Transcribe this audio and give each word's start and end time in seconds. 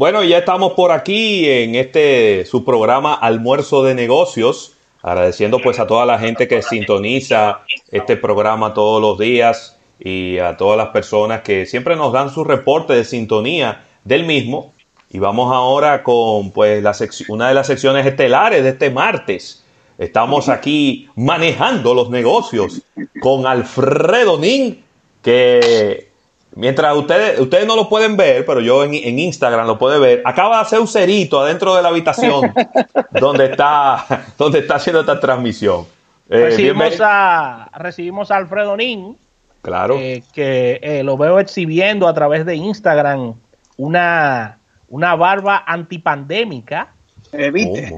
Bueno, 0.00 0.24
ya 0.24 0.38
estamos 0.38 0.72
por 0.72 0.92
aquí 0.92 1.46
en 1.46 1.74
este 1.74 2.46
su 2.46 2.64
programa 2.64 3.12
Almuerzo 3.12 3.84
de 3.84 3.94
Negocios, 3.94 4.72
agradeciendo 5.02 5.58
pues 5.58 5.78
a 5.78 5.86
toda 5.86 6.06
la 6.06 6.18
gente 6.18 6.48
que 6.48 6.62
sintoniza 6.62 7.60
este 7.90 8.16
programa 8.16 8.72
todos 8.72 9.02
los 9.02 9.18
días 9.18 9.76
y 9.98 10.38
a 10.38 10.56
todas 10.56 10.78
las 10.78 10.88
personas 10.88 11.42
que 11.42 11.66
siempre 11.66 11.96
nos 11.96 12.14
dan 12.14 12.30
su 12.30 12.44
reporte 12.44 12.94
de 12.94 13.04
sintonía 13.04 13.84
del 14.02 14.24
mismo. 14.24 14.72
Y 15.10 15.18
vamos 15.18 15.52
ahora 15.52 16.02
con 16.02 16.50
pues 16.50 16.82
la 16.82 16.96
una 17.28 17.48
de 17.48 17.54
las 17.54 17.66
secciones 17.66 18.06
estelares 18.06 18.62
de 18.62 18.70
este 18.70 18.88
martes. 18.88 19.66
Estamos 19.98 20.48
aquí 20.48 21.10
manejando 21.14 21.92
los 21.92 22.08
negocios 22.08 22.80
con 23.20 23.46
Alfredo 23.46 24.38
Nin, 24.38 24.82
que 25.20 26.09
mientras 26.54 26.96
ustedes, 26.96 27.38
ustedes 27.40 27.66
no 27.66 27.76
lo 27.76 27.88
pueden 27.88 28.16
ver, 28.16 28.44
pero 28.44 28.60
yo 28.60 28.84
en, 28.84 29.18
Instagram 29.18 29.66
lo 29.66 29.78
puedo 29.78 30.00
ver, 30.00 30.22
acaba 30.24 30.56
de 30.56 30.62
hacer 30.62 30.80
un 30.80 30.88
cerito 30.88 31.40
adentro 31.40 31.74
de 31.74 31.82
la 31.82 31.88
habitación 31.88 32.52
donde 33.10 33.46
está, 33.46 34.24
donde 34.38 34.60
está 34.60 34.76
haciendo 34.76 35.00
esta 35.00 35.20
transmisión. 35.20 35.86
Eh, 36.28 36.44
recibimos, 36.44 37.00
a, 37.00 37.70
recibimos 37.76 38.30
a 38.30 38.36
Alfredo 38.36 38.76
Nin, 38.76 39.16
claro. 39.62 39.96
Eh, 39.98 40.22
que 40.32 40.78
eh, 40.82 41.02
lo 41.02 41.16
veo 41.16 41.38
exhibiendo 41.38 42.06
a 42.06 42.14
través 42.14 42.46
de 42.46 42.54
Instagram 42.56 43.34
una, 43.76 44.58
una 44.88 45.16
barba 45.16 45.64
antipandémica. 45.66 46.88
Evite. 47.32 47.96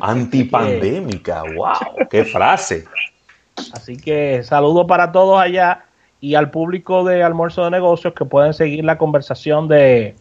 Antipandémica, 0.00 1.42
wow, 1.56 2.06
qué 2.10 2.24
frase. 2.24 2.84
Así 3.72 3.96
que 3.96 4.42
saludo 4.42 4.86
para 4.86 5.12
todos 5.12 5.40
allá 5.40 5.85
y 6.26 6.34
al 6.34 6.50
público 6.50 7.04
de 7.04 7.22
Almuerzo 7.22 7.62
de 7.62 7.70
Negocios 7.70 8.12
que 8.12 8.24
pueden 8.24 8.52
seguir 8.52 8.84
la 8.84 8.98
conversación 8.98 9.68
de, 9.68 10.16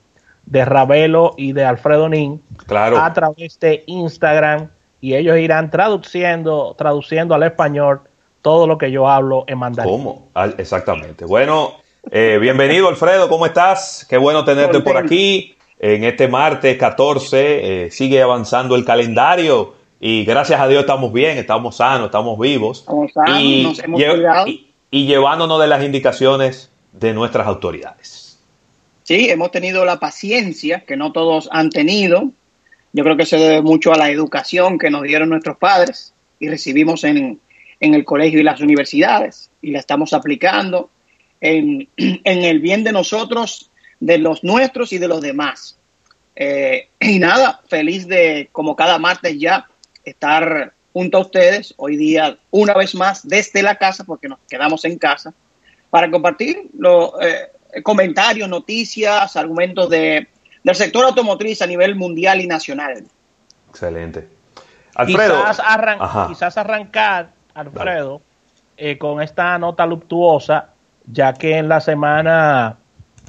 de 0.46 0.64
Ravelo 0.64 1.34
y 1.36 1.52
de 1.54 1.66
Alfredo 1.66 2.08
Nin 2.10 2.40
claro. 2.68 3.00
a 3.00 3.12
través 3.12 3.60
de 3.60 3.84
Instagram 3.88 4.70
y 5.02 5.16
ellos 5.16 5.36
irán 5.40 5.72
traduciendo, 5.72 6.76
traduciendo 6.78 7.34
al 7.34 7.42
español 7.42 8.02
todo 8.44 8.68
lo 8.68 8.78
que 8.78 8.92
yo 8.92 9.10
hablo 9.10 9.46
en 9.48 9.58
mandarín. 9.58 9.92
¿Cómo? 9.92 10.28
Exactamente. 10.60 11.26
Bueno, 11.26 11.72
eh, 12.12 12.38
bienvenido 12.40 12.88
Alfredo, 12.88 13.28
¿cómo 13.28 13.48
estás? 13.48 14.06
Qué 14.08 14.20
bueno 14.20 14.46
tenerte 14.46 14.82
por 14.82 14.98
aquí 14.98 15.58
en 15.80 16.04
este 16.04 16.28
martes 16.28 16.78
14. 16.78 17.86
Eh, 17.86 17.90
sigue 17.90 18.22
avanzando 18.22 18.76
el 18.76 18.86
calendario 18.86 19.74
y 20.00 20.24
gracias 20.24 20.62
a 20.62 20.68
Dios 20.68 20.82
estamos 20.82 21.12
bien, 21.12 21.40
estamos 21.40 21.78
sanos, 21.78 22.06
estamos 22.06 22.38
vivos. 22.38 22.82
Estamos 22.82 23.12
sanos, 23.12 23.40
y, 23.42 23.64
nos 23.64 23.80
hemos 23.80 24.04
cuidado 24.04 24.48
y 24.48 24.75
llevándonos 25.04 25.60
de 25.60 25.68
las 25.68 25.84
indicaciones 25.84 26.70
de 26.94 27.14
nuestras 27.14 27.48
autoridades. 27.48 28.40
Sí, 29.04 29.30
hemos 29.30 29.52
tenido 29.52 29.86
la 29.86 30.00
paciencia 30.00 30.80
que 30.82 30.98
no 30.98 31.12
todos 31.12 31.50
han 31.52 31.70
tenido. 31.70 32.32
Yo 32.94 33.04
creo 33.04 33.18
que 33.18 33.26
se 33.26 33.38
debe 33.38 33.62
mucho 33.62 33.94
a 33.94 33.98
la 33.98 34.10
educación 34.10 34.80
que 34.80 34.90
nos 34.90 35.04
dieron 35.04 35.30
nuestros 35.30 35.58
padres 35.58 36.14
y 36.40 36.50
recibimos 36.50 37.04
en, 37.04 37.40
el 37.80 38.06
colegio 38.06 38.40
y 38.40 38.44
las 38.44 38.62
universidades 38.62 39.52
y 39.62 39.72
la 39.72 39.80
estamos 39.80 40.14
aplicando 40.14 40.90
en, 41.42 41.88
el 42.24 42.60
bien 42.62 42.84
de 42.84 42.92
nosotros, 42.92 43.70
de 44.00 44.18
los 44.18 44.44
nuestros 44.44 44.92
y 44.94 44.98
de 44.98 45.08
los 45.08 45.22
demás. 45.22 45.78
Eh, 46.36 46.88
y 47.00 47.20
nada, 47.20 47.62
feliz 47.68 48.08
de, 48.08 48.50
como 48.52 48.76
cada 48.76 48.98
martes 48.98 49.38
ya, 49.38 49.68
estar 50.04 50.74
junto 50.96 51.18
a 51.18 51.22
ustedes, 51.22 51.74
hoy 51.76 51.98
día 51.98 52.38
una 52.52 52.74
vez 52.74 52.96
más 52.96 53.28
desde 53.28 53.62
la 53.62 53.76
casa, 53.76 54.06
porque 54.06 54.30
nos 54.30 54.40
quedamos 54.48 54.86
en 54.86 54.98
casa, 54.98 55.34
para 55.90 56.10
compartir 56.10 56.70
los 56.80 57.12
eh, 57.22 57.82
comentarios, 57.84 58.48
noticias, 58.48 59.36
argumentos 59.36 59.90
de, 59.90 60.26
del 60.64 60.76
sector 60.76 61.04
automotriz 61.04 61.62
a 61.62 61.68
nivel 61.68 61.96
mundial 61.96 62.40
y 62.40 62.48
nacional. 62.48 63.04
Excelente. 63.70 64.30
Alfredo. 64.96 65.44
Quizás, 66.30 66.58
arrancar, 66.58 67.32
Alfredo, 67.54 68.22
eh, 68.78 68.98
con 68.98 69.22
esta 69.22 69.58
nota 69.58 69.86
luctuosa, 69.86 70.70
ya 71.12 71.34
que 71.34 71.58
en 71.58 71.68
la 71.68 71.82
semana 71.82 72.78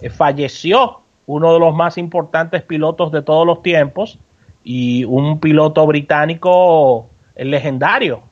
eh, 0.01 0.09
falleció 0.09 1.01
uno 1.27 1.53
de 1.53 1.59
los 1.59 1.75
más 1.75 1.99
importantes 1.99 2.63
pilotos 2.63 3.11
de 3.11 3.23
todos 3.23 3.45
los 3.45 3.61
tiempos 3.61 4.21
y 4.63 5.03
un 5.03 5.41
piloto 5.41 5.85
británico 5.85 7.11
el 7.37 7.51
legendario. 7.51 8.23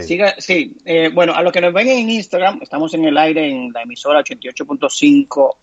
Sí, 0.00 0.18
sí. 0.38 0.76
Eh, 0.84 1.10
bueno, 1.12 1.34
a 1.34 1.42
los 1.42 1.52
que 1.52 1.60
nos 1.60 1.72
ven 1.72 1.88
en 1.88 2.10
Instagram, 2.10 2.60
estamos 2.62 2.92
en 2.94 3.04
el 3.04 3.16
aire 3.16 3.48
en 3.48 3.72
la 3.72 3.82
emisora 3.82 4.22
88.5 4.22 5.56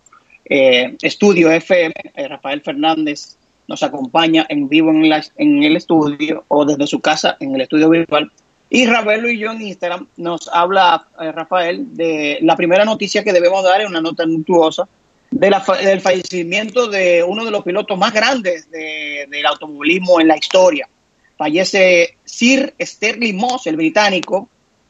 eh, 0.45 0.95
Estudio 1.01 1.51
FM. 1.51 1.93
Eh, 2.15 2.27
Rafael 2.27 2.61
Fernández 2.61 3.37
nos 3.67 3.83
acompaña 3.83 4.45
en 4.49 4.67
vivo 4.67 4.91
en, 4.91 5.11
en 5.37 5.63
el 5.63 5.75
estudio 5.75 6.43
o 6.47 6.65
desde 6.65 6.87
su 6.87 6.99
casa 6.99 7.37
en 7.39 7.55
el 7.55 7.61
estudio 7.61 7.89
virtual. 7.89 8.31
Y 8.69 8.87
Ravelo 8.87 9.29
y 9.29 9.37
yo 9.37 9.51
en 9.51 9.61
Instagram 9.61 10.07
nos 10.17 10.49
habla 10.51 11.07
Rafael 11.17 11.95
de 11.95 12.39
la 12.41 12.55
primera 12.55 12.83
noticia 12.83 13.23
que 13.23 13.31
debemos 13.31 13.63
dar, 13.63 13.81
es 13.81 13.87
una 13.87 14.01
nota 14.01 14.25
nuptuosa, 14.25 14.87
de 15.29 15.55
del 15.83 16.01
fallecimiento 16.01 16.87
de 16.87 17.23
uno 17.23 17.45
de 17.45 17.51
los 17.51 17.63
pilotos 17.63 17.97
más 17.97 18.11
grandes 18.11 18.69
del 18.71 19.45
automovilismo 19.45 20.19
en 20.19 20.27
la 20.27 20.37
historia 20.37 20.89
fallece 21.38 22.18
Sir 22.23 22.73
Sterling 22.79 23.35
Moss, 23.35 23.68
el 23.68 23.75
británico, 23.75 24.50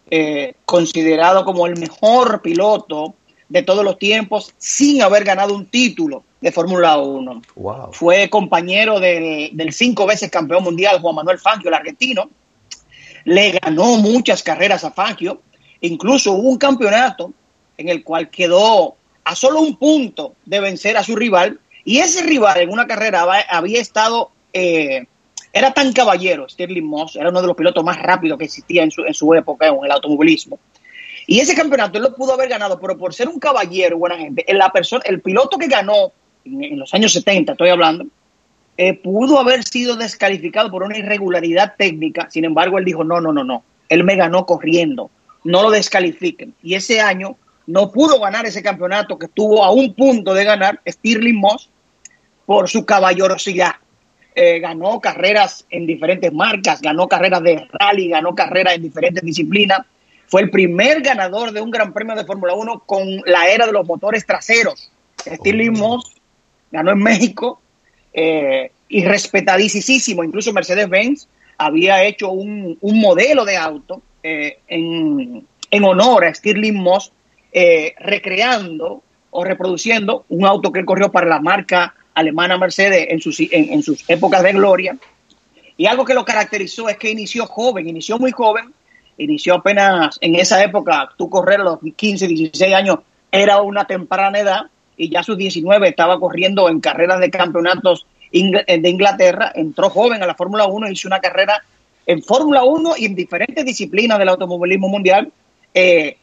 eh, 0.09 0.53
considerado 0.65 1.45
como 1.45 1.65
el 1.65 1.77
mejor 1.79 2.41
piloto 2.41 3.15
de 3.49 3.63
todos 3.63 3.83
los 3.83 3.97
tiempos 3.97 4.53
sin 4.57 5.01
haber 5.01 5.23
ganado 5.23 5.55
un 5.55 5.67
título 5.67 6.23
de 6.41 6.51
Fórmula 6.51 6.97
1. 6.97 7.41
Fue 7.91 8.29
compañero 8.29 8.99
del, 8.99 9.51
cinco 9.71 10.05
veces 10.05 10.29
campeón 10.29 10.63
mundial 10.63 11.01
Juan 11.01 11.15
Manuel 11.15 11.39
Fangio, 11.39 11.69
el 11.69 11.75
argentino. 11.75 12.29
Le 13.23 13.51
ganó 13.59 13.97
muchas 13.97 14.43
carreras 14.43 14.83
a 14.83 14.91
Fangio. 14.91 15.41
Incluso 15.81 16.33
hubo 16.33 16.49
un 16.49 16.57
campeonato 16.57 17.33
en 17.77 17.89
el 17.89 18.03
cual 18.03 18.29
quedó 18.29 18.95
a 19.23 19.35
solo 19.35 19.61
un 19.61 19.75
punto 19.77 20.35
de 20.45 20.59
vencer 20.59 20.97
a 20.97 21.03
su 21.03 21.15
rival. 21.15 21.59
Y 21.83 21.99
ese 21.99 22.23
rival 22.23 22.61
en 22.61 22.71
una 22.71 22.85
carrera 22.85 23.25
había 23.49 23.81
estado 23.81 24.31
eh, 24.53 25.07
era 25.55 25.73
tan 25.73 25.93
caballero, 25.93 26.49
Stirling 26.49 26.85
Moss, 26.85 27.15
era 27.15 27.29
uno 27.29 27.39
de 27.39 27.47
los 27.47 27.55
pilotos 27.55 27.81
más 27.81 27.97
rápidos 27.97 28.37
que 28.37 28.43
existía 28.43 28.83
en 28.83 28.91
su, 28.91 29.05
en 29.05 29.13
su 29.13 29.33
época 29.33 29.67
en 29.67 29.85
el 29.85 29.89
automovilismo. 29.89 30.59
Y 31.27 31.39
ese 31.39 31.55
campeonato 31.55 31.97
él 31.97 32.03
lo 32.03 32.13
pudo 32.13 32.33
haber 32.33 32.49
ganado, 32.49 32.77
pero 32.77 32.97
por 32.97 33.13
ser 33.13 33.29
un 33.29 33.39
caballero, 33.39 33.97
buena 33.97 34.17
gente, 34.17 34.45
la 34.49 34.69
persona, 34.69 35.03
el 35.05 35.21
piloto 35.21 35.57
que 35.57 35.67
ganó 35.67 36.11
en, 36.43 36.77
los 36.77 36.93
años 36.93 37.13
70, 37.13 37.53
estoy 37.53 37.69
hablando, 37.69 38.05
eh, 38.75 38.95
pudo 38.95 39.39
haber 39.39 39.63
sido 39.63 39.95
descalificado 39.95 40.69
por 40.69 40.83
una 40.83 40.97
irregularidad 40.97 41.75
técnica. 41.77 42.29
Sin 42.29 42.43
embargo, 42.43 42.77
él 42.77 42.83
dijo, 42.83 43.05
no, 43.05 43.21
no, 43.21 43.31
no, 43.31 43.45
no. 43.45 43.63
Él 43.87 44.03
me 44.03 44.17
ganó 44.17 44.45
corriendo. 44.45 45.09
No 45.45 45.63
lo 45.63 45.71
descalifiquen. 45.71 46.53
Y 46.63 46.73
ese 46.73 46.99
año 46.99 47.37
no 47.65 47.93
pudo 47.93 48.19
ganar 48.19 48.45
ese 48.45 48.61
campeonato 48.61 49.17
que 49.17 49.27
estuvo 49.27 49.63
a 49.63 49.71
un 49.71 49.93
punto 49.93 50.33
de 50.33 50.43
ganar 50.43 50.81
Stirling 50.85 51.39
Moss 51.39 51.69
por 52.45 52.69
su 52.69 52.85
caballerosidad. 52.85 53.75
Eh, 54.37 54.59
ganó 54.59 54.99
carreras 54.99 55.65
en 55.69 55.87
diferentes 55.87 56.33
marcas, 56.33 56.81
ganó 56.81 57.07
carreras 57.07 57.41
de 57.41 57.65
rally, 57.71 58.09
ganó 58.09 58.35
carreras 58.35 58.75
en 58.75 58.81
diferentes 58.81 59.23
disciplinas. 59.23 59.79
Fue 60.27 60.41
el 60.41 60.49
primer 60.49 61.01
ganador 61.01 61.53
de 61.53 61.61
un 61.61 61.71
Gran 61.71 61.93
Premio 61.93 62.15
de 62.15 62.25
Fórmula 62.25 62.53
1 62.53 62.83
con 62.85 63.07
la 63.25 63.47
era 63.47 63.65
de 63.65 63.71
los 63.71 63.87
motores 63.87 64.25
traseros. 64.25 64.91
Stirling 65.25 65.77
oh. 65.77 65.79
Moss 65.79 66.15
ganó 66.69 66.91
en 66.91 66.99
México 66.99 67.61
eh, 68.11 68.71
y 68.89 69.05
respetadísimo. 69.05 70.21
Incluso 70.21 70.51
Mercedes-Benz 70.51 71.29
había 71.57 72.03
hecho 72.03 72.31
un, 72.31 72.77
modelo 72.81 73.45
de 73.45 73.55
auto 73.55 74.01
eh, 74.21 74.59
en, 74.67 75.47
honor 75.81 76.25
a 76.25 76.33
Stirling 76.33 76.75
Moss, 76.75 77.13
recreando 77.99 79.01
o 79.29 79.45
reproduciendo 79.45 80.25
un 80.27 80.45
auto 80.45 80.73
que 80.73 80.79
él 80.79 80.85
corrió 80.85 81.09
para 81.09 81.27
la 81.27 81.39
marca 81.39 81.95
alemana 82.15 82.57
Mercedes 82.57 83.07
en 83.09 83.21
sus, 83.21 83.37
en, 83.39 83.83
sus 83.83 84.09
épocas 84.09 84.41
de 84.41 84.53
gloria. 84.53 84.97
Y 85.77 85.85
algo 85.85 86.05
que 86.05 86.13
lo 86.13 86.25
caracterizó 86.25 86.89
es 86.89 86.97
que 86.97 87.11
inició 87.11 87.45
joven, 87.45 87.87
inició 87.87 88.17
muy 88.17 88.31
joven, 88.31 88.73
inició 89.17 89.55
apenas 89.55 90.17
en 90.21 90.35
esa 90.35 90.63
época, 90.63 91.09
tú 91.17 91.29
correr 91.29 91.59
a 91.59 91.63
los 91.63 91.79
15, 91.95 92.27
16 92.27 92.73
años 92.73 92.99
era 93.31 93.61
una 93.61 93.85
temprana 93.85 94.39
edad 94.39 94.61
y 94.97 95.09
ya 95.09 95.19
a 95.19 95.23
sus 95.23 95.37
19 95.37 95.89
estaba 95.89 96.19
corriendo 96.19 96.69
en 96.69 96.79
carreras 96.79 97.19
de 97.19 97.29
campeonatos 97.29 98.07
de 98.31 98.89
Inglaterra, 98.89 99.51
entró 99.53 99.89
joven 99.89 100.23
a 100.23 100.27
la 100.27 100.35
Fórmula 100.35 100.65
1, 100.65 100.89
hizo 100.89 101.07
una 101.07 101.19
carrera 101.19 101.61
en 102.05 102.23
Fórmula 102.23 102.63
1 102.63 102.95
y 102.97 103.05
en 103.05 103.15
diferentes 103.15 103.65
disciplinas 103.65 104.17
del 104.19 104.29
automovilismo 104.29 104.87
mundial 104.87 105.31
eh, 105.73 106.17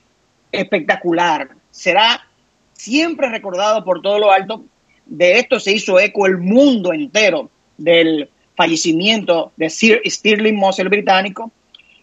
espectacular. 0.51 1.51
Será 1.71 2.27
siempre 2.73 3.29
recordado 3.29 3.85
por 3.85 4.01
todo 4.01 4.19
lo 4.19 4.31
alto 4.31 4.65
de 5.13 5.39
esto 5.39 5.61
se 5.61 5.73
hizo 5.73 6.01
eco 6.01 6.27
el 6.27 6.39
mundo 6.39 6.95
entero 6.95 7.51
del 7.77 8.31
fallecimiento 8.57 9.53
de 9.57 9.69
Sir 9.69 10.01
Stirling 10.07 10.57
Moss, 10.57 10.79
el 10.79 10.89
británico, 10.89 11.51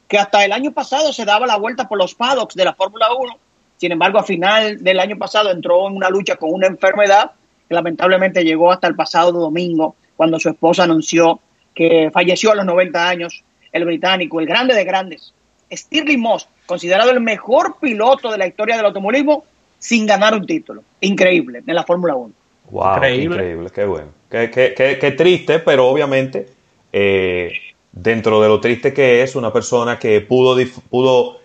que 0.08 0.20
hasta 0.20 0.46
el 0.46 0.52
año 0.52 0.72
pasado 0.72 1.12
se 1.12 1.26
daba 1.26 1.48
la 1.48 1.58
vuelta 1.58 1.88
por 1.88 1.98
los 1.98 2.14
paddocks 2.14 2.54
de 2.54 2.66
la 2.66 2.76
Fórmula 2.76 3.08
1. 3.18 3.38
Sin 3.78 3.92
embargo, 3.92 4.20
a 4.20 4.24
final 4.24 4.84
del 4.84 5.00
año 5.00 5.18
pasado 5.18 5.50
entró 5.50 5.88
en 5.88 5.96
una 5.96 6.12
lucha 6.12 6.36
con 6.36 6.54
una 6.54 6.68
enfermedad 6.68 7.32
que 7.68 7.74
lamentablemente 7.74 8.44
llegó 8.44 8.72
hasta 8.72 8.88
el 8.88 8.96
pasado 8.96 9.32
domingo, 9.32 9.96
cuando 10.16 10.40
su 10.40 10.50
esposa 10.50 10.84
anunció 10.84 11.40
que 11.74 12.12
falleció 12.14 12.52
a 12.52 12.56
los 12.56 12.66
90 12.66 13.10
años, 13.10 13.44
el 13.72 13.86
británico, 13.86 14.40
el 14.40 14.46
grande 14.46 14.76
de 14.76 14.84
grandes, 14.84 15.34
Stirling 15.72 16.20
Moss, 16.20 16.48
considerado 16.68 17.10
el 17.10 17.22
mejor 17.22 17.78
piloto 17.82 18.32
de 18.32 18.38
la 18.38 18.46
historia 18.46 18.78
del 18.78 18.86
automovilismo 18.86 19.46
sin 19.80 20.06
ganar 20.06 20.36
un 20.36 20.46
título. 20.46 20.84
Increíble 21.02 21.64
en 21.66 21.74
la 21.74 21.84
Fórmula 21.84 22.14
1. 22.14 22.39
Wow, 22.72 22.98
increíble. 22.98 23.70
qué 23.74 23.86
bueno. 23.86 24.08
Qué, 24.30 24.52
qué, 24.52 25.12
triste, 25.18 25.60
pero 25.60 25.88
obviamente 25.88 26.50
eh, 26.94 27.52
dentro 27.92 28.42
de 28.42 28.48
lo 28.48 28.60
triste 28.60 28.94
que 28.94 29.24
es 29.24 29.36
una 29.36 29.52
persona 29.52 29.98
que 29.98 30.22
pudo, 30.22 30.56
pudo 30.90 31.40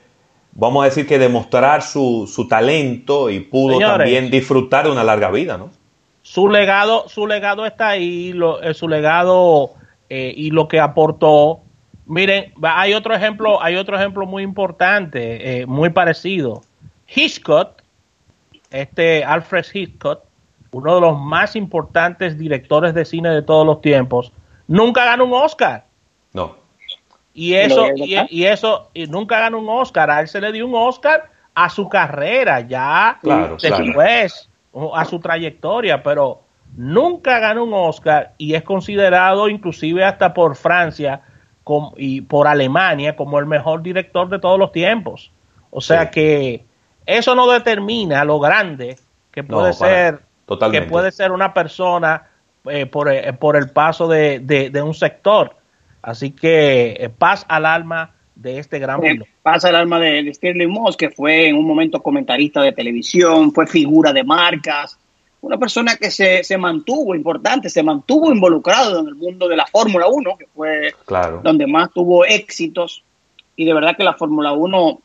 vamos 0.52 0.82
a 0.82 0.86
decir 0.86 1.06
que 1.06 1.18
demostrar 1.18 1.82
su, 1.82 2.30
su 2.30 2.46
talento 2.46 3.30
y 3.30 3.40
pudo 3.40 3.78
también 3.78 4.30
disfrutar 4.30 4.84
de 4.84 4.90
una 4.90 5.02
larga 5.02 5.30
vida, 5.30 5.56
¿no? 5.56 5.70
Su 6.20 6.48
legado, 6.48 7.08
su 7.08 7.26
legado 7.26 7.66
está 7.66 7.88
ahí, 7.88 8.32
lo, 8.32 8.62
eh, 8.62 8.74
su 8.74 8.88
legado 8.88 9.72
eh, 10.10 10.32
y 10.36 10.50
lo 10.50 10.68
que 10.68 10.80
aportó. 10.80 11.60
Miren, 12.06 12.52
hay 12.62 12.92
otro 12.92 13.14
ejemplo, 13.14 13.62
hay 13.62 13.76
otro 13.76 13.96
ejemplo 13.96 14.26
muy 14.26 14.42
importante, 14.42 15.64
muy 15.66 15.88
parecido. 15.88 16.62
Hitchcock, 17.14 17.82
este 18.70 19.24
Alfred 19.24 19.64
Hitchcock, 19.72 20.22
uno 20.74 20.96
de 20.96 21.00
los 21.00 21.20
más 21.20 21.54
importantes 21.54 22.36
directores 22.36 22.94
de 22.94 23.04
cine 23.04 23.30
de 23.30 23.42
todos 23.42 23.64
los 23.64 23.80
tiempos, 23.80 24.32
nunca 24.66 25.04
ganó 25.04 25.24
un 25.24 25.32
Oscar. 25.32 25.84
No. 26.32 26.56
Y 27.32 27.54
eso, 27.54 27.86
y, 27.94 28.44
eso, 28.44 28.90
y 28.92 29.06
nunca 29.06 29.38
ganó 29.38 29.60
un 29.60 29.68
Oscar. 29.68 30.10
A 30.10 30.20
él 30.20 30.28
se 30.28 30.40
le 30.40 30.50
dio 30.50 30.66
un 30.66 30.74
Oscar 30.74 31.30
a 31.54 31.70
su 31.70 31.88
carrera, 31.88 32.60
ya 32.60 33.20
después, 33.60 34.48
a 34.94 35.04
su 35.04 35.20
trayectoria, 35.20 36.02
pero 36.02 36.40
nunca 36.76 37.38
ganó 37.38 37.64
un 37.64 37.74
Oscar 37.74 38.32
y 38.36 38.54
es 38.54 38.64
considerado 38.64 39.48
inclusive 39.48 40.04
hasta 40.04 40.34
por 40.34 40.56
Francia 40.56 41.22
y 41.96 42.20
por 42.22 42.48
Alemania 42.48 43.14
como 43.14 43.38
el 43.38 43.46
mejor 43.46 43.82
director 43.82 44.28
de 44.28 44.40
todos 44.40 44.58
los 44.58 44.72
tiempos. 44.72 45.30
O 45.70 45.80
sea 45.80 46.10
que 46.10 46.64
eso 47.06 47.36
no 47.36 47.48
determina 47.48 48.24
lo 48.24 48.40
grande 48.40 48.98
que 49.30 49.44
puede 49.44 49.72
ser 49.72 50.20
que 50.70 50.82
puede 50.82 51.12
ser 51.12 51.32
una 51.32 51.54
persona 51.54 52.28
eh, 52.66 52.86
por, 52.86 53.10
eh, 53.10 53.32
por, 53.34 53.56
el 53.56 53.68
paso 53.70 54.08
de, 54.08 54.40
de, 54.40 54.82
un 54.82 54.94
sector. 54.94 55.54
Así 56.00 56.30
que 56.30 56.96
eh, 56.98 57.10
paz 57.10 57.44
al 57.46 57.66
alma 57.66 58.14
de 58.34 58.58
este 58.58 58.78
gran 58.78 59.00
piloto. 59.00 59.30
Paz 59.42 59.66
al 59.66 59.76
alma 59.76 60.00
de, 60.00 60.22
de 60.22 60.32
Stirling 60.32 60.70
Moss, 60.70 60.96
que 60.96 61.10
fue 61.10 61.48
en 61.48 61.56
un 61.56 61.66
momento 61.66 62.02
comentarista 62.02 62.62
de 62.62 62.72
televisión, 62.72 63.52
fue 63.52 63.66
figura 63.66 64.14
de 64.14 64.24
marcas, 64.24 64.98
una 65.42 65.58
persona 65.58 65.96
que 65.96 66.10
se, 66.10 66.42
se, 66.42 66.56
mantuvo 66.56 67.14
importante, 67.14 67.68
se 67.68 67.82
mantuvo 67.82 68.32
involucrado 68.32 69.00
en 69.00 69.08
el 69.08 69.14
mundo 69.14 69.46
de 69.46 69.56
la 69.56 69.66
Fórmula 69.66 70.08
1, 70.08 70.38
que 70.38 70.46
fue 70.46 70.94
donde 71.42 71.66
más 71.66 71.90
tuvo 71.92 72.24
éxitos. 72.24 73.04
Y 73.56 73.66
de 73.66 73.74
verdad 73.74 73.94
que 73.94 74.04
la 74.04 74.14
Fórmula 74.14 74.52
1 74.52 75.00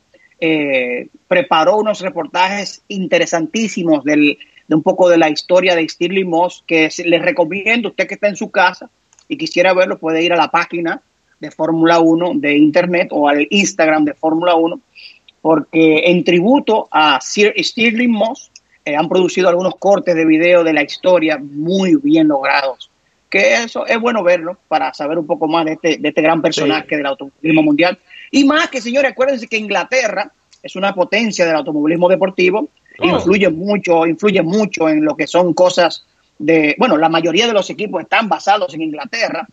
preparó 1.27 1.75
unos 1.75 1.99
reportajes 1.99 2.83
interesantísimos 2.87 4.05
del, 4.05 4.37
de 4.69 4.75
un 4.75 4.83
poco 4.83 5.09
de 5.09 5.17
la 5.17 5.29
historia 5.29 5.75
de 5.75 5.89
Stirling 5.89 6.29
Moss, 6.29 6.63
que 6.65 6.89
les 7.03 7.21
recomiendo, 7.23 7.89
usted 7.89 8.07
que 8.07 8.13
está 8.13 8.27
en 8.27 8.35
su 8.35 8.51
casa 8.51 8.87
y 9.27 9.35
quisiera 9.35 9.73
verlo, 9.73 9.97
puede 9.97 10.23
ir 10.23 10.31
a 10.31 10.37
la 10.37 10.51
página 10.51 11.01
de 11.39 11.49
Fórmula 11.49 11.99
1 11.99 12.33
de 12.35 12.55
Internet 12.55 13.09
o 13.11 13.27
al 13.27 13.47
Instagram 13.49 14.05
de 14.05 14.13
Fórmula 14.13 14.53
1, 14.53 14.79
porque 15.41 16.03
en 16.05 16.23
tributo 16.23 16.87
a 16.91 17.19
Sir 17.19 17.51
Stirling 17.57 18.11
Moss 18.11 18.51
eh, 18.85 18.95
han 18.95 19.09
producido 19.09 19.49
algunos 19.49 19.75
cortes 19.77 20.13
de 20.13 20.23
video 20.23 20.63
de 20.63 20.73
la 20.73 20.83
historia 20.83 21.39
muy 21.41 21.95
bien 21.95 22.27
logrados. 22.27 22.91
Que 23.27 23.55
eso 23.55 23.87
es 23.87 23.99
bueno 23.99 24.23
verlo 24.23 24.57
para 24.67 24.93
saber 24.93 25.17
un 25.17 25.25
poco 25.25 25.47
más 25.47 25.65
de 25.65 25.73
este, 25.73 25.97
de 25.97 26.09
este 26.09 26.21
gran 26.21 26.43
personaje 26.43 26.95
del 26.95 27.07
automovilismo 27.07 27.63
mundial. 27.63 27.97
Y 28.29 28.43
más 28.43 28.69
que, 28.69 28.81
señores, 28.81 29.11
acuérdense 29.11 29.47
que 29.47 29.57
Inglaterra 29.57 30.31
es 30.61 30.75
una 30.75 30.93
potencia 30.93 31.45
del 31.45 31.55
automovilismo 31.55 32.07
deportivo 32.07 32.69
influye 33.01 33.49
mucho, 33.49 34.05
influye 34.05 34.41
mucho 34.41 34.89
en 34.89 35.03
lo 35.03 35.15
que 35.15 35.27
son 35.27 35.53
cosas 35.53 36.05
de, 36.37 36.75
bueno, 36.77 36.97
la 36.97 37.09
mayoría 37.09 37.47
de 37.47 37.53
los 37.53 37.69
equipos 37.69 38.01
están 38.01 38.29
basados 38.29 38.73
en 38.73 38.81
Inglaterra. 38.81 39.47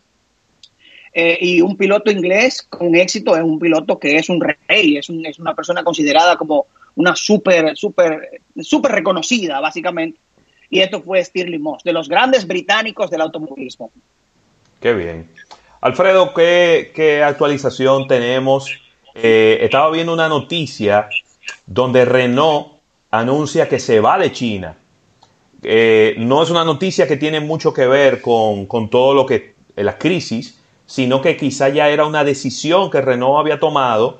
Eh, 1.13 1.37
y 1.41 1.61
un 1.61 1.75
piloto 1.75 2.11
inglés 2.11 2.61
con 2.69 2.93
éxito 2.93 3.35
es 3.35 3.43
un 3.43 3.57
piloto 3.57 3.97
que 3.97 4.17
es 4.17 4.29
un 4.29 4.39
rey, 4.39 4.97
es, 4.97 5.09
es 5.09 5.39
una 5.39 5.55
persona 5.55 5.83
considerada 5.83 6.35
como 6.35 6.67
una 6.95 7.15
súper, 7.15 7.75
súper, 7.75 8.41
súper 8.61 8.91
reconocida, 8.91 9.59
básicamente. 9.59 10.19
Y 10.69 10.79
esto 10.81 11.01
fue 11.01 11.23
Stirling 11.23 11.61
Moss, 11.61 11.83
de 11.83 11.93
los 11.93 12.09
grandes 12.09 12.45
británicos 12.45 13.09
del 13.09 13.21
automovilismo. 13.21 13.89
Qué 14.81 14.93
bien. 14.93 15.29
Alfredo, 15.81 16.33
¿qué, 16.33 16.91
qué 16.93 17.23
actualización 17.23 18.07
tenemos? 18.07 18.69
Eh, 19.15 19.59
estaba 19.61 19.89
viendo 19.91 20.13
una 20.13 20.27
noticia 20.27 21.09
donde 21.65 22.05
Renault 22.05 22.76
anuncia 23.11 23.69
que 23.69 23.79
se 23.79 23.99
va 23.99 24.17
de 24.17 24.31
China. 24.31 24.75
Eh, 25.63 26.15
no 26.19 26.43
es 26.43 26.49
una 26.49 26.63
noticia 26.63 27.07
que 27.07 27.17
tiene 27.17 27.39
mucho 27.39 27.73
que 27.73 27.87
ver 27.87 28.21
con, 28.21 28.67
todo 28.89 29.13
lo 29.13 29.25
que 29.25 29.55
eh, 29.75 29.83
la 29.83 29.97
crisis, 29.97 30.59
sino 30.85 31.21
que 31.21 31.35
quizá 31.35 31.69
ya 31.69 31.89
era 31.89 32.05
una 32.05 32.23
decisión 32.23 32.89
que 32.91 33.01
Renault 33.01 33.39
había 33.39 33.59
tomado. 33.59 34.19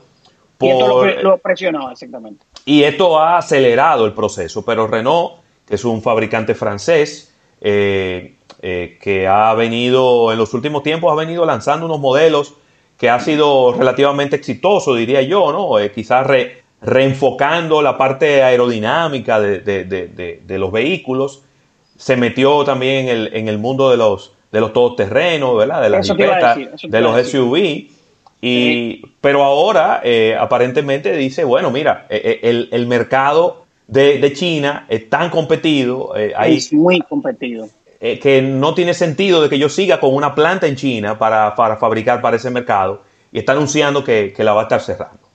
Por, 0.58 0.70
y 0.70 0.72
esto 0.72 1.24
lo, 1.24 1.38
presionó, 1.38 1.92
exactamente. 1.92 2.44
Y 2.66 2.84
esto 2.84 3.20
ha 3.20 3.38
acelerado 3.38 4.06
el 4.06 4.14
proceso, 4.14 4.66
pero 4.66 4.88
Renault, 4.88 5.36
que 5.66 5.76
es 5.76 5.86
un 5.86 6.02
fabricante 6.02 6.56
francés, 6.56 7.34
eh, 7.62 8.34
que 8.60 9.28
ha 9.28 9.54
venido, 9.54 10.32
en 10.32 10.40
los 10.40 10.54
últimos 10.54 10.82
tiempos, 10.82 11.12
ha 11.12 11.16
venido 11.16 11.46
lanzando 11.46 11.86
unos 11.86 12.00
modelos 12.00 12.56
que 12.98 13.10
ha 13.10 13.20
sido 13.20 13.74
relativamente 13.74 14.36
exitoso, 14.36 14.96
diría 14.96 15.22
yo, 15.22 15.52
¿no? 15.52 15.78
quizás 15.94 16.26
re, 16.26 16.64
reenfocando 16.82 17.82
la 17.82 17.98
parte 17.98 18.44
aerodinámica 18.44 19.40
de, 19.40 20.44
los 20.48 20.72
vehículos, 20.72 21.44
se 21.98 22.16
metió 22.16 22.64
también 22.64 23.08
en 23.10 23.48
el, 23.48 23.58
mundo 23.58 23.90
de 23.90 23.98
los, 23.98 24.34
de 24.52 24.60
los 24.60 24.74
todoterrenos, 24.74 25.58
¿verdad? 25.58 25.82
De 25.82 25.90
las 25.90 26.08
de 26.08 27.02
los 27.02 27.28
SUV. 27.28 27.88
Y, 28.40 29.02
Pero 29.20 29.44
ahora 29.44 30.02
eh, 30.04 30.38
aparentemente 30.40 31.16
dice, 31.16 31.44
bueno, 31.44 31.72
mira, 31.72 32.06
eh, 32.10 32.40
eh, 32.44 32.68
el, 32.72 32.86
mercado 32.86 33.66
de, 33.88 34.32
China 34.34 34.86
es 34.90 35.10
tan 35.10 35.32
competido. 35.32 36.14
es 36.16 36.72
muy 36.72 37.02
competido. 37.02 37.68
que 38.00 38.44
no 38.44 38.76
tiene 38.76 38.94
sentido 38.94 39.42
de 39.42 39.50
que 39.50 39.58
yo 39.58 39.70
siga 39.70 40.00
con 40.00 40.14
una 40.14 40.36
planta 40.36 40.68
en 40.68 40.76
China 40.76 41.18
para, 41.18 41.54
fabricar 41.56 42.22
para 42.22 42.38
ese 42.38 42.52
mercado 42.52 43.02
y 43.32 43.40
está 43.40 43.54
anunciando 43.54 44.04
que, 44.04 44.32
que 44.36 44.44
la 44.44 44.54
va 44.54 44.62
a 44.62 44.64
estar 44.64 44.82
cerrando. 44.82 45.27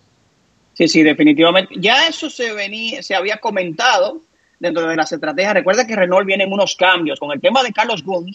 Sí, 0.75 0.89
sí, 0.89 1.03
definitivamente. 1.03 1.75
Ya 1.79 2.07
eso 2.09 2.31
se 2.31 2.53
venía, 2.53 3.03
se 3.03 3.15
había 3.15 3.37
comentado 3.39 4.23
dentro 4.59 4.87
de 4.87 4.97
las 4.97 5.13
estrategias. 5.13 5.55
Recuerda 5.55 5.87
que 5.87 5.97
Renault 5.97 6.27
viene 6.27 6.45
en 6.45 6.53
unos 6.53 6.77
cambios 6.77 7.19
con 7.19 7.33
el 7.33 7.41
tema 7.41 7.63
de 7.63 7.73
Carlos 7.73 8.05
Ghosn, 8.05 8.33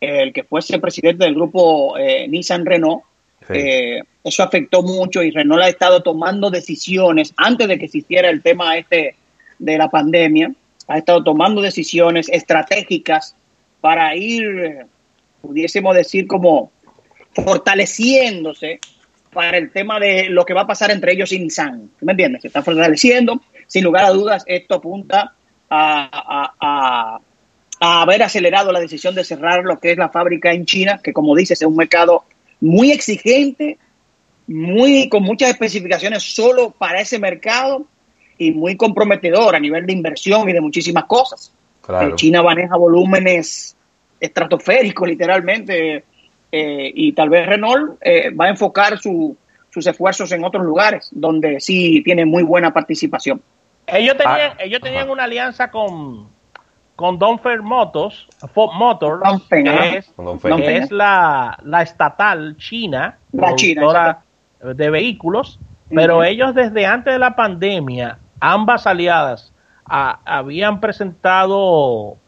el 0.00 0.32
que 0.32 0.44
fuese 0.44 0.78
presidente 0.78 1.24
del 1.24 1.34
grupo 1.34 1.96
eh, 1.96 2.26
Nissan 2.28 2.66
Renault. 2.66 3.04
Eh, 3.48 4.00
eso 4.24 4.42
afectó 4.42 4.82
mucho 4.82 5.22
y 5.22 5.30
Renault 5.30 5.62
ha 5.62 5.68
estado 5.68 6.02
tomando 6.02 6.50
decisiones 6.50 7.32
antes 7.36 7.68
de 7.68 7.78
que 7.78 7.86
existiera 7.86 8.28
el 8.28 8.42
tema 8.42 8.76
este 8.76 9.16
de 9.58 9.78
la 9.78 9.88
pandemia. 9.88 10.52
Ha 10.88 10.98
estado 10.98 11.22
tomando 11.22 11.62
decisiones 11.62 12.28
estratégicas 12.28 13.34
para 13.80 14.14
ir, 14.16 14.86
pudiésemos 15.40 15.94
decir, 15.94 16.26
como 16.26 16.70
fortaleciéndose 17.34 18.80
para 19.32 19.56
el 19.56 19.70
tema 19.70 19.98
de 19.98 20.28
lo 20.28 20.44
que 20.44 20.54
va 20.54 20.62
a 20.62 20.66
pasar 20.66 20.90
entre 20.90 21.12
ellos 21.12 21.32
y 21.32 21.38
Nissan. 21.38 21.90
¿Me 22.00 22.12
entiendes? 22.12 22.42
Se 22.42 22.48
está 22.48 22.62
fortaleciendo. 22.62 23.40
Sin 23.66 23.84
lugar 23.84 24.04
a 24.04 24.10
dudas, 24.10 24.44
esto 24.46 24.74
apunta 24.74 25.34
a, 25.70 27.18
haber 27.80 28.22
acelerado 28.22 28.70
la 28.70 28.78
decisión 28.78 29.14
de 29.14 29.24
cerrar 29.24 29.64
lo 29.64 29.80
que 29.80 29.92
es 29.92 29.98
la 29.98 30.10
fábrica 30.10 30.52
en 30.52 30.66
China, 30.66 31.00
que 31.02 31.12
como 31.12 31.34
dices 31.34 31.60
es 31.60 31.66
un 31.66 31.76
mercado 31.76 32.24
muy 32.60 32.92
exigente, 32.92 33.78
muy 34.46 35.08
con 35.08 35.22
muchas 35.22 35.50
especificaciones 35.50 36.22
solo 36.22 36.70
para 36.70 37.00
ese 37.00 37.18
mercado 37.18 37.86
y 38.38 38.52
muy 38.52 38.76
comprometedor 38.76 39.56
a 39.56 39.60
nivel 39.60 39.86
de 39.86 39.94
inversión 39.94 40.48
y 40.48 40.52
de 40.52 40.60
muchísimas 40.60 41.04
cosas. 41.04 41.52
Eh, 41.88 42.12
China 42.14 42.42
maneja 42.42 42.76
volúmenes 42.76 43.74
estratosféricos, 44.20 45.08
literalmente, 45.08 46.04
eh, 46.52 46.92
y 46.94 47.12
tal 47.12 47.30
vez 47.30 47.46
Renault 47.46 47.96
eh, 48.02 48.30
va 48.30 48.44
a 48.44 48.48
enfocar 48.50 48.98
sus 48.98 49.36
esfuerzos 49.74 50.30
en 50.32 50.44
otros 50.44 50.64
lugares 50.64 51.08
donde 51.10 51.58
sí 51.60 52.02
tiene 52.04 52.26
muy 52.26 52.42
buena 52.42 52.72
participación. 52.72 53.40
Ellos 53.86 54.16
tenían, 54.18 54.52
ah, 54.52 54.56
ellos 54.58 54.80
tenían 54.80 55.08
una 55.08 55.24
alianza 55.24 55.70
con, 55.70 56.28
con 56.94 57.18
Donfer 57.18 57.62
Motors, 57.62 58.28
Motors 58.54 59.22
que, 59.48 59.98
es, 60.76 60.90
la, 60.90 61.58
estatal 61.82 62.56
china, 62.58 63.18
la 63.32 63.54
china 63.56 64.18
de 64.60 64.90
vehículos, 64.90 65.58
pero 65.88 66.22
ellos 66.22 66.54
desde 66.54 66.86
antes 66.86 67.14
de 67.14 67.18
la 67.18 67.34
pandemia, 67.34 68.18
ambas 68.40 68.86
aliadas 68.86 69.52
habían 69.86 70.80
presentado 70.80 72.18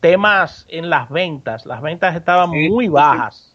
temas 0.00 0.66
en 0.68 0.90
las 0.90 1.08
ventas. 1.08 1.64
Las 1.64 1.80
ventas 1.80 2.14
estaban 2.14 2.50
muy 2.50 2.88
bajas. 2.88 3.48
Sí, 3.48 3.51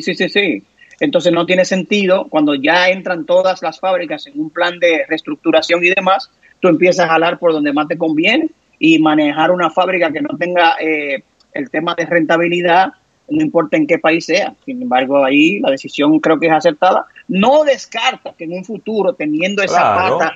sí, 0.00 0.14
sí, 0.14 0.28
sí. 0.28 0.62
Entonces 1.00 1.32
no 1.32 1.46
tiene 1.46 1.64
sentido 1.64 2.28
cuando 2.28 2.54
ya 2.54 2.88
entran 2.88 3.26
todas 3.26 3.60
las 3.60 3.80
fábricas 3.80 4.26
en 4.26 4.38
un 4.38 4.50
plan 4.50 4.78
de 4.78 5.04
reestructuración 5.08 5.84
y 5.84 5.90
demás, 5.90 6.30
tú 6.60 6.68
empiezas 6.68 7.06
a 7.06 7.12
jalar 7.12 7.38
por 7.38 7.52
donde 7.52 7.72
más 7.72 7.88
te 7.88 7.98
conviene 7.98 8.50
y 8.78 8.98
manejar 9.00 9.50
una 9.50 9.70
fábrica 9.70 10.12
que 10.12 10.22
no 10.22 10.36
tenga 10.38 10.76
eh, 10.80 11.24
el 11.52 11.70
tema 11.70 11.94
de 11.96 12.06
rentabilidad, 12.06 12.92
no 13.28 13.42
importa 13.42 13.76
en 13.76 13.86
qué 13.86 13.98
país 13.98 14.26
sea. 14.26 14.54
Sin 14.64 14.82
embargo, 14.82 15.24
ahí 15.24 15.58
la 15.60 15.70
decisión 15.70 16.18
creo 16.20 16.38
que 16.38 16.46
es 16.46 16.52
acertada. 16.52 17.06
No 17.28 17.64
descarta 17.64 18.34
que 18.36 18.44
en 18.44 18.52
un 18.52 18.64
futuro, 18.64 19.12
teniendo 19.14 19.62
esa 19.62 19.82
pata, 19.82 20.34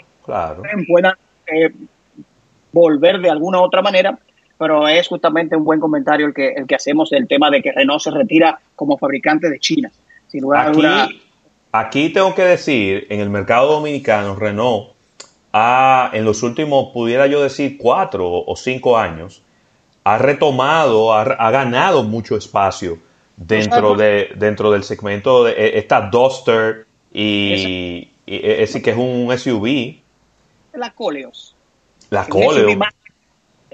puedan 0.87 1.15
eh, 1.47 1.73
volver 2.73 3.21
de 3.21 3.31
alguna 3.31 3.61
u 3.61 3.63
otra 3.63 3.83
manera, 3.83 4.19
pero 4.59 4.89
es 4.89 5.09
justamente 5.09 5.57
un 5.57 5.65
buen 5.65 5.81
comentario 5.81 6.27
el 6.27 6.35
que, 6.35 6.49
el 6.49 6.67
que 6.67 6.75
hacemos 6.75 7.11
del 7.11 7.27
tema 7.27 7.51
de 7.51 7.63
que 7.63 7.73
Renault 7.73 8.03
se 8.03 8.11
retira 8.11 8.59
como 8.75 8.99
fabricante 8.99 9.51
de 9.51 9.59
China 9.59 9.91
aquí, 10.55 11.23
aquí 11.73 12.11
tengo 12.11 12.35
que 12.35 12.43
decir, 12.43 13.07
en 13.11 13.21
el 13.21 13.31
mercado 13.31 13.73
dominicano, 13.73 14.35
Renault 14.37 14.91
ha, 15.53 16.11
en 16.13 16.25
los 16.25 16.43
últimos, 16.43 16.93
pudiera 16.93 17.27
yo 17.27 17.43
decir, 17.43 17.79
cuatro 17.79 18.45
o 18.47 18.57
cinco 18.57 18.99
años, 18.99 19.43
ha 20.05 20.19
retomado, 20.19 21.13
ha, 21.15 21.51
ganado 21.51 22.05
mucho 22.05 22.37
espacio 22.37 22.99
dentro, 23.37 23.97
de, 23.97 24.31
dentro 24.37 24.71
del 24.71 24.85
segmento 24.85 25.45
de 25.45 25.53
e, 25.53 25.79
esta 25.79 26.03
Duster 26.03 26.87
y, 27.13 28.09
ese 28.27 28.83
que 28.83 28.91
es 28.91 28.97
un 28.97 29.37
SUV. 29.37 29.97
La 30.75 30.91
Coleos. 30.91 31.55
La 32.11 32.27
Coleos. 32.27 32.77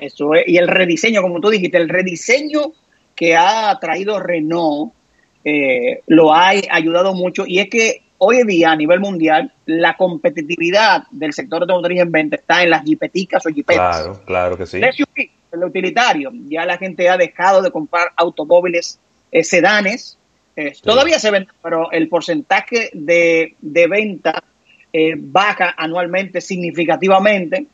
Eso 0.03 0.33
y 0.45 0.57
el 0.57 0.67
rediseño, 0.67 1.23
como 1.23 1.41
tú 1.41 1.49
dijiste, 1.49 1.79
el 1.79 1.89
rediseño 1.89 2.73
que 3.15 3.37
ha 3.37 3.79
traído 3.81 4.19
Renault 4.19 4.93
eh, 5.45 6.01
lo 6.09 6.35
ha 6.35 6.49
ayudado 6.49 7.15
mucho. 7.15 7.45
Y 7.47 7.61
es 7.61 7.69
que 7.69 8.03
hoy 8.19 8.39
en 8.39 8.49
día 8.49 8.73
a 8.73 8.77
nivel 8.77 8.99
mundial 8.99 9.53
la 9.67 9.97
competitividad 9.97 11.05
del 11.13 11.33
sector 11.33 11.63
automotriz 11.63 12.01
en 12.01 12.11
venta 12.11 12.37
está 12.37 12.65
en 12.65 12.71
las 12.71 12.83
jipeticas 12.83 13.47
o 13.47 13.51
jipetas. 13.51 14.03
Claro, 14.03 14.23
claro 14.25 14.59
que 14.59 14.67
sí. 14.67 14.81
El 15.53 15.65
utilitario, 15.65 16.33
ya 16.49 16.65
la 16.65 16.79
gente 16.79 17.09
ha 17.09 17.17
dejado 17.17 17.63
de 17.63 17.71
comprar 17.71 18.09
automóviles 18.17 18.99
eh, 19.31 19.45
sedanes, 19.45 20.19
eh, 20.57 20.73
todavía 20.83 21.21
se 21.21 21.31
venden, 21.31 21.55
pero 21.63 21.93
el 21.93 22.09
porcentaje 22.09 22.91
de, 22.93 23.55
venta 23.61 24.43
baja 25.17 25.75
anualmente 25.77 26.41
significativamente 26.41 27.67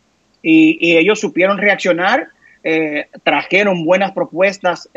y, 0.42 0.97
ellos 0.97 1.21
supieron 1.21 1.59
reaccionar, 1.59 2.28
trajeron 3.23 3.85
buenas 3.85 4.12
propuestas 4.12 4.88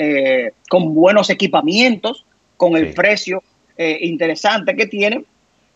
con 0.69 0.93
buenos 0.93 1.29
equipamientos 1.29 2.25
con 2.62 2.75
el 2.75 2.93
precio 2.93 3.41
eh, 3.75 3.98
interesante 4.01 4.75
que 4.75 4.86
tiene. 4.86 5.25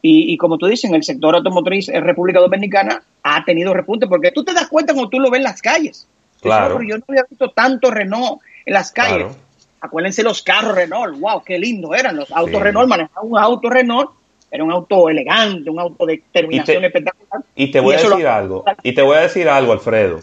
Y, 0.08 0.38
como 0.38 0.60
tú 0.60 0.68
dices, 0.68 0.88
en 0.88 0.94
el 0.94 1.04
sector 1.04 1.34
automotriz 1.34 1.90
en 1.90 2.04
República 2.04 2.40
Dominicana 2.40 3.02
ha 3.24 3.44
tenido 3.44 3.74
repunte, 3.74 4.06
porque 4.06 4.30
tú 4.30 4.44
te 4.44 4.54
das 4.54 4.68
cuenta 4.68 4.94
cuando 4.94 5.10
tú 5.10 5.20
lo 5.20 5.32
ves 5.32 5.40
en 5.40 5.44
las 5.46 5.64
calles. 5.64 6.08
Claro. 6.42 6.80
yo 6.84 7.00
no 7.00 7.04
había 7.08 7.26
visto 7.28 7.50
tanto 7.50 7.90
Renault 7.90 8.40
en 8.68 8.74
las 8.76 8.92
calles. 8.92 9.36
Acuérdense 9.82 10.22
los 10.22 10.44
carros 10.44 10.76
Renault, 10.76 11.20
wow, 11.20 11.44
qué 11.44 11.58
lindo 11.58 11.96
eran 11.96 12.18
los 12.18 12.32
autos 12.32 12.62
Renault, 12.62 12.88
manejar 12.88 13.24
un 13.24 13.36
auto 13.36 13.68
Renault 13.68 14.12
era 14.56 14.64
un 14.64 14.72
auto 14.72 15.10
elegante, 15.10 15.70
un 15.70 15.80
auto 15.80 16.06
de 16.06 16.24
terminación 16.32 16.84
espectacular. 16.84 17.44
Y 17.56 17.72
te 17.72 17.80
voy 17.80 17.96
a 17.96 17.98
decir 17.98 18.28
algo, 18.28 18.66
y 18.84 18.94
te 18.94 19.02
voy 19.02 19.18
a 19.18 19.22
decir 19.22 19.50
algo, 19.50 19.74
Alfredo. 19.74 20.20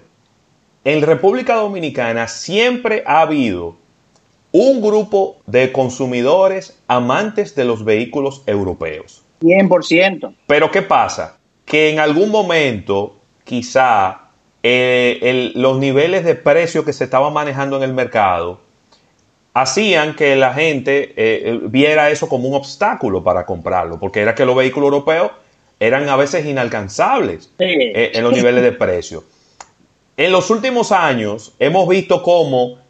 En 0.84 1.02
República 1.02 1.54
Dominicana 1.54 2.26
siempre 2.26 3.04
ha 3.06 3.20
habido 3.20 3.76
un 4.50 4.82
grupo 4.82 5.36
de 5.46 5.70
consumidores 5.72 6.78
amantes 6.88 7.54
de 7.54 7.64
los 7.64 7.84
vehículos 7.84 8.42
europeos. 8.46 9.22
100%. 9.40 10.34
Pero 10.46 10.70
¿qué 10.70 10.82
pasa? 10.82 11.38
Que 11.64 11.90
en 11.90 11.98
algún 11.98 12.30
momento 12.30 13.16
quizá 13.44 14.28
eh, 14.62 15.52
los 15.54 15.78
niveles 15.78 16.24
de 16.24 16.34
precio 16.34 16.84
que 16.84 16.92
se 16.92 17.04
estaban 17.04 17.32
manejando 17.32 17.76
en 17.76 17.82
el 17.82 17.94
mercado 17.94 18.60
hacían 19.54 20.14
que 20.14 20.36
la 20.36 20.54
gente 20.54 21.12
eh, 21.16 21.60
viera 21.64 22.10
eso 22.10 22.28
como 22.28 22.48
un 22.48 22.54
obstáculo 22.54 23.22
para 23.22 23.44
comprarlo, 23.44 23.98
porque 23.98 24.20
era 24.20 24.34
que 24.34 24.44
los 24.44 24.56
vehículos 24.56 24.88
europeos 24.88 25.30
eran 25.78 26.08
a 26.08 26.16
veces 26.16 26.46
inalcanzables 26.46 27.50
eh, 27.58 28.12
en 28.14 28.24
los 28.24 28.32
niveles 28.32 28.62
de 28.62 28.72
precio. 28.72 29.24
En 30.16 30.30
los 30.30 30.50
últimos 30.50 30.92
años 30.92 31.54
hemos 31.58 31.88
visto 31.88 32.22
cómo 32.22 32.82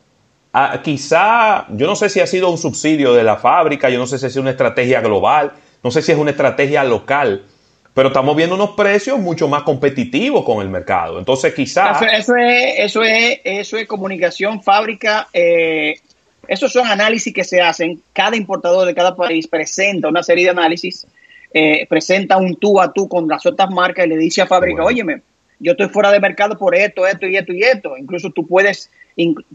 Ah, 0.55 0.81
quizá, 0.85 1.67
yo 1.71 1.87
no 1.87 1.97
sé 1.97 2.11
si 2.11 2.21
ha 2.21 2.27
sido 2.27 2.51
un 2.51 2.59
subsidio 2.59 3.15
de 3.15 3.25
la 3.25 3.37
fábrica, 3.37 3.89
yo 3.89 3.99
no 3.99 4.07
sé 4.07 4.19
si 4.19 4.27
es 4.27 4.37
una 4.37 4.51
estrategia 4.51 5.01
global, 5.01 5.53
no 5.83 5.91
sé 5.91 6.03
si 6.03 6.13
es 6.13 6.19
una 6.19 6.33
estrategia 6.33 6.85
local, 6.85 7.47
pero 7.95 8.09
estamos 8.09 8.37
viendo 8.37 8.55
unos 8.55 8.73
precios 8.73 9.19
mucho 9.19 9.49
más 9.49 9.63
competitivos 9.63 10.45
con 10.45 10.61
el 10.61 10.69
mercado. 10.69 11.19
Entonces, 11.19 11.55
quizá... 11.55 11.93
Eso, 11.93 12.37
es, 12.37 12.75
eso, 12.79 13.03
es, 13.03 13.41
eso 13.45 13.79
es 13.79 13.89
comunicación, 13.89 14.63
fábrica. 14.63 15.29
Eh, 15.33 15.95
esos 16.49 16.73
son 16.73 16.87
análisis 16.87 17.33
que 17.33 17.45
se 17.45 17.61
hacen. 17.61 18.03
Cada 18.13 18.37
importador 18.37 18.87
de 18.87 18.95
cada 18.95 19.15
país 19.15 19.47
presenta 19.47 20.09
una 20.09 20.23
serie 20.23 20.45
de 20.45 20.51
análisis, 20.51 21.07
eh, 21.55 21.87
presenta 21.89 22.37
un 22.37 22.57
tú 22.57 22.81
a 22.81 22.93
tú 22.93 23.09
con 23.09 23.29
las 23.29 23.45
otras 23.47 23.71
marcas 23.71 24.07
y 24.07 24.09
le 24.09 24.17
dice 24.17 24.43
a 24.43 24.47
fábrica, 24.47 24.85
óyeme, 24.85 25.23
yo 25.59 25.73
estoy 25.73 25.89
fuera 25.89 26.11
de 26.11 26.21
mercado 26.21 26.59
por 26.59 26.75
esto, 26.75 27.07
esto 27.07 27.27
y 27.27 27.37
esto 27.37 27.53
y 27.53 27.63
esto. 27.63 27.97
Incluso 27.97 28.31
tú 28.31 28.47
puedes 28.47 28.91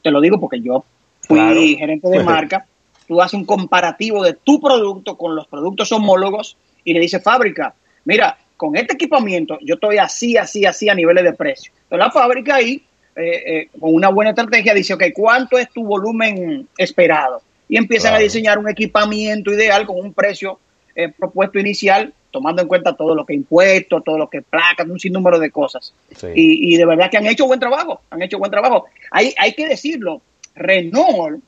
te 0.02 0.12
lo 0.12 0.22
digo 0.22 0.40
porque 0.40 0.62
yo 0.62 0.84
fui 1.22 1.76
gerente 1.76 2.10
de 2.10 2.24
marca, 2.24 2.66
tú 3.08 3.22
haces 3.22 3.34
un 3.34 3.46
comparativo 3.46 4.24
de 4.24 4.34
tu 4.34 4.62
producto 4.62 5.18
con 5.18 5.36
los 5.36 5.48
productos 5.48 5.92
homólogos 5.92 6.58
y 6.84 6.94
le 6.94 7.00
dices 7.00 7.24
fábrica, 7.24 7.74
mira, 8.06 8.38
con 8.56 8.76
este 8.76 8.94
equipamiento 8.94 9.58
yo 9.62 9.76
estoy 9.76 9.98
así, 9.98 10.38
así, 10.38 10.66
así 10.66 10.90
a 10.90 10.96
niveles 10.96 11.24
de 11.24 11.34
precio. 11.34 11.72
Entonces 11.84 12.06
la 12.06 12.12
fábrica 12.12 12.56
ahí, 12.56 12.84
eh, 13.18 13.44
eh, 13.46 13.70
con 13.80 13.96
una 13.96 14.10
buena 14.10 14.30
estrategia, 14.30 14.76
dice, 14.76 14.94
ok, 14.94 15.06
¿cuánto 15.14 15.58
es 15.58 15.70
tu 15.72 15.84
volumen 15.84 16.68
esperado? 16.78 17.42
Y 17.68 17.78
empiezan 17.78 18.14
a 18.14 18.20
diseñar 18.20 18.60
un 18.60 18.70
equipamiento 18.70 19.52
ideal 19.52 19.88
con 19.88 20.00
un 20.00 20.14
precio 20.14 20.60
eh, 20.96 21.10
propuesto 21.10 21.58
inicial 21.58 22.14
tomando 22.30 22.62
en 22.62 22.68
cuenta 22.68 22.96
todo 22.96 23.16
lo 23.16 23.26
que 23.26 23.34
impuestos, 23.34 24.04
todo 24.04 24.20
lo 24.20 24.30
que 24.30 24.44
placas, 24.44 24.88
un 24.88 25.00
sinnúmero 25.00 25.40
de 25.40 25.50
cosas. 25.50 25.94
Y, 26.36 26.78
de 26.78 26.86
verdad 26.86 27.10
que 27.10 27.18
han 27.18 27.26
hecho 27.26 27.48
buen 27.48 27.60
trabajo, 27.60 28.02
han 28.12 28.22
hecho 28.22 28.38
buen 28.38 28.52
trabajo. 28.52 28.86
Hay, 29.10 29.34
hay 29.40 29.54
que 29.54 29.68
decirlo, 29.68 30.22
Renault 30.54 31.42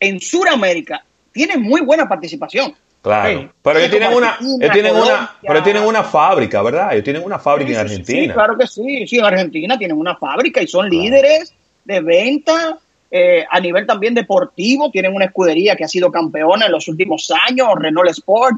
en 0.00 0.18
Sudamérica 0.18 1.04
tiene 1.30 1.56
muy 1.56 1.82
buena 1.82 2.08
participación. 2.08 2.74
Claro, 3.04 3.52
pero 3.60 3.78
ellos 3.80 3.90
tienen 3.90 4.14
una, 4.14 4.38
tienen 4.72 4.96
una, 4.96 5.36
pero 5.42 5.62
tienen 5.62 5.82
una 5.82 6.02
fábrica, 6.02 6.62
¿verdad? 6.62 6.94
Ellos 6.94 7.04
tienen 7.04 7.22
una 7.22 7.38
fábrica 7.38 7.72
en 7.72 7.76
Argentina. 7.76 8.22
Sí, 8.22 8.30
claro 8.30 8.56
que 8.56 8.66
sí, 8.66 9.06
sí, 9.06 9.18
en 9.18 9.26
Argentina 9.26 9.76
tienen 9.76 9.98
una 9.98 10.16
fábrica 10.16 10.62
y 10.62 10.66
son 10.66 10.88
líderes 10.88 11.52
de 11.84 12.00
venta 12.00 12.78
eh, 13.10 13.44
a 13.50 13.60
nivel 13.60 13.86
también 13.86 14.14
deportivo, 14.14 14.90
tienen 14.90 15.14
una 15.14 15.26
escudería 15.26 15.76
que 15.76 15.84
ha 15.84 15.88
sido 15.88 16.10
campeona 16.10 16.64
en 16.64 16.72
los 16.72 16.88
últimos 16.88 17.30
años, 17.46 17.68
Renault 17.78 18.08
Sport, 18.08 18.56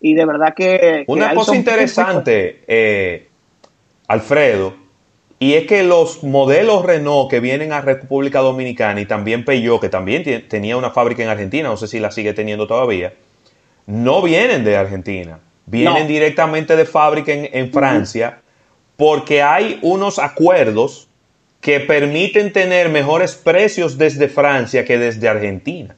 y 0.00 0.14
de 0.14 0.24
verdad 0.24 0.54
que... 0.54 1.02
Una 1.08 1.34
cosa 1.34 1.56
interesante, 1.56 2.62
eh, 2.68 3.26
Alfredo, 4.06 4.76
y 5.40 5.54
es 5.54 5.66
que 5.66 5.82
los 5.82 6.22
modelos 6.22 6.84
Renault 6.84 7.28
que 7.28 7.40
vienen 7.40 7.72
a 7.72 7.80
República 7.80 8.38
Dominicana 8.38 9.00
y 9.00 9.06
también 9.06 9.44
Peugeot, 9.44 9.80
que 9.80 9.88
también 9.88 10.46
tenía 10.46 10.76
una 10.76 10.90
fábrica 10.90 11.24
en 11.24 11.30
Argentina, 11.30 11.68
no 11.68 11.76
sé 11.76 11.88
si 11.88 11.98
la 11.98 12.12
sigue 12.12 12.32
teniendo 12.32 12.68
todavía, 12.68 13.12
no 13.88 14.20
vienen 14.20 14.64
de 14.64 14.76
Argentina, 14.76 15.40
vienen 15.64 16.06
directamente 16.06 16.76
de 16.76 16.84
fábrica 16.84 17.32
en, 17.32 17.72
Francia, 17.72 18.42
porque 18.96 19.42
hay 19.42 19.78
unos 19.80 20.18
acuerdos 20.18 21.08
que 21.62 21.80
permiten 21.80 22.52
tener 22.52 22.90
mejores 22.90 23.34
precios 23.34 23.96
desde 23.96 24.28
Francia 24.28 24.84
que 24.84 24.98
desde 24.98 25.26
Argentina. 25.26 25.96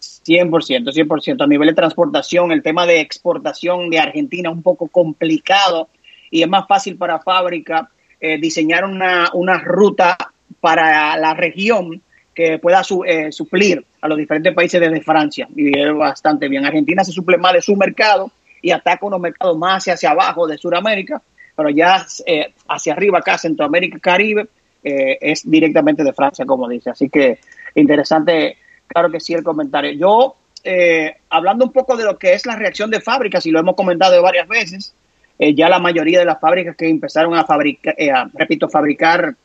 100%, 0.00 0.94
100%. 0.94 1.44
A 1.44 1.46
nivel 1.46 1.68
de 1.68 1.74
transportación, 1.74 2.52
el 2.52 2.62
tema 2.62 2.86
de 2.86 3.00
exportación 3.00 3.90
de 3.90 3.98
Argentina 3.98 4.48
es 4.48 4.56
un 4.56 4.62
poco 4.62 4.88
complicado 4.88 5.88
y 6.30 6.40
es 6.40 6.48
más 6.48 6.66
fácil 6.66 6.96
para 6.96 7.18
fábrica 7.18 7.90
eh, 8.18 8.38
diseñar 8.38 8.86
una, 8.86 9.58
ruta 9.58 10.16
para 10.60 11.18
la 11.18 11.34
región 11.34 12.00
que 12.34 12.58
pueda 12.58 12.82
eh, 13.06 13.32
suplir 13.32 13.84
a 14.00 14.08
los 14.08 14.18
diferentes 14.18 14.54
países 14.54 14.80
desde 14.80 15.00
Francia. 15.00 15.48
Y 15.54 15.78
es 15.78 15.92
bastante 15.94 16.48
bien. 16.48 16.64
Argentina 16.64 17.04
se 17.04 17.12
suple 17.12 17.38
más 17.38 17.52
de 17.52 17.62
su 17.62 17.76
mercado 17.76 18.30
y 18.62 18.70
ataca 18.70 19.06
unos 19.06 19.20
mercados 19.20 19.56
más 19.56 19.86
hacia, 19.88 20.10
abajo 20.10 20.46
de 20.46 20.58
Sudamérica, 20.58 21.20
pero 21.56 21.70
ya 21.70 22.06
eh, 22.26 22.52
hacia 22.68 22.92
arriba 22.92 23.18
acá, 23.18 23.38
Centroamérica, 23.38 23.98
Caribe, 23.98 24.48
es 24.82 25.48
directamente 25.48 26.02
de 26.02 26.12
Francia, 26.14 26.46
como 26.46 26.66
dice. 26.66 26.88
Así 26.88 27.10
que 27.10 27.38
interesante 27.74 28.56
Claro 28.90 29.10
que 29.10 29.20
sí, 29.20 29.34
el 29.34 29.44
comentario. 29.44 29.92
Yo, 29.92 30.34
eh, 30.64 31.14
hablando 31.30 31.64
un 31.64 31.72
poco 31.72 31.96
de 31.96 32.04
lo 32.04 32.18
que 32.18 32.32
es 32.32 32.44
la 32.44 32.56
reacción 32.56 32.90
de 32.90 33.00
fábricas, 33.00 33.46
y 33.46 33.52
lo 33.52 33.60
hemos 33.60 33.76
comentado 33.76 34.20
varias 34.20 34.48
veces, 34.48 34.94
eh, 35.38 35.54
ya 35.54 35.68
la 35.68 35.78
mayoría 35.78 36.18
de 36.18 36.24
las 36.24 36.40
fábricas 36.40 36.76
que 36.76 36.88
empezaron 36.88 37.36
a 37.36 37.44
fabricar, 37.44 37.94
eh, 37.96 38.12
repito, 38.34 38.68
fabricar 38.68 39.36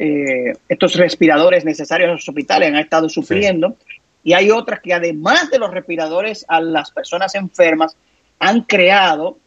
eh, 0.00 0.52
estos 0.68 0.94
respiradores 0.94 1.64
necesarios 1.64 2.06
en 2.06 2.14
los 2.14 2.28
hospitales, 2.28 2.68
han 2.68 2.76
estado 2.76 3.08
supliendo. 3.08 3.76
Y 4.22 4.32
hay 4.32 4.50
otras 4.50 4.80
que 4.80 4.94
además 4.94 5.50
de 5.50 5.58
los 5.58 5.72
respiradores 5.72 6.44
a 6.48 6.60
las 6.60 6.92
personas 6.92 7.34
enfermas, 7.34 7.96
han 8.38 8.62
creado 8.62 9.38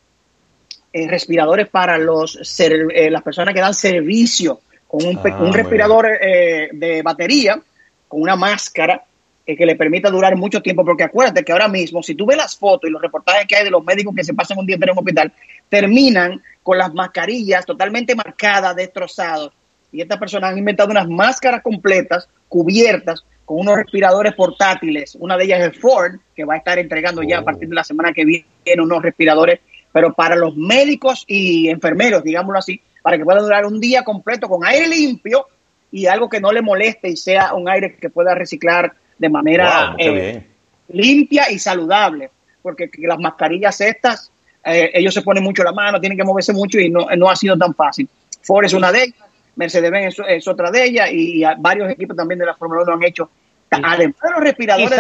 eh, 0.91 1.07
respiradores 1.07 1.69
para 1.69 1.97
los 1.97 2.59
eh, 2.59 3.09
las 3.09 3.21
personas 3.21 3.53
que 3.53 3.61
dan 3.61 3.73
servicio 3.73 4.59
con 4.87 5.05
un, 5.05 5.17
ah, 5.19 5.51
respirador 5.53 6.05
de 6.09 7.01
batería, 7.01 7.61
con 8.09 8.21
una 8.21 8.35
máscara 8.35 9.01
que 9.45 9.65
le 9.65 9.75
permita 9.75 10.09
durar 10.09 10.35
mucho 10.35 10.61
tiempo, 10.61 10.83
porque 10.83 11.03
acuérdate 11.03 11.43
que 11.43 11.51
ahora 11.51 11.67
mismo, 11.67 12.03
si 12.03 12.15
tú 12.15 12.25
ves 12.25 12.37
las 12.37 12.57
fotos 12.57 12.89
y 12.89 12.93
los 12.93 13.01
reportajes 13.01 13.47
que 13.47 13.55
hay 13.55 13.63
de 13.63 13.69
los 13.69 13.83
médicos 13.83 14.13
que 14.15 14.23
se 14.23 14.33
pasan 14.33 14.59
un 14.59 14.65
día 14.65 14.75
en 14.75 14.91
un 14.91 14.99
hospital, 14.99 15.31
terminan 15.69 16.41
con 16.63 16.77
las 16.77 16.93
mascarillas 16.93 17.65
totalmente 17.65 18.15
marcadas, 18.15 18.75
destrozados. 18.75 19.53
Y 19.91 20.01
estas 20.01 20.17
personas 20.17 20.51
han 20.51 20.57
inventado 20.57 20.91
unas 20.91 21.07
máscaras 21.07 21.61
completas, 21.61 22.27
cubiertas, 22.47 23.25
con 23.45 23.59
unos 23.59 23.75
respiradores 23.75 24.33
portátiles. 24.33 25.15
Una 25.19 25.37
de 25.37 25.45
ellas 25.45 25.71
es 25.71 25.79
Ford, 25.79 26.13
que 26.35 26.45
va 26.45 26.53
a 26.53 26.57
estar 26.57 26.79
entregando 26.79 27.21
ya 27.23 27.39
a 27.39 27.43
partir 27.43 27.67
de 27.67 27.75
la 27.75 27.83
semana 27.83 28.13
que 28.13 28.25
viene 28.25 28.81
unos 28.81 29.01
respiradores, 29.01 29.59
pero 29.91 30.13
para 30.13 30.35
los 30.35 30.55
médicos 30.55 31.25
y 31.27 31.67
enfermeros, 31.69 32.23
digámoslo 32.23 32.59
así, 32.59 32.81
para 33.01 33.17
que 33.17 33.25
puedan 33.25 33.43
durar 33.43 33.65
un 33.65 33.79
día 33.79 34.03
completo 34.03 34.47
con 34.47 34.65
aire 34.65 34.87
limpio 34.87 35.47
y 35.91 36.05
algo 36.05 36.29
que 36.29 36.39
no 36.39 36.51
le 36.51 36.61
moleste 36.61 37.09
y 37.09 37.17
sea 37.17 37.53
un 37.53 37.67
aire 37.67 37.95
que 37.95 38.09
pueda 38.09 38.33
reciclar 38.33 38.93
de 39.17 39.29
manera 39.29 39.95
eh, 39.97 40.47
limpia 40.87 41.51
y 41.51 41.59
saludable. 41.59 42.29
Porque 42.61 42.89
las 42.99 43.19
mascarillas 43.19 43.81
estas 43.81 44.31
eh, 44.63 44.91
ellos 44.93 45.13
se 45.13 45.21
ponen 45.21 45.43
mucho 45.43 45.63
la 45.63 45.71
mano, 45.71 45.99
tienen 45.99 46.17
que 46.17 46.23
moverse 46.23 46.53
mucho 46.53 46.79
y 46.79 46.89
no, 46.89 47.07
no 47.17 47.29
ha 47.29 47.35
sido 47.35 47.57
tan 47.57 47.73
fácil. 47.73 48.07
Ford 48.41 48.65
es 48.65 48.73
una 48.73 48.91
de 48.91 49.03
ellas, 49.03 49.19
Mercedes-Benz 49.55 50.17
es, 50.27 50.47
otra 50.47 50.71
de 50.71 50.85
ellas 50.85 51.09
y, 51.11 51.43
varios 51.59 51.89
equipos 51.89 52.15
también 52.15 52.39
de 52.39 52.45
la 52.45 52.55
Fórmula 52.55 52.83
1 52.83 52.93
han 52.93 53.03
hecho. 53.03 53.29
Además 53.69 54.15
de 54.21 54.31
los 54.31 54.39
respiradores 54.39 54.99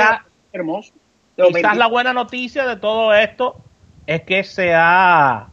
hermosos. 0.53 0.93
Quizás 1.35 1.77
la 1.77 1.87
buena 1.87 2.13
noticia 2.13 2.67
de 2.67 2.75
todo 2.75 3.13
esto 3.13 3.55
es 4.05 4.21
que 4.23 4.43
se 4.43 4.73
ha, 4.73 5.47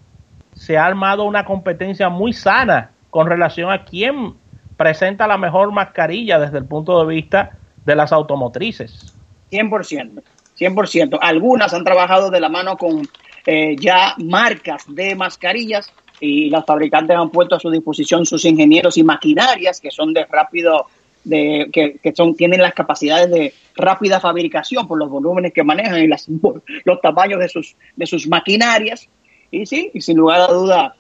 se 0.55 0.77
ha 0.77 0.85
armado 0.85 1.25
una 1.25 1.45
competencia 1.45 2.09
muy 2.09 2.33
sana 2.33 2.91
con 3.11 3.27
relación 3.27 3.71
a 3.71 3.85
quién 3.85 4.35
presenta 4.77 5.27
la 5.27 5.39
mejor 5.39 5.73
mascarilla 5.73 6.39
desde 6.39 6.59
el 6.59 6.65
punto 6.65 7.01
de 7.01 7.15
vista 7.15 7.59
de 7.85 7.97
las 7.97 8.13
automotrices. 8.13 9.15
100%, 9.51 10.23
100%. 10.59 11.19
Algunas 11.21 11.73
han 11.73 11.85
trabajado 11.85 12.31
de 12.31 12.41
la 12.41 12.49
mano 12.49 12.77
con 12.77 13.03
eh, 13.47 13.77
ya 13.79 14.15
marcas 14.19 14.85
de 14.89 15.15
mascarillas 15.15 15.93
y 16.21 16.51
los 16.51 16.65
fabricantes 16.65 17.17
han 17.17 17.31
puesto 17.31 17.57
a 17.57 17.61
su 17.61 17.71
disposición 17.71 18.27
sus 18.27 18.45
ingenieros 18.45 18.97
y 18.99 19.03
maquinarias 19.03 19.81
que 19.81 19.91
son 19.91 20.13
de 20.13 20.25
rápido, 20.25 20.87
de, 21.25 21.69
que, 21.73 22.13
son, 22.15 22.35
tienen 22.35 22.63
las 22.63 22.75
capacidades 22.75 23.31
de 23.31 23.55
rápida 23.77 24.21
fabricación 24.21 24.87
por 24.89 24.99
los 24.99 25.11
volúmenes 25.11 25.53
que 25.53 25.63
manejan 25.63 26.01
y 26.01 26.09
las, 26.09 26.27
los 26.85 27.01
tamaños 27.01 27.41
de 27.41 27.49
sus, 27.49 27.77
de 27.97 28.07
sus 28.07 28.27
maquinarias. 28.29 29.09
Y 29.51 29.67
sí, 29.67 29.91
sin 30.01 30.19
lugar 30.19 30.43
a 30.43 30.53
duda, 30.53 30.97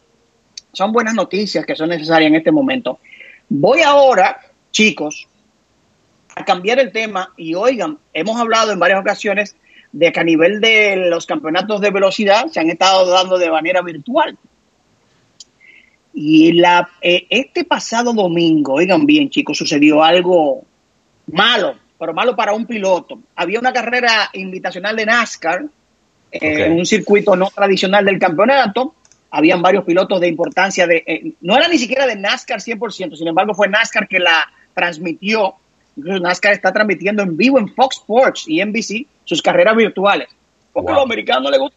son 0.72 0.92
buenas 0.92 1.14
noticias 1.14 1.66
que 1.66 1.76
son 1.76 1.90
necesarias 1.90 2.30
en 2.30 2.36
este 2.36 2.52
momento. 2.52 2.98
Voy 3.48 3.80
ahora, 3.80 4.40
chicos, 4.70 5.26
a 6.34 6.44
cambiar 6.44 6.78
el 6.78 6.92
tema 6.92 7.32
y 7.36 7.54
oigan, 7.54 7.98
hemos 8.12 8.40
hablado 8.40 8.72
en 8.72 8.78
varias 8.78 9.00
ocasiones 9.00 9.56
de 9.92 10.12
que 10.12 10.20
a 10.20 10.24
nivel 10.24 10.60
de 10.60 10.96
los 11.08 11.26
campeonatos 11.26 11.80
de 11.80 11.90
velocidad 11.90 12.46
se 12.48 12.60
han 12.60 12.70
estado 12.70 13.10
dando 13.10 13.38
de 13.38 13.50
manera 13.50 13.82
virtual. 13.82 14.36
Y 16.20 16.50
la, 16.50 16.90
eh, 17.00 17.28
este 17.30 17.64
pasado 17.64 18.12
domingo, 18.12 18.74
oigan 18.74 19.06
bien 19.06 19.30
chicos, 19.30 19.56
sucedió 19.56 20.02
algo 20.02 20.64
malo, 21.28 21.76
pero 21.96 22.12
malo 22.12 22.34
para 22.34 22.54
un 22.54 22.66
piloto. 22.66 23.20
Había 23.36 23.60
una 23.60 23.72
carrera 23.72 24.28
invitacional 24.32 24.96
de 24.96 25.06
NASCAR 25.06 25.66
eh, 26.32 26.64
en 26.66 26.72
un 26.72 26.84
circuito 26.84 27.36
no 27.36 27.48
tradicional 27.54 28.04
del 28.04 28.18
campeonato. 28.18 28.96
Habían 29.30 29.62
varios 29.62 29.84
pilotos 29.84 30.20
de 30.20 30.26
importancia 30.26 30.88
de... 30.88 31.04
Eh, 31.06 31.32
no 31.40 31.56
era 31.56 31.68
ni 31.68 31.78
siquiera 31.78 32.04
de 32.04 32.16
NASCAR 32.16 32.58
100%, 32.58 33.14
sin 33.14 33.28
embargo 33.28 33.54
fue 33.54 33.68
NASCAR 33.68 34.08
que 34.08 34.18
la 34.18 34.50
transmitió 34.74 35.54
NASCAR 35.94 36.52
está 36.52 36.72
transmitiendo 36.72 37.22
en 37.22 37.36
vivo 37.36 37.60
en 37.60 37.72
Fox 37.72 37.98
Sports 37.98 38.44
y 38.48 38.60
NBC 38.64 39.06
sus 39.22 39.40
carreras 39.40 39.76
virtuales. 39.76 40.26
Porque 40.72 40.90
a 40.90 40.96
los 40.96 41.04
americanos 41.04 41.44
no 41.44 41.50
les 41.50 41.60
gusta. 41.60 41.76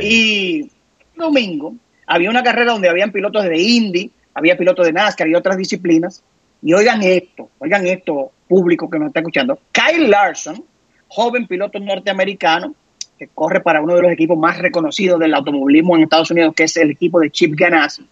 Y 0.00 0.70
domingo 1.14 1.74
había 2.08 2.30
una 2.30 2.42
carrera 2.42 2.72
donde 2.72 2.88
habían 2.88 3.12
pilotos 3.12 3.44
de 3.44 3.58
Indy, 3.58 4.10
había 4.34 4.56
pilotos 4.56 4.86
de 4.86 4.92
NASCAR 4.92 5.28
y 5.28 5.34
otras 5.34 5.56
disciplinas. 5.56 6.22
Y 6.62 6.72
oigan 6.72 7.02
esto, 7.02 7.50
oigan 7.58 7.86
esto, 7.86 8.32
público 8.48 8.90
que 8.90 8.98
nos 8.98 9.08
está 9.08 9.20
escuchando. 9.20 9.60
Kyle 9.70 10.08
Larson, 10.08 10.64
joven 11.06 11.46
piloto 11.46 11.78
norteamericano, 11.78 12.74
que 13.16 13.28
corre 13.28 13.60
para 13.60 13.80
uno 13.80 13.94
de 13.94 14.02
los 14.02 14.12
equipos 14.12 14.36
más 14.36 14.58
reconocidos 14.58 15.20
del 15.20 15.34
automovilismo 15.34 15.96
en 15.96 16.02
Estados 16.02 16.30
Unidos, 16.30 16.54
que 16.56 16.64
es 16.64 16.76
el 16.76 16.90
equipo 16.90 17.20
de 17.20 17.30
Chip 17.30 17.54
Ganassi. 17.54 18.06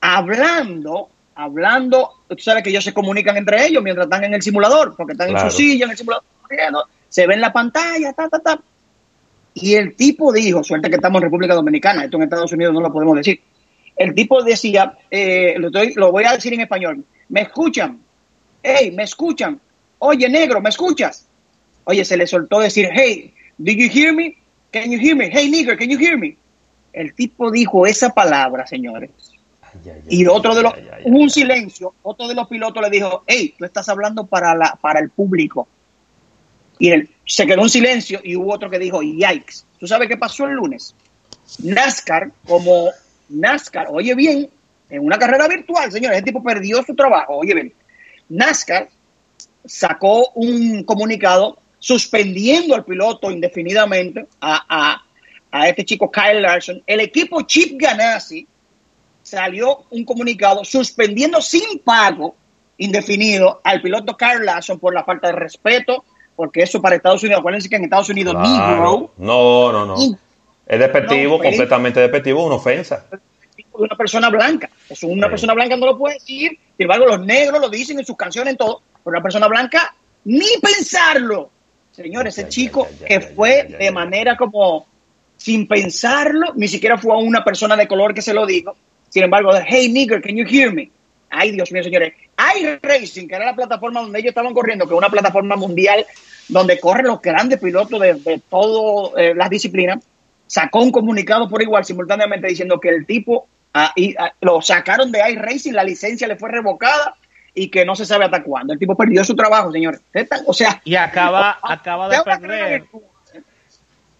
Hablando 0.00 1.10
hablando, 1.36 2.22
tú 2.28 2.38
sabes 2.38 2.62
que 2.62 2.70
ellos 2.70 2.82
se 2.82 2.94
comunican 2.94 3.36
entre 3.36 3.66
ellos 3.66 3.82
mientras 3.82 4.06
están 4.06 4.24
en 4.24 4.34
el 4.34 4.42
simulador, 4.42 4.96
porque 4.96 5.12
están 5.12 5.28
en 5.28 5.38
su 5.38 5.50
silla, 5.50 5.84
en 5.84 5.90
el 5.90 5.96
simulador, 5.96 6.24
se 7.08 7.26
ve 7.26 7.34
en 7.34 7.40
la 7.40 7.52
pantalla, 7.52 8.12
ta, 8.14 8.28
ta, 8.28 8.38
ta. 8.40 8.60
Y 9.58 9.74
el 9.74 9.96
tipo 9.96 10.32
dijo, 10.32 10.62
suerte 10.62 10.90
que 10.90 10.96
estamos 10.96 11.20
en 11.20 11.24
República 11.24 11.54
Dominicana, 11.54 12.04
esto 12.04 12.16
en 12.18 12.24
Estados 12.24 12.52
Unidos 12.52 12.74
no 12.74 12.80
lo 12.80 12.92
podemos 12.92 13.16
decir. 13.16 13.40
El 13.96 14.14
tipo 14.14 14.42
decía, 14.42 14.96
eh, 15.10 15.54
lo, 15.58 15.70
lo 15.94 16.12
voy 16.12 16.24
a 16.24 16.32
decir 16.32 16.52
en 16.52 16.60
español, 16.60 17.04
me 17.30 17.42
escuchan, 17.42 17.98
hey, 18.62 18.92
me 18.94 19.04
escuchan, 19.04 19.58
oye 19.98 20.28
negro, 20.28 20.60
¿me 20.60 20.68
escuchas? 20.68 21.26
Oye, 21.84 22.04
se 22.04 22.16
le 22.16 22.26
soltó 22.26 22.60
decir, 22.60 22.88
hey, 22.92 23.32
do 23.56 23.72
you 23.72 23.88
hear 23.90 24.12
me? 24.12 24.36
Can 24.70 24.90
you 24.90 24.98
hear 24.98 25.16
me? 25.16 25.30
Hey 25.32 25.48
nigger, 25.50 25.78
can 25.78 25.88
you 25.88 25.98
hear 25.98 26.18
me? 26.18 26.36
El 26.92 27.14
tipo 27.14 27.50
dijo 27.50 27.86
esa 27.86 28.10
palabra, 28.10 28.66
señores 28.66 29.10
y 30.08 30.26
otro 30.26 30.54
de 30.54 30.62
los, 30.62 30.72
hubo 31.04 31.18
un 31.18 31.30
silencio, 31.30 31.94
otro 32.02 32.28
de 32.28 32.34
los 32.34 32.48
pilotos 32.48 32.82
le 32.82 32.90
dijo, 32.90 33.22
hey, 33.26 33.54
tú 33.58 33.64
estás 33.64 33.88
hablando 33.88 34.26
para, 34.26 34.54
la, 34.54 34.78
para 34.80 35.00
el 35.00 35.10
público. 35.10 35.68
Y 36.78 36.90
él, 36.90 37.10
se 37.26 37.46
quedó 37.46 37.62
un 37.62 37.68
silencio 37.68 38.20
y 38.22 38.36
hubo 38.36 38.54
otro 38.54 38.70
que 38.70 38.78
dijo, 38.78 39.02
yikes. 39.02 39.64
¿Tú 39.78 39.86
sabes 39.86 40.08
qué 40.08 40.16
pasó 40.16 40.46
el 40.46 40.52
lunes? 40.52 40.94
NASCAR, 41.58 42.30
como 42.46 42.90
NASCAR, 43.28 43.88
oye 43.90 44.14
bien, 44.14 44.48
en 44.88 45.04
una 45.04 45.18
carrera 45.18 45.48
virtual, 45.48 45.90
señores, 45.90 46.18
ese 46.18 46.26
tipo 46.26 46.42
perdió 46.42 46.82
su 46.82 46.94
trabajo, 46.94 47.36
oye 47.36 47.54
bien. 47.54 47.72
NASCAR 48.28 48.88
sacó 49.64 50.30
un 50.34 50.84
comunicado 50.84 51.58
suspendiendo 51.78 52.74
al 52.74 52.84
piloto 52.84 53.30
indefinidamente 53.30 54.26
a, 54.40 54.64
a, 54.68 55.04
a 55.50 55.68
este 55.68 55.84
chico 55.84 56.10
Kyle 56.10 56.40
Larson. 56.40 56.82
El 56.86 57.00
equipo 57.00 57.42
Chip 57.42 57.80
Ganassi 57.80 58.46
salió 59.22 59.84
un 59.90 60.04
comunicado 60.04 60.64
suspendiendo 60.64 61.40
sin 61.42 61.80
pago 61.80 62.36
indefinido 62.78 63.60
al 63.64 63.82
piloto 63.82 64.16
Carl 64.16 64.44
Larson 64.44 64.78
por 64.78 64.94
la 64.94 65.04
falta 65.04 65.28
de 65.28 65.34
respeto, 65.34 66.04
porque 66.36 66.62
eso 66.62 66.80
para 66.80 66.96
Estados 66.96 67.22
Unidos, 67.22 67.40
acuérdense 67.40 67.68
que 67.68 67.76
en 67.76 67.84
Estados 67.84 68.10
Unidos 68.10 68.34
No, 69.16 69.72
no, 69.72 69.86
no. 69.86 69.96
es 70.66 70.78
despectivo, 70.78 71.38
completamente 71.38 72.00
despectivo, 72.00 72.44
una 72.46 72.56
ofensa. 72.56 73.06
Una 73.72 73.96
persona 73.96 74.28
blanca. 74.30 74.70
Es 74.88 75.02
una 75.02 75.28
persona 75.28 75.54
blanca 75.54 75.76
no 75.76 75.86
lo 75.86 75.98
puede 75.98 76.14
decir. 76.14 76.50
Sin 76.76 76.84
embargo, 76.84 77.06
los 77.06 77.24
negros 77.24 77.60
lo 77.60 77.68
dicen 77.68 77.98
en 77.98 78.06
sus 78.06 78.16
canciones, 78.16 78.52
en 78.52 78.58
todo. 78.58 78.82
Pero 79.02 79.16
una 79.16 79.22
persona 79.22 79.48
blanca, 79.48 79.94
ni 80.24 80.46
pensarlo. 80.62 81.50
Señores, 81.92 82.36
ese 82.36 82.48
chico 82.48 82.86
que 83.06 83.20
fue 83.20 83.64
de 83.64 83.90
manera 83.90 84.36
como 84.36 84.86
sin 85.36 85.66
pensarlo, 85.66 86.52
ni 86.54 86.68
siquiera 86.68 86.98
fue 86.98 87.12
a 87.12 87.16
una 87.16 87.44
persona 87.44 87.76
de 87.76 87.88
color 87.88 88.14
que 88.14 88.22
se 88.22 88.34
lo 88.34 88.46
dijo, 88.46 88.74
sin 89.08 89.22
embargo, 89.22 89.50
hey 89.66 89.90
nigger, 89.90 90.20
can 90.20 90.36
you 90.36 90.44
hear 90.46 90.72
me? 90.72 90.90
Ay, 91.38 91.52
Dios 91.52 91.70
mío, 91.70 91.82
señores. 91.82 92.14
iRacing, 92.58 93.28
que 93.28 93.34
era 93.34 93.44
la 93.44 93.54
plataforma 93.54 94.00
donde 94.00 94.18
ellos 94.18 94.30
estaban 94.30 94.54
corriendo, 94.54 94.86
que 94.86 94.94
es 94.94 94.98
una 94.98 95.10
plataforma 95.10 95.54
mundial 95.54 96.06
donde 96.48 96.80
corren 96.80 97.06
los 97.06 97.20
grandes 97.20 97.60
pilotos 97.60 98.00
de, 98.00 98.40
todas 98.48 99.12
eh, 99.18 99.34
las 99.34 99.50
disciplinas, 99.50 100.02
sacó 100.46 100.80
un 100.80 100.90
comunicado 100.90 101.46
por 101.48 101.60
igual 101.60 101.84
simultáneamente 101.84 102.48
diciendo 102.48 102.80
que 102.80 102.88
el 102.88 103.04
tipo 103.04 103.48
ah, 103.74 103.92
ah, 104.18 104.32
lo 104.40 104.62
sacaron 104.62 105.12
de 105.12 105.20
iRacing, 105.30 105.74
la 105.74 105.84
licencia 105.84 106.26
le 106.26 106.36
fue 106.36 106.50
revocada 106.50 107.16
y 107.52 107.68
que 107.68 107.84
no 107.84 107.94
se 107.94 108.06
sabe 108.06 108.24
hasta 108.24 108.42
cuándo. 108.42 108.72
El 108.72 108.78
tipo 108.78 108.96
perdió 108.96 109.22
su 109.22 109.36
trabajo, 109.36 109.70
señores. 109.72 110.00
O 110.46 110.54
sea, 110.54 110.80
y 110.84 110.94
acaba, 110.94 111.58
acaba 111.62 112.08
de 112.08 112.22
perder. 112.22 112.84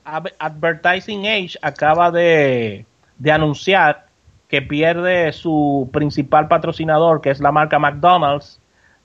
Advertising 0.05 1.27
Age 1.27 1.59
acaba 1.63 2.11
de, 2.11 2.85
de 3.19 3.33
anunciar 3.33 4.06
que 4.49 4.63
pierde 4.63 5.33
su 5.33 5.91
principal 5.93 6.49
patrocinador, 6.49 7.21
que 7.21 7.31
es 7.31 7.41
la 7.41 7.53
marca 7.53 7.79
McDonald's, 7.79 8.61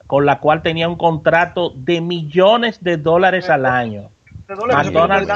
con 0.08 0.26
la 0.26 0.40
cual 0.40 0.62
tenía 0.62 0.88
un 0.88 0.98
contrato 0.98 1.72
de 1.76 2.02
millones 2.02 2.84
de 2.84 2.98
dólares 2.98 3.50
al 3.50 3.66
año. 3.66 4.10
McDonald's, 4.48 5.30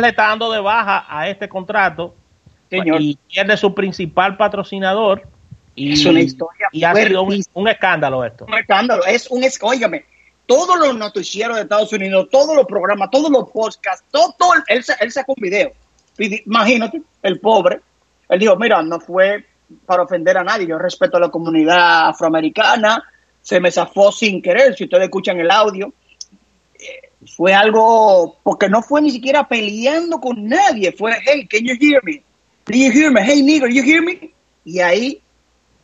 le 0.00 0.08
está 0.08 0.28
dando 0.28 0.52
de 0.52 0.60
baja 0.60 1.06
a 1.08 1.28
este 1.28 1.48
contrato 1.48 2.14
y 2.70 3.16
pierde 3.16 3.56
su 3.56 3.74
principal 3.74 4.36
patrocinador 4.36 5.22
Y, 5.74 5.94
es 5.94 6.04
una 6.04 6.20
historia. 6.20 6.68
Y 6.72 6.84
ha 6.84 6.94
sido 6.94 7.22
un, 7.22 7.68
escándalo 7.68 8.24
esto. 8.24 8.44
Un 8.46 8.54
escándalo. 8.54 9.04
Es 9.06 9.28
un. 9.30 9.42
Óigame, 9.62 10.04
todos 10.46 10.78
los 10.78 10.96
noticieros 10.96 11.56
de 11.56 11.62
Estados 11.62 11.92
Unidos, 11.92 12.28
todos 12.30 12.54
los 12.54 12.66
programas, 12.66 13.10
todos 13.10 13.30
los 13.30 13.48
podcasts, 13.50 14.04
todo, 14.10 14.34
él, 14.68 14.84
él 15.00 15.12
sacó 15.12 15.34
un 15.36 15.42
video. 15.42 15.72
Imagínate, 16.18 17.00
el 17.22 17.40
pobre. 17.40 17.80
Él 18.30 18.38
dijo: 18.38 18.56
Mira, 18.56 18.82
no 18.82 19.00
fue 19.00 19.44
para 19.84 20.04
ofender 20.04 20.38
a 20.38 20.44
nadie. 20.44 20.66
Yo 20.66 20.78
respeto 20.78 21.16
a 21.16 21.20
la 21.20 21.28
comunidad 21.28 22.08
afroamericana. 22.08 23.02
Se 23.42 23.60
me 23.60 23.70
zafó 23.70 24.12
sin 24.12 24.40
querer. 24.40 24.74
Si 24.76 24.84
ustedes 24.84 25.04
escuchan 25.04 25.38
el 25.40 25.50
audio, 25.50 25.92
eh, 26.74 27.10
fue 27.36 27.52
algo 27.52 28.38
porque 28.42 28.68
no 28.68 28.82
fue 28.82 29.02
ni 29.02 29.10
siquiera 29.10 29.46
peleando 29.48 30.20
con 30.20 30.46
nadie. 30.46 30.92
Fue, 30.92 31.12
hey, 31.26 31.46
can 31.46 31.64
you 31.64 31.74
hear 31.80 32.00
me? 32.04 32.22
Do 32.66 32.76
you 32.76 32.92
hear 32.92 33.10
me? 33.10 33.22
Hey, 33.22 33.42
nigger, 33.42 33.70
you 33.72 33.82
hear 33.82 34.02
me? 34.02 34.32
Y 34.64 34.80
ahí 34.80 35.20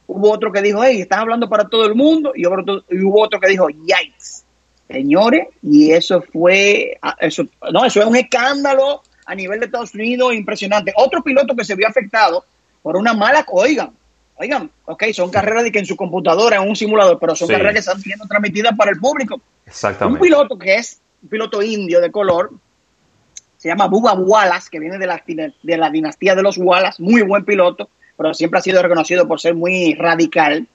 hubo 0.06 0.30
otro 0.30 0.52
que 0.52 0.62
dijo, 0.62 0.84
hey, 0.84 1.00
estás 1.00 1.18
hablando 1.18 1.48
para 1.48 1.68
todo 1.68 1.84
el 1.86 1.94
mundo. 1.94 2.32
Y, 2.34 2.46
hubo 2.46 3.22
otro 3.22 3.40
que 3.40 3.48
dijo, 3.48 3.68
yikes, 3.68 4.44
señores. 4.88 5.48
Y 5.62 5.90
eso 5.90 6.22
fue, 6.32 6.96
ah, 7.02 7.16
eso, 7.20 7.44
no, 7.72 7.84
eso 7.84 8.00
es 8.00 8.06
un 8.06 8.16
escándalo 8.16 9.02
a 9.26 9.34
nivel 9.34 9.60
de 9.60 9.66
Estados 9.66 9.94
Unidos 9.94 10.34
impresionante. 10.34 10.92
Otro 10.96 11.22
piloto 11.22 11.54
que 11.54 11.64
se 11.64 11.74
vio 11.74 11.88
afectado 11.88 12.44
por 12.82 12.96
una 12.96 13.12
mala, 13.12 13.44
oigan, 13.48 13.90
oigan, 14.36 14.70
ok, 14.84 15.04
son 15.12 15.30
carreras 15.30 15.64
de 15.64 15.72
que 15.72 15.80
en 15.80 15.86
su 15.86 15.96
computadora, 15.96 16.56
en 16.56 16.68
un 16.68 16.76
simulador, 16.76 17.18
pero 17.18 17.34
son 17.34 17.48
carreras 17.48 17.72
que 17.72 17.80
están 17.80 18.00
siendo 18.00 18.26
transmitidas 18.26 18.76
para 18.76 18.92
el 18.92 18.98
público. 18.98 19.40
Exactamente. 19.66 20.20
Un 20.20 20.22
piloto 20.22 20.58
que 20.58 20.76
es 20.76 21.00
un 21.22 21.28
piloto 21.28 21.62
indio 21.62 22.00
de 22.00 22.10
color, 22.12 22.52
se 23.56 23.68
llama 23.68 23.88
Bubba 23.88 24.14
Wallace, 24.14 24.68
que 24.70 24.78
viene 24.78 24.98
de 24.98 25.06
la, 25.06 25.22
de 25.26 25.76
la 25.76 25.90
dinastía 25.90 26.36
de 26.36 26.42
los 26.42 26.56
Wallace, 26.56 27.02
muy 27.02 27.22
buen 27.22 27.44
piloto, 27.44 27.88
pero 28.16 28.32
siempre 28.32 28.60
ha 28.60 28.62
sido 28.62 28.80
reconocido 28.80 29.26
por 29.26 29.40
ser 29.40 29.54
muy 29.54 29.94
radical. 29.94 30.68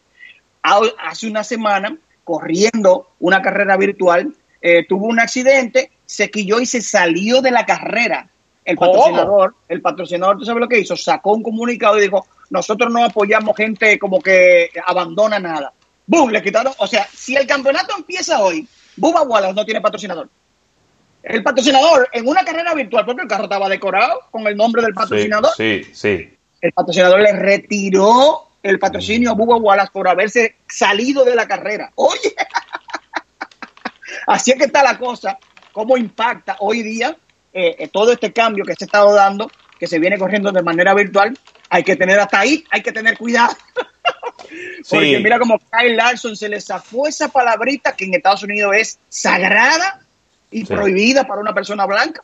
Hace 0.62 1.28
una 1.28 1.44
semana, 1.44 1.96
corriendo 2.26 3.08
una 3.20 3.42
carrera 3.42 3.78
virtual, 3.78 4.34
eh, 4.62 4.86
tuvo 4.88 5.08
un 5.08 5.20
accidente, 5.20 5.92
se 6.06 6.30
quilló 6.30 6.60
y 6.60 6.66
se 6.66 6.82
salió 6.82 7.42
de 7.42 7.52
la 7.52 7.66
carrera 7.66 8.28
el 8.64 8.78
patrocinador, 8.78 9.56
el 9.68 9.82
patrocinador, 9.82 10.38
¿tú 10.38 10.46
sabes 10.46 10.62
lo 10.62 10.68
que 10.68 10.80
hizo? 10.80 10.96
Sacó 10.96 11.34
un 11.34 11.44
comunicado 11.44 11.98
y 11.98 12.04
dijo, 12.04 12.28
nosotros 12.50 12.92
no 12.92 13.04
apoyamos 13.04 13.56
gente 13.56 13.98
como 13.98 14.22
que 14.22 14.70
abandona 14.86 15.40
nada. 15.40 15.74
¡Bum! 16.06 16.30
Le 16.30 16.42
quitaron, 16.42 16.74
o 16.78 16.88
sea, 16.88 17.08
si 17.12 17.36
el 17.36 17.48
campeonato 17.48 17.96
empieza 17.98 18.42
hoy, 18.42 18.68
Bubba 18.98 19.24
Wallace 19.24 19.54
no 19.54 19.66
tiene 19.66 19.82
patrocinador. 19.82 20.30
El 21.24 21.44
patrocinador 21.44 22.10
en 22.12 22.28
una 22.28 22.44
carrera 22.44 22.74
virtual, 22.74 23.06
porque 23.06 23.22
el 23.22 23.28
carro 23.28 23.44
estaba 23.44 23.70
decorado 23.70 24.22
con 24.32 24.46
el 24.48 24.58
nombre 24.58 24.82
del 24.82 24.94
patrocinador. 24.94 25.52
Sí, 25.56 25.84
sí. 25.94 26.30
El 26.60 26.72
patrocinador 26.74 27.22
le 27.22 27.34
retiró 27.34 28.48
el 28.62 28.80
patrocinio 28.80 29.32
a 29.32 29.34
Bubba 29.34 29.56
Wallace 29.58 29.92
por 29.92 30.08
haberse 30.08 30.56
salido 30.68 31.24
de 31.24 31.36
la 31.36 31.48
carrera. 31.48 31.92
Oye, 31.96 32.36
así 34.28 34.52
es 34.52 34.58
que 34.58 34.66
está 34.66 34.84
la 34.84 34.98
cosa, 34.98 35.38
cómo 35.72 35.98
impacta 35.98 36.58
hoy 36.60 36.84
día 36.84 37.16
eh, 37.54 37.76
eh, 37.80 37.88
todo 37.90 38.12
este 38.12 38.32
cambio 38.32 38.64
que 38.66 38.76
se 38.76 38.86
ha 38.86 38.88
estado 38.88 39.14
dando, 39.14 39.52
que 39.80 39.88
se 39.88 40.00
viene 40.00 40.18
corriendo 40.18 40.52
de 40.52 40.62
manera 40.62 40.94
virtual, 40.94 41.38
hay 41.70 41.84
que 41.84 41.96
tener 41.96 42.20
hasta 42.20 42.40
ahí, 42.40 42.64
hay 42.70 42.82
que 42.82 42.92
tener 42.92 43.18
cuidado. 43.18 43.56
Porque 44.90 45.20
mira 45.20 45.40
como 45.40 45.60
Kyle 45.60 45.96
Larson 45.96 46.36
se 46.36 46.50
le 46.50 46.60
zafó 46.60 47.08
esa 47.08 47.30
palabrita 47.30 47.96
que 47.96 48.06
en 48.06 48.14
Estados 48.14 48.44
Unidos 48.44 48.74
es 48.76 49.00
sagrada 49.10 50.02
y 50.50 50.66
prohibida 50.66 51.26
para 51.26 51.42
una 51.42 51.54
persona 51.54 51.86
blanca. 51.86 52.24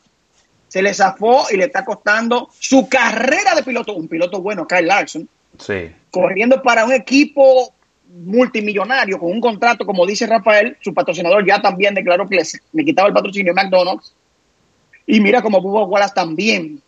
Se 0.68 0.82
le 0.82 0.92
zafó 0.92 1.46
y 1.50 1.56
le 1.56 1.64
está 1.64 1.84
costando 1.84 2.50
su 2.58 2.88
carrera 2.88 3.54
de 3.54 3.62
piloto, 3.62 3.94
un 3.94 4.08
piloto 4.08 4.42
bueno, 4.42 4.66
Kyle 4.66 4.86
Larson, 4.86 5.28
sí. 5.58 5.90
corriendo 6.10 6.62
para 6.62 6.84
un 6.84 6.92
equipo 6.92 7.72
multimillonario 8.10 9.18
con 9.18 9.30
un 9.30 9.40
contrato, 9.40 9.84
como 9.84 10.06
dice 10.06 10.26
Rafael, 10.26 10.76
su 10.80 10.92
patrocinador 10.92 11.46
ya 11.46 11.60
también 11.60 11.94
declaró 11.94 12.26
que 12.26 12.42
le 12.72 12.84
quitaba 12.84 13.08
el 13.08 13.14
patrocinio 13.14 13.54
de 13.54 13.62
McDonald's 13.62 14.14
y 15.08 15.20
mira 15.20 15.40
como 15.40 15.60
Bubba 15.60 15.84
Wallace 15.84 16.14
también. 16.14 16.82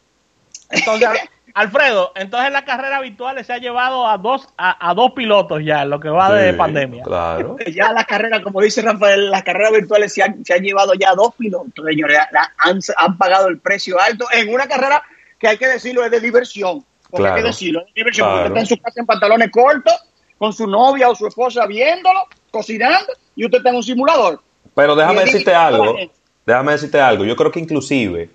Entonces, 0.69 1.09
Alfredo, 1.55 2.13
entonces 2.15 2.53
la 2.53 2.65
carrera 2.65 3.01
virtual 3.01 3.43
se 3.45 3.53
ha 3.53 3.59
llevado 3.59 4.07
a 4.07 4.19
dos, 4.19 4.47
a, 4.57 4.95
dos 4.95 5.13
pilotos 5.13 5.63
ya, 5.65 5.85
lo 5.87 5.99
que 5.99 6.11
va 6.11 6.33
de 6.33 6.53
pandemia. 6.53 7.03
Claro. 7.03 7.57
ya 7.75 7.93
la 7.93 8.05
carrera, 8.05 8.43
como 8.43 8.61
dice 8.61 8.83
Rafael, 8.83 9.31
las 9.31 9.43
carreras 9.43 9.73
virtuales 9.73 10.13
se 10.13 10.23
han, 10.23 10.45
llevado 10.45 10.93
ya 10.95 11.11
a 11.11 11.15
dos 11.15 11.35
pilotos, 11.35 11.85
señores. 11.85 12.19
Han, 12.59 13.19
pagado 13.19 13.49
el 13.49 13.59
precio 13.59 13.99
alto 13.99 14.27
en 14.33 14.53
una 14.53 14.69
carrera 14.69 15.03
que 15.39 15.49
hay 15.49 15.57
que 15.57 15.67
decirlo 15.67 16.05
es 16.05 16.11
de 16.11 16.21
diversión. 16.21 16.85
Porque 17.11 17.27
hay 17.27 17.37
que 17.37 17.49
decirlo, 17.49 17.81
es 17.81 17.87
de 17.87 17.93
diversión. 17.97 18.29
Porque 18.31 18.49
está 18.49 18.61
en 18.61 18.67
su 18.67 18.77
casa 18.77 19.01
en 19.01 19.07
pantalones 19.07 19.51
cortos, 19.51 19.95
con 20.37 20.53
su 20.53 20.67
novia 20.67 21.09
o 21.09 21.15
su 21.15 21.27
esposa 21.27 21.67
viéndolo, 21.67 22.27
cocinando, 22.51 23.13
y 23.35 23.47
usted 23.47 23.59
está 23.59 23.71
en 23.71 23.77
un 23.77 23.83
simulador. 23.83 24.41
Pero 24.75 24.95
déjame 24.95 25.23
decirte 25.23 25.55
algo 25.55 25.97
déjame 26.51 26.73
decirte 26.73 27.01
algo, 27.01 27.25
yo 27.25 27.37
creo 27.37 27.51
que 27.51 27.61
inclusive 27.61 28.31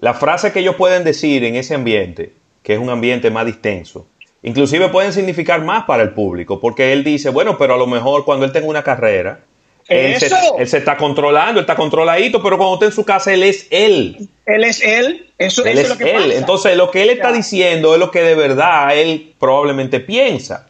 la 0.00 0.14
frase 0.14 0.52
que 0.52 0.60
ellos 0.60 0.76
pueden 0.76 1.04
decir 1.04 1.44
en 1.44 1.56
ese 1.56 1.74
ambiente, 1.74 2.32
que 2.62 2.74
es 2.74 2.78
un 2.78 2.90
ambiente 2.90 3.30
más 3.30 3.46
distenso, 3.46 4.06
inclusive 4.42 4.88
pueden 4.88 5.12
significar 5.12 5.62
más 5.62 5.84
para 5.84 6.02
el 6.02 6.10
público, 6.10 6.60
porque 6.60 6.92
él 6.92 7.04
dice, 7.04 7.30
bueno, 7.30 7.56
pero 7.58 7.74
a 7.74 7.78
lo 7.78 7.86
mejor 7.86 8.24
cuando 8.24 8.44
él 8.44 8.52
tenga 8.52 8.66
una 8.66 8.82
carrera, 8.82 9.40
él 9.88 10.18
se, 10.18 10.78
está 10.78 10.96
controlando, 10.96 11.60
él 11.60 11.64
está 11.64 11.74
controladito, 11.74 12.42
pero 12.42 12.56
cuando 12.56 12.74
está 12.74 12.86
en 12.86 12.92
su 12.92 13.04
casa, 13.04 13.34
él 13.34 13.42
es 13.42 13.66
él. 13.70 14.28
Él 14.46 14.64
es 14.64 14.82
él, 14.82 15.26
eso, 15.36 15.64
es, 15.64 15.88
lo 15.88 15.98
que 15.98 16.10
él. 16.10 16.32
Entonces, 16.32 16.76
lo 16.76 16.90
que 16.90 17.02
él 17.02 17.10
está 17.10 17.32
diciendo 17.32 17.92
es 17.94 18.00
lo 18.00 18.10
que 18.10 18.22
de 18.22 18.34
verdad 18.34 18.96
él 18.96 19.34
probablemente 19.38 20.00
piensa. 20.00 20.68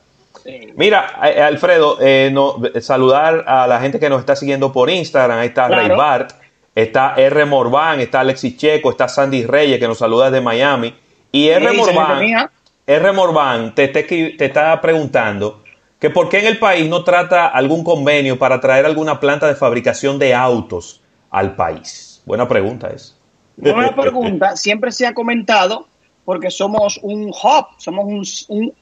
Mira, 0.76 1.06
Alfredo, 1.46 1.98
eh, 2.00 2.30
no, 2.32 2.60
saludar 2.80 3.44
a 3.46 3.66
la 3.66 3.80
gente 3.80 3.98
que 3.98 4.08
nos 4.08 4.20
está 4.20 4.36
siguiendo 4.36 4.72
por 4.72 4.90
Instagram. 4.90 5.38
Ahí 5.38 5.48
está 5.48 5.68
Ray 5.68 5.88
Bart, 5.88 6.32
está 6.74 7.14
R. 7.16 7.44
Morvan, 7.44 8.00
está 8.00 8.20
Alexis 8.20 8.56
Checo, 8.56 8.90
está 8.90 9.08
Sandy 9.08 9.44
Reyes 9.44 9.78
que 9.78 9.88
nos 9.88 9.98
saluda 9.98 10.30
desde 10.30 10.44
Miami. 10.44 10.94
Y 11.32 11.48
R. 11.48 11.72
Morvan, 11.72 12.50
R. 12.86 13.12
Morvan 13.12 13.74
te, 13.74 13.88
te, 13.88 14.44
está 14.44 14.80
preguntando 14.80 15.62
que 15.98 16.10
por 16.10 16.28
qué 16.28 16.40
en 16.40 16.46
el 16.46 16.58
país 16.58 16.88
no 16.88 17.02
trata 17.02 17.46
algún 17.46 17.82
convenio 17.82 18.38
para 18.38 18.60
traer 18.60 18.84
alguna 18.84 19.20
planta 19.20 19.46
de 19.46 19.54
fabricación 19.54 20.18
de 20.18 20.34
autos 20.34 21.00
al 21.30 21.56
país. 21.56 22.22
Buena 22.26 22.46
pregunta 22.46 22.88
es. 22.88 23.16
Buena 23.56 23.94
pregunta. 23.96 24.56
Siempre 24.56 24.92
se 24.92 25.06
ha 25.06 25.14
comentado 25.14 25.86
porque 26.24 26.50
somos 26.50 26.98
un 27.02 27.28
hub, 27.28 27.66
somos 27.78 28.46
un, 28.48 28.74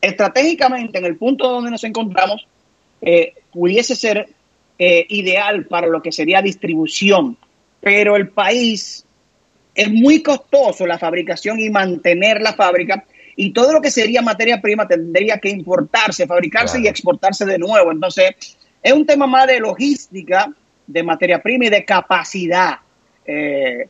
estratégicamente 0.00 0.98
en 0.98 1.04
el 1.04 1.16
punto 1.16 1.48
donde 1.48 1.70
nos 1.70 1.84
encontramos, 1.84 2.46
eh, 3.02 3.34
pudiese 3.52 3.96
ser 3.96 4.28
eh, 4.78 5.06
ideal 5.08 5.66
para 5.66 5.86
lo 5.86 6.02
que 6.02 6.12
sería 6.12 6.42
distribución, 6.42 7.36
pero 7.80 8.16
el 8.16 8.28
país 8.28 9.04
es 9.74 9.90
muy 9.90 10.22
costoso 10.22 10.86
la 10.86 10.98
fabricación 10.98 11.60
y 11.60 11.70
mantener 11.70 12.40
la 12.40 12.54
fábrica 12.54 13.04
y 13.36 13.52
todo 13.52 13.72
lo 13.72 13.80
que 13.80 13.90
sería 13.90 14.20
materia 14.22 14.60
prima 14.60 14.86
tendría 14.86 15.38
que 15.38 15.48
importarse, 15.48 16.26
fabricarse 16.26 16.80
y 16.80 16.86
exportarse 16.86 17.46
de 17.46 17.58
nuevo. 17.58 17.90
Entonces, 17.90 18.34
es 18.82 18.92
un 18.92 19.06
tema 19.06 19.26
más 19.26 19.46
de 19.46 19.60
logística, 19.60 20.52
de 20.86 21.02
materia 21.02 21.40
prima 21.40 21.66
y 21.66 21.70
de 21.70 21.84
capacidad. 21.84 22.80
Eh, 23.24 23.88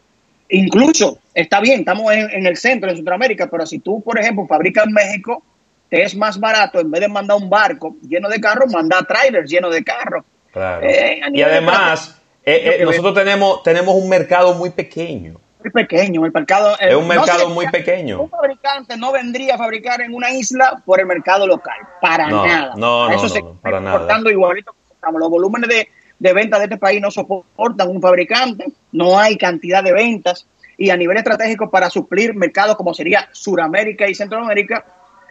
incluso, 0.50 1.18
está 1.34 1.60
bien, 1.60 1.80
estamos 1.80 2.12
en, 2.12 2.30
en, 2.30 2.46
el 2.46 2.56
centro 2.56 2.90
de 2.90 2.96
Sudamérica, 2.98 3.48
pero 3.50 3.66
si 3.66 3.78
tú, 3.78 4.02
por 4.02 4.18
ejemplo, 4.18 4.46
fabricas 4.46 4.86
en 4.86 4.92
México, 4.92 5.42
es 5.90 6.16
más 6.16 6.38
barato, 6.38 6.80
en 6.80 6.90
vez 6.90 7.00
de 7.00 7.08
mandar 7.08 7.36
un 7.36 7.50
barco 7.50 7.96
lleno 8.02 8.28
de 8.28 8.40
carros, 8.40 8.72
mandar 8.72 9.06
trailers 9.06 9.50
llenos 9.50 9.74
de 9.74 9.82
carros. 9.82 10.24
Eh, 10.54 11.20
y 11.32 11.42
además, 11.42 12.20
eh, 12.44 12.78
eh, 12.80 12.84
nosotros 12.84 13.14
tenemos, 13.14 13.62
tenemos 13.62 13.94
un 13.94 14.08
mercado 14.08 14.54
muy 14.54 14.70
pequeño. 14.70 15.40
Muy 15.62 15.70
pequeño, 15.70 16.24
el 16.24 16.32
mercado 16.32 16.74
es 16.78 16.94
un 16.94 17.06
mercado 17.06 17.50
muy 17.50 17.68
pequeño. 17.68 18.22
Un 18.22 18.30
fabricante 18.30 18.96
no 18.96 19.12
vendría 19.12 19.56
a 19.56 19.58
fabricar 19.58 20.00
en 20.00 20.14
una 20.14 20.30
isla 20.32 20.82
por 20.86 21.00
el 21.00 21.06
mercado 21.06 21.46
local, 21.46 21.76
para 22.00 22.28
nada. 22.28 22.74
No, 22.76 23.08
no, 23.08 23.14
Eso 23.14 23.28
se 23.28 23.42
para 23.60 23.80
nada. 23.80 24.18
igualito. 24.30 24.74
Los 25.18 25.30
volúmenes 25.30 25.68
de, 25.68 25.88
de 26.18 26.32
venta 26.32 26.58
de 26.58 26.64
este 26.64 26.76
país 26.76 27.00
no 27.00 27.10
soportan 27.10 27.88
un 27.88 28.00
fabricante, 28.00 28.66
no 28.92 29.18
hay 29.18 29.36
cantidad 29.36 29.82
de 29.82 29.92
ventas 29.92 30.46
y 30.80 30.88
a 30.88 30.96
nivel 30.96 31.18
estratégico 31.18 31.70
para 31.70 31.90
suplir 31.90 32.34
mercados 32.34 32.76
como 32.76 32.94
sería 32.94 33.28
Suramérica 33.32 34.08
y 34.08 34.14
Centroamérica, 34.14 34.84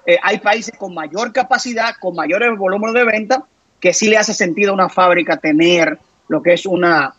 eh, 0.09 0.17
hay 0.23 0.39
países 0.39 0.73
con 0.75 0.95
mayor 0.95 1.31
capacidad, 1.31 1.93
con 1.99 2.15
mayores 2.15 2.57
volúmenes 2.57 2.95
de 2.95 3.03
venta, 3.05 3.43
que 3.79 3.93
sí 3.93 4.09
le 4.09 4.17
hace 4.17 4.33
sentido 4.33 4.71
a 4.71 4.73
una 4.73 4.89
fábrica 4.89 5.37
tener 5.37 5.99
lo 6.27 6.41
que 6.41 6.53
es 6.53 6.65
una, 6.65 7.13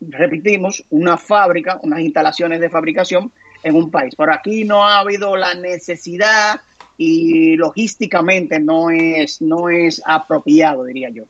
repetimos, 0.00 0.84
una 0.90 1.16
fábrica, 1.16 1.80
unas 1.82 1.98
instalaciones 1.98 2.60
de 2.60 2.70
fabricación 2.70 3.32
en 3.64 3.74
un 3.74 3.90
país. 3.90 4.14
Por 4.14 4.30
aquí 4.30 4.62
no 4.62 4.84
ha 4.84 5.00
habido 5.00 5.34
la 5.34 5.54
necesidad 5.54 6.60
y 6.96 7.56
logísticamente 7.56 8.60
no 8.60 8.90
es, 8.90 9.42
no 9.42 9.68
es 9.68 10.00
apropiado, 10.06 10.84
diría 10.84 11.10
yo. 11.10 11.24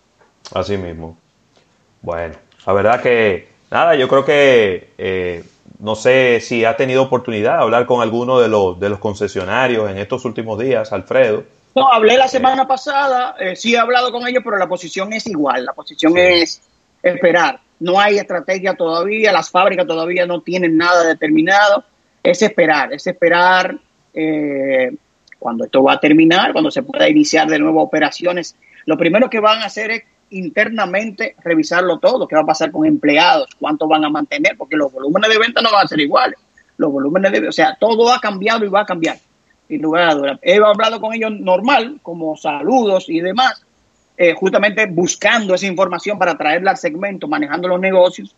Así 0.52 0.76
mismo. 0.76 1.16
Bueno, 2.02 2.34
la 2.66 2.72
verdad 2.74 3.00
que, 3.00 3.48
nada, 3.70 3.94
yo 3.94 4.06
creo 4.06 4.24
que 4.26 4.90
eh, 4.98 5.42
no 5.78 5.94
sé 5.94 6.40
si 6.40 6.64
ha 6.64 6.76
tenido 6.76 7.02
oportunidad 7.02 7.56
de 7.56 7.62
hablar 7.62 7.86
con 7.86 8.00
alguno 8.00 8.38
de 8.40 8.48
los, 8.48 8.78
de 8.80 8.88
los 8.88 8.98
concesionarios 8.98 9.90
en 9.90 9.98
estos 9.98 10.24
últimos 10.24 10.58
días, 10.58 10.92
Alfredo, 10.92 11.44
No, 11.74 11.92
hablé 11.92 12.16
la 12.16 12.28
semana 12.28 12.66
pasada, 12.66 13.36
eh, 13.38 13.56
sí 13.56 13.74
he 13.74 13.78
hablado 13.78 14.10
con 14.10 14.26
ellos, 14.26 14.42
pero 14.44 14.56
la 14.56 14.68
posición 14.68 15.12
es 15.12 15.26
igual, 15.26 15.64
la 15.64 15.72
posición 15.72 16.16
es 16.16 16.62
esperar. 17.02 17.60
No 17.78 18.00
hay 18.00 18.16
estrategia 18.16 18.74
todavía, 18.74 19.32
las 19.32 19.50
fábricas 19.50 19.86
todavía 19.86 20.26
no 20.26 20.40
tienen 20.40 20.76
nada 20.76 21.04
determinado, 21.04 21.84
es 22.22 22.40
esperar, 22.40 22.92
es 22.92 23.06
esperar 23.06 23.76
eh, 24.14 24.90
cuando 25.38 25.64
esto 25.64 25.82
va 25.82 25.94
a 25.94 26.00
terminar, 26.00 26.52
cuando 26.52 26.70
se 26.70 26.82
pueda 26.82 27.08
iniciar 27.08 27.48
de 27.48 27.58
nuevo 27.58 27.82
operaciones. 27.82 28.56
Lo 28.86 28.96
primero 28.96 29.28
que 29.28 29.40
van 29.40 29.60
a 29.60 29.66
hacer 29.66 29.90
es 29.90 30.02
internamente 30.30 31.36
revisarlo 31.44 31.98
todo, 31.98 32.26
qué 32.26 32.34
va 32.34 32.42
a 32.42 32.46
pasar 32.46 32.70
con 32.72 32.86
empleados, 32.86 33.48
cuánto 33.58 33.86
van 33.86 34.04
a 34.04 34.10
mantener, 34.10 34.56
porque 34.56 34.76
los 34.76 34.92
volúmenes 34.92 35.30
de 35.30 35.38
venta 35.38 35.62
no 35.62 35.70
van 35.70 35.84
a 35.84 35.88
ser 35.88 36.00
iguales. 36.00 36.38
Los 36.76 36.92
volúmenes 36.92 37.32
de, 37.32 37.48
o 37.48 37.52
sea, 37.52 37.76
todo 37.78 38.12
ha 38.12 38.20
cambiado 38.20 38.64
y 38.64 38.68
va 38.68 38.80
a 38.80 38.86
cambiar. 38.86 39.18
Sin 39.68 39.82
lugar 39.82 40.10
a 40.10 40.14
dudas. 40.14 40.38
He 40.42 40.56
hablado 40.56 41.00
con 41.00 41.12
ellos 41.14 41.32
normal, 41.32 41.98
como 42.02 42.36
saludos 42.36 43.08
y 43.08 43.20
demás, 43.20 43.64
eh, 44.16 44.34
justamente 44.34 44.86
buscando 44.86 45.54
esa 45.54 45.66
información 45.66 46.18
para 46.18 46.36
traerla 46.36 46.72
al 46.72 46.76
segmento, 46.76 47.28
manejando 47.28 47.68
los 47.68 47.80
negocios. 47.80 48.34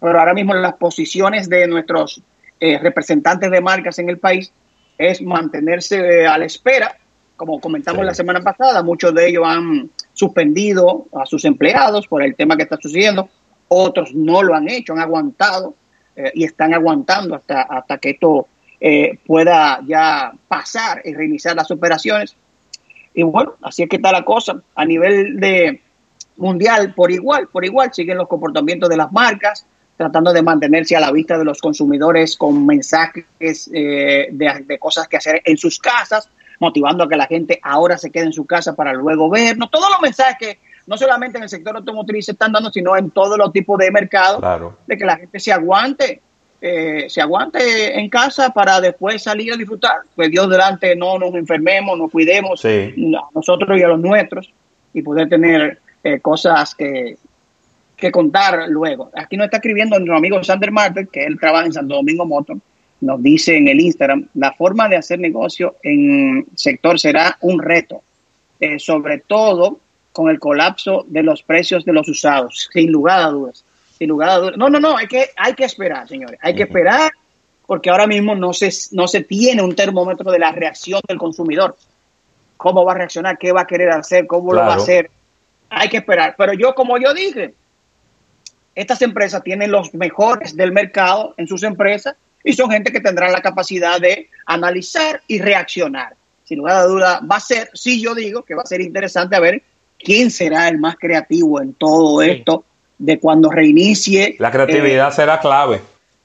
Pero 0.00 0.18
ahora 0.18 0.34
mismo 0.34 0.54
las 0.54 0.74
posiciones 0.74 1.48
de 1.48 1.66
nuestros 1.66 2.22
eh, 2.60 2.78
representantes 2.78 3.50
de 3.50 3.60
marcas 3.60 3.98
en 3.98 4.08
el 4.08 4.18
país 4.18 4.52
es 4.96 5.22
mantenerse 5.22 6.26
a 6.26 6.38
la 6.38 6.44
espera. 6.44 6.96
Como 7.36 7.60
comentamos 7.60 8.04
la 8.04 8.14
semana 8.14 8.40
pasada, 8.40 8.82
muchos 8.82 9.14
de 9.14 9.28
ellos 9.28 9.44
han 9.46 9.90
suspendido 10.18 11.06
a 11.12 11.26
sus 11.26 11.44
empleados 11.44 12.08
por 12.08 12.24
el 12.24 12.34
tema 12.34 12.56
que 12.56 12.64
está 12.64 12.76
sucediendo, 12.76 13.28
otros 13.68 14.12
no 14.14 14.42
lo 14.42 14.54
han 14.54 14.68
hecho, 14.68 14.94
han 14.94 14.98
aguantado 14.98 15.74
eh, 16.16 16.32
y 16.34 16.44
están 16.44 16.74
aguantando 16.74 17.36
hasta, 17.36 17.62
hasta 17.62 17.98
que 17.98 18.10
esto 18.10 18.48
eh, 18.80 19.18
pueda 19.24 19.80
ya 19.86 20.32
pasar 20.48 21.02
y 21.04 21.14
reiniciar 21.14 21.54
las 21.54 21.70
operaciones. 21.70 22.34
Y 23.14 23.22
bueno, 23.22 23.54
así 23.62 23.84
es 23.84 23.88
que 23.88 23.96
está 23.96 24.10
la 24.10 24.24
cosa. 24.24 24.60
A 24.74 24.84
nivel 24.84 25.38
de 25.38 25.80
mundial, 26.36 26.94
por 26.94 27.12
igual, 27.12 27.46
por 27.46 27.64
igual, 27.64 27.94
siguen 27.94 28.18
los 28.18 28.26
comportamientos 28.26 28.88
de 28.88 28.96
las 28.96 29.12
marcas, 29.12 29.66
tratando 29.96 30.32
de 30.32 30.42
mantenerse 30.42 30.96
a 30.96 31.00
la 31.00 31.12
vista 31.12 31.38
de 31.38 31.44
los 31.44 31.60
consumidores 31.60 32.36
con 32.36 32.66
mensajes 32.66 33.24
eh, 33.72 34.28
de, 34.32 34.64
de, 34.66 34.78
cosas 34.80 35.06
que 35.06 35.16
hacer 35.16 35.42
en 35.44 35.56
sus 35.56 35.78
casas, 35.78 36.28
motivando 36.58 37.04
a 37.04 37.08
que 37.08 37.16
la 37.16 37.26
gente 37.26 37.60
ahora 37.62 37.98
se 37.98 38.10
quede 38.10 38.24
en 38.24 38.32
su 38.32 38.46
casa 38.46 38.74
para 38.74 38.92
luego 38.92 39.30
vernos. 39.30 39.70
Todos 39.70 39.90
los 39.90 40.00
mensajes 40.00 40.36
que 40.38 40.58
no 40.86 40.96
solamente 40.96 41.36
en 41.36 41.44
el 41.44 41.48
sector 41.48 41.76
automotriz 41.76 42.26
se 42.26 42.32
están 42.32 42.52
dando, 42.52 42.70
sino 42.70 42.96
en 42.96 43.10
todos 43.10 43.36
los 43.36 43.52
tipos 43.52 43.78
de 43.78 43.90
mercados, 43.90 44.42
de 44.86 44.96
que 44.96 45.04
la 45.04 45.18
gente 45.18 45.38
se 45.38 45.52
aguante, 45.52 46.20
eh, 46.60 47.06
se 47.08 47.20
aguante 47.20 47.98
en 47.98 48.08
casa 48.08 48.50
para 48.50 48.80
después 48.80 49.22
salir 49.22 49.52
a 49.52 49.56
disfrutar. 49.56 49.98
Pues 50.16 50.30
Dios 50.30 50.48
delante 50.48 50.96
no 50.96 51.18
nos 51.18 51.34
enfermemos, 51.34 51.98
nos 51.98 52.10
cuidemos 52.10 52.64
a 52.64 53.28
nosotros 53.34 53.78
y 53.78 53.82
a 53.82 53.88
los 53.88 54.00
nuestros 54.00 54.52
y 54.94 55.02
poder 55.02 55.28
tener 55.28 55.78
eh, 56.02 56.20
cosas 56.20 56.74
que, 56.74 57.18
que 57.96 58.10
contar 58.10 58.66
luego. 58.68 59.10
Aquí 59.14 59.36
nos 59.36 59.44
está 59.44 59.58
escribiendo 59.58 59.96
nuestro 59.98 60.16
amigo 60.16 60.42
Sander 60.42 60.72
Martel, 60.72 61.08
que 61.08 61.24
él 61.24 61.38
trabaja 61.38 61.66
en 61.66 61.72
Santo 61.74 61.96
Domingo 61.96 62.24
Motor 62.24 62.56
nos 63.00 63.22
dice 63.22 63.56
en 63.56 63.68
el 63.68 63.80
Instagram, 63.80 64.28
la 64.34 64.52
forma 64.52 64.88
de 64.88 64.96
hacer 64.96 65.18
negocio 65.18 65.76
en 65.82 66.46
sector 66.54 66.98
será 66.98 67.38
un 67.40 67.60
reto, 67.60 68.02
eh, 68.60 68.78
sobre 68.78 69.18
todo 69.18 69.78
con 70.12 70.30
el 70.30 70.40
colapso 70.40 71.04
de 71.08 71.22
los 71.22 71.42
precios 71.42 71.84
de 71.84 71.92
los 71.92 72.08
usados, 72.08 72.68
sin 72.72 72.90
lugar 72.90 73.20
a 73.20 73.28
dudas. 73.28 73.64
Sin 73.98 74.08
lugar 74.08 74.30
a 74.30 74.36
dudas. 74.38 74.56
No, 74.56 74.68
no, 74.68 74.80
no, 74.80 74.96
hay 74.96 75.06
que, 75.06 75.26
hay 75.36 75.54
que 75.54 75.64
esperar, 75.64 76.08
señores, 76.08 76.38
hay 76.42 76.54
que 76.54 76.64
esperar 76.64 77.12
porque 77.66 77.90
ahora 77.90 78.06
mismo 78.06 78.34
no 78.34 78.54
se, 78.54 78.70
no 78.92 79.06
se 79.06 79.22
tiene 79.22 79.62
un 79.62 79.76
termómetro 79.76 80.32
de 80.32 80.38
la 80.38 80.52
reacción 80.52 81.02
del 81.06 81.18
consumidor. 81.18 81.76
¿Cómo 82.56 82.82
va 82.84 82.92
a 82.92 82.96
reaccionar? 82.96 83.36
¿Qué 83.36 83.52
va 83.52 83.60
a 83.60 83.66
querer 83.66 83.90
hacer? 83.90 84.26
¿Cómo 84.26 84.54
lo 84.54 84.60
va 84.60 84.72
a 84.72 84.76
hacer? 84.76 85.10
Hay 85.68 85.90
que 85.90 85.98
esperar. 85.98 86.34
Pero 86.38 86.54
yo, 86.54 86.74
como 86.74 86.96
yo 86.96 87.12
dije, 87.12 87.54
estas 88.74 89.02
empresas 89.02 89.42
tienen 89.42 89.70
los 89.70 89.92
mejores 89.92 90.56
del 90.56 90.72
mercado 90.72 91.34
en 91.36 91.46
sus 91.46 91.62
empresas 91.62 92.16
y 92.48 92.54
son 92.54 92.70
gente 92.70 92.90
que 92.90 93.00
tendrá 93.00 93.28
la 93.28 93.42
capacidad 93.42 94.00
de 94.00 94.30
analizar 94.46 95.20
y 95.28 95.38
reaccionar. 95.38 96.14
Sin 96.44 96.56
lugar 96.56 96.76
a 96.76 96.84
duda, 96.84 97.20
va 97.30 97.36
a 97.36 97.40
ser, 97.40 97.68
sí 97.74 98.00
yo 98.00 98.14
digo 98.14 98.42
que 98.42 98.54
va 98.54 98.62
a 98.62 98.66
ser 98.66 98.80
interesante 98.80 99.36
a 99.36 99.40
ver 99.40 99.62
quién 99.98 100.30
será 100.30 100.66
el 100.68 100.78
más 100.78 100.96
creativo 100.96 101.60
en 101.60 101.74
todo 101.74 102.22
esto 102.22 102.64
de 102.96 103.18
cuando 103.20 103.50
reinicie. 103.50 104.36
La 104.38 104.50
creatividad 104.50 105.10
eh, 105.10 105.14
será 105.14 105.40
clave. 105.40 105.82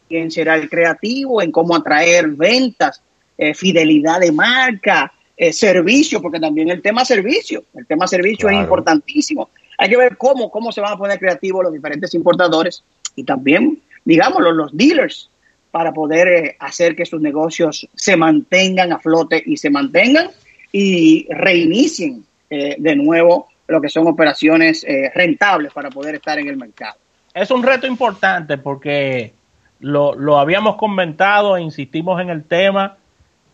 ¿Quién 0.08 0.32
será 0.32 0.56
el 0.56 0.70
creativo 0.70 1.42
en 1.42 1.52
cómo 1.52 1.76
atraer 1.76 2.30
ventas, 2.30 3.02
eh, 3.38 3.54
fidelidad 3.54 4.22
de 4.22 4.32
marca, 4.32 5.12
eh, 5.36 5.52
servicio, 5.52 6.22
porque 6.22 6.40
también 6.40 6.70
el 6.70 6.82
tema 6.82 7.04
servicio, 7.04 7.66
el 7.76 7.86
tema 7.86 8.08
servicio 8.08 8.48
es 8.48 8.56
importantísimo. 8.56 9.50
Hay 9.78 9.90
que 9.90 9.98
ver 9.98 10.16
cómo, 10.16 10.50
cómo 10.50 10.72
se 10.72 10.80
van 10.80 10.94
a 10.94 10.98
poner 10.98 11.20
creativos 11.20 11.66
los 11.66 11.74
diferentes 11.74 12.14
importadores 12.14 12.82
y 13.14 13.26
también, 13.26 13.82
digámoslo, 14.06 14.54
los 14.54 14.72
dealers 14.72 15.30
para 15.74 15.92
poder 15.92 16.28
eh, 16.28 16.56
hacer 16.60 16.96
que 16.96 17.04
sus 17.04 17.20
negocios 17.20 17.90
se 17.96 18.16
mantengan 18.16 18.94
a 18.94 19.00
flote 19.00 19.42
y 19.44 19.58
se 19.58 19.72
mantengan 19.72 20.28
y 20.72 21.26
reinicien 21.34 22.24
eh, 22.48 22.76
de 22.78 22.96
nuevo 22.96 23.48
lo 23.66 23.82
que 23.82 23.90
son 23.90 24.06
operaciones 24.06 24.84
eh, 24.84 25.12
rentables 25.16 25.74
para 25.74 25.90
poder 25.90 26.14
estar 26.14 26.38
en 26.38 26.48
el 26.48 26.58
mercado. 26.58 26.98
Es 27.34 27.50
un 27.50 27.64
reto 27.64 27.88
importante 27.88 28.60
porque 28.60 29.34
lo, 29.80 30.14
lo 30.14 30.38
habíamos 30.38 30.76
comentado 30.76 31.58
e 31.58 31.64
insistimos 31.64 32.22
en 32.22 32.30
el 32.30 32.44
tema 32.44 32.98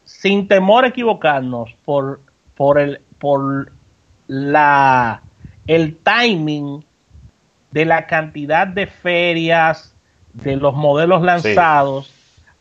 sin 0.04 0.50
temor 0.50 0.84
a 0.84 0.90
equivocarnos 0.90 1.74
por, 1.86 2.20
por, 2.54 2.80
el, 2.80 3.00
por 3.18 3.72
la, 4.28 5.22
el 5.68 5.96
timing 5.96 6.84
de 7.72 7.86
la 7.86 8.08
cantidad 8.08 8.68
de 8.68 8.88
ferias, 8.88 9.96
de 10.44 10.56
los 10.56 10.74
modelos 10.74 11.22
lanzados, 11.22 12.12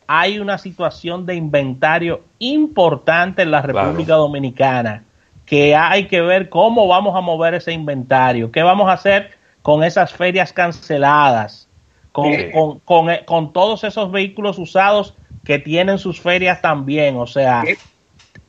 hay 0.07 0.39
una 0.39 0.59
situación 0.59 1.27
de 1.27 1.35
inventario 1.35 2.23
importante 2.39 3.43
en 3.43 3.51
la 3.51 3.63
República 3.63 4.15
Dominicana, 4.15 5.05
que 5.45 5.77
hay 5.77 6.07
que 6.07 6.23
ver 6.23 6.49
cómo 6.49 6.89
vamos 6.89 7.15
a 7.15 7.21
mover 7.21 7.55
ese 7.55 7.73
inventario, 7.73 8.51
qué 8.51 8.63
vamos 8.63 8.89
a 8.89 8.95
hacer 8.95 9.33
con 9.63 9.85
esas 9.85 10.13
ferias 10.13 10.53
canceladas, 10.53 11.69
con, 12.13 12.81
con, 12.81 13.53
todos 13.53 13.85
esos 13.85 14.11
vehículos 14.11 14.59
usados 14.59 15.15
que 15.45 15.59
tienen 15.59 15.99
sus 15.99 16.21
ferias 16.21 16.61
también, 16.61 17.17
o 17.17 17.27
sea... 17.27 17.63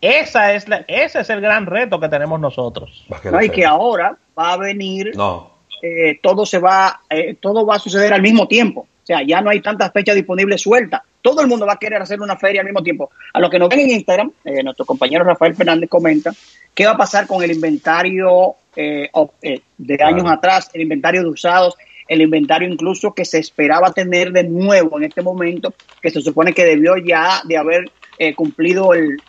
Esa 0.02 0.54
es 0.54 0.70
la, 0.70 0.86
ese 0.88 1.20
es 1.20 1.30
el 1.30 1.42
gran 1.42 1.66
reto 1.66 2.00
que 2.00 2.08
tenemos 2.08 2.40
nosotros. 2.40 3.06
y 3.42 3.50
que 3.50 3.66
ahora 3.66 4.18
va 4.38 4.54
a 4.54 4.58
venir, 4.58 5.12
no. 5.14 5.52
Eh, 5.82 6.18
todo 6.24 6.46
se 6.46 6.58
va, 6.58 7.02
eh, 7.10 7.36
todo 7.36 7.66
va 7.66 7.76
a 7.76 7.80
suceder 7.80 8.14
al 8.14 8.22
mismo 8.22 8.48
tiempo 8.48 8.88
sea, 9.10 9.24
ya 9.26 9.42
no 9.42 9.50
hay 9.50 9.60
tantas 9.60 9.92
fechas 9.92 10.16
disponibles 10.16 10.62
sueltas. 10.62 11.02
Todo 11.22 11.42
el 11.42 11.48
mundo 11.48 11.66
va 11.66 11.74
a 11.74 11.80
querer 11.80 12.02
hacer 12.02 12.22
una 12.22 12.38
feria 12.38 12.62
al 12.62 12.66
mismo 12.66 12.84
tiempo. 12.84 13.10
A 13.34 13.40
lo 13.40 13.50
que 13.50 13.58
nos 13.58 13.68
ven 13.68 13.80
en 13.80 13.90
Instagram, 13.90 14.32
eh, 14.46 14.64
nuestro 14.64 14.86
compañero 14.86 15.24
Rafael 15.24 15.56
Fernández 15.56 15.90
comenta 15.90 16.32
qué 16.76 16.86
va 16.86 16.92
a 16.92 16.98
pasar 16.98 17.26
con 17.26 17.44
el 17.44 17.52
inventario 17.52 18.56
eh, 18.76 19.10
eh, 19.42 19.62
de 19.78 20.04
años 20.04 20.26
atrás, 20.28 20.70
el 20.74 20.82
inventario 20.82 21.24
de 21.24 21.30
usados, 21.30 21.76
el 22.08 22.22
inventario 22.22 22.70
incluso 22.70 23.14
que 23.14 23.26
se 23.26 23.40
esperaba 23.40 23.92
tener 23.94 24.32
de 24.32 24.44
nuevo 24.44 24.98
en 24.98 25.06
este 25.06 25.22
momento, 25.22 25.74
que 26.02 26.12
se 26.12 26.22
supone 26.22 26.54
que 26.54 26.66
debió 26.66 26.96
ya 26.98 27.42
de 27.46 27.58
haber 27.58 27.92
cumplido 28.36 28.94
el, 28.94 29.20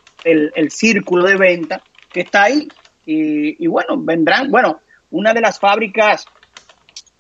círculo 0.71 1.25
de 1.25 1.37
venta 1.37 1.83
que 2.13 2.21
está 2.21 2.45
ahí. 2.45 2.69
Y, 3.07 3.65
y 3.65 3.67
bueno, 3.67 3.97
vendrán, 3.99 4.51
bueno, 4.51 4.81
una 5.11 5.33
de 5.33 5.41
las 5.41 5.59
fábricas 5.59 6.27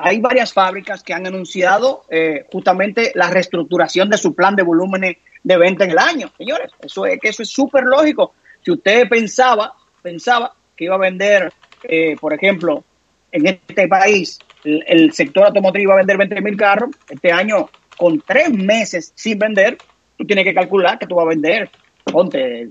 hay 0.02 0.18
varias 0.18 0.52
fábricas 0.52 1.02
que 1.02 1.12
han 1.12 1.26
anunciado 1.26 2.04
eh, 2.08 2.46
justamente 2.50 3.12
la 3.14 3.28
reestructuración 3.28 4.08
de 4.08 4.16
su 4.16 4.34
plan 4.34 4.56
de 4.56 4.62
volúmenes 4.62 5.18
de 5.42 5.56
venta 5.58 5.84
en 5.84 5.90
el 5.90 5.98
año. 5.98 6.32
Señores, 6.38 6.70
eso 6.80 7.04
es 7.04 7.20
que 7.20 7.28
eso 7.28 7.42
es 7.42 7.50
súper 7.50 7.84
lógico. 7.84 8.32
Si 8.64 8.70
usted 8.70 9.08
pensaba, 9.08 9.74
pensaba 10.00 10.54
que 10.74 10.86
iba 10.86 10.94
a 10.94 10.98
vender, 10.98 11.52
eh, 11.82 12.16
por 12.18 12.32
ejemplo, 12.32 12.82
en 13.30 13.46
este 13.46 13.88
país, 13.88 14.38
el, 14.64 15.12
sector 15.12 15.46
automotriz 15.46 15.82
iba 15.82 15.92
a 15.92 15.98
vender 15.98 16.16
20 16.16 16.40
mil 16.40 16.56
carros, 16.56 16.90
este 17.08 17.30
año 17.30 17.68
con 17.98 18.22
tres 18.22 18.50
meses 18.50 19.12
sin 19.14 19.38
vender, 19.38 19.76
tú 20.16 20.24
tienes 20.24 20.44
que 20.44 20.54
calcular 20.54 20.98
que 20.98 21.06
tú 21.06 21.16
vas 21.16 21.26
a 21.26 21.28
vender, 21.28 21.70
ponte, 22.04 22.70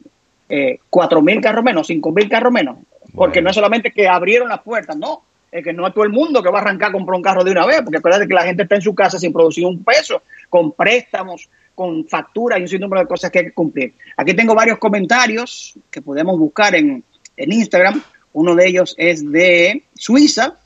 eh, 0.50 0.80
4 0.90 1.22
mil 1.22 1.42
carros 1.42 1.64
menos, 1.64 1.86
5 1.86 2.12
mil 2.12 2.28
carros 2.28 2.52
menos, 2.52 2.78
porque 3.14 3.42
no 3.42 3.52
es 3.52 3.56
solamente 3.56 3.92
que 3.92 4.08
abrieron 4.08 4.50
las 4.50 4.62
puertas, 4.62 4.98
no, 4.98 5.24
es 5.52 5.64
que 5.64 5.74
no 5.74 5.88
es 5.88 5.94
todo 5.94 6.04
el 6.04 6.12
mundo 6.12 6.44
que 6.44 6.50
va 6.50 6.60
a 6.60 6.62
arrancar 6.62 6.90
a 6.90 6.94
comprar 6.94 7.16
un 7.16 7.22
carro 7.22 7.44
de 7.44 7.52
una 7.52 7.66
vez, 7.66 7.82
porque 7.82 7.98
acuérdate 7.98 8.28
que 8.28 8.34
la 8.34 8.44
gente 8.44 8.64
está 8.64 8.76
en 8.76 8.82
su 8.82 8.94
casa 8.94 9.18
sin 9.18 9.34
producir 9.34 9.66
un 9.66 9.84
peso, 9.84 10.22
con 10.50 10.72
préstamos, 10.74 11.50
con 11.74 12.06
facturas 12.06 12.60
y 12.60 12.64
un 12.64 12.68
sinnúmero 12.68 13.02
de 13.02 13.08
cosas 13.08 13.32
que 13.32 13.40
hay 13.40 13.46
que 13.46 13.54
cumplir. 13.54 13.94
Aquí 14.18 14.34
tengo 14.34 14.54
varios 14.54 14.78
comentarios 14.78 15.76
que 15.90 16.02
podemos 16.02 16.38
buscar 16.38 16.76
en, 16.76 17.04
Instagram. 17.38 18.04
Uno 18.34 18.54
de 18.54 18.68
ellos 18.68 18.96
es 18.98 19.30
de 19.32 19.84
Suiza, 19.96 20.58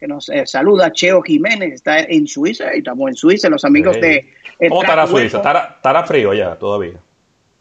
que 0.00 0.08
nos 0.08 0.28
eh, 0.30 0.46
saluda 0.46 0.90
Cheo 0.90 1.20
Jiménez, 1.22 1.74
está 1.74 2.00
en 2.00 2.26
Suiza 2.26 2.74
y 2.74 2.78
estamos 2.78 3.08
en 3.10 3.14
Suiza, 3.14 3.48
los 3.48 3.64
amigos 3.64 4.00
de... 4.00 4.32
¿Cómo 4.68 4.82
estará 4.82 5.06
Suiza? 5.06 5.36
¿Estará, 5.36 6.04
frío 6.04 6.32
ya 6.32 6.56
todavía? 6.56 6.98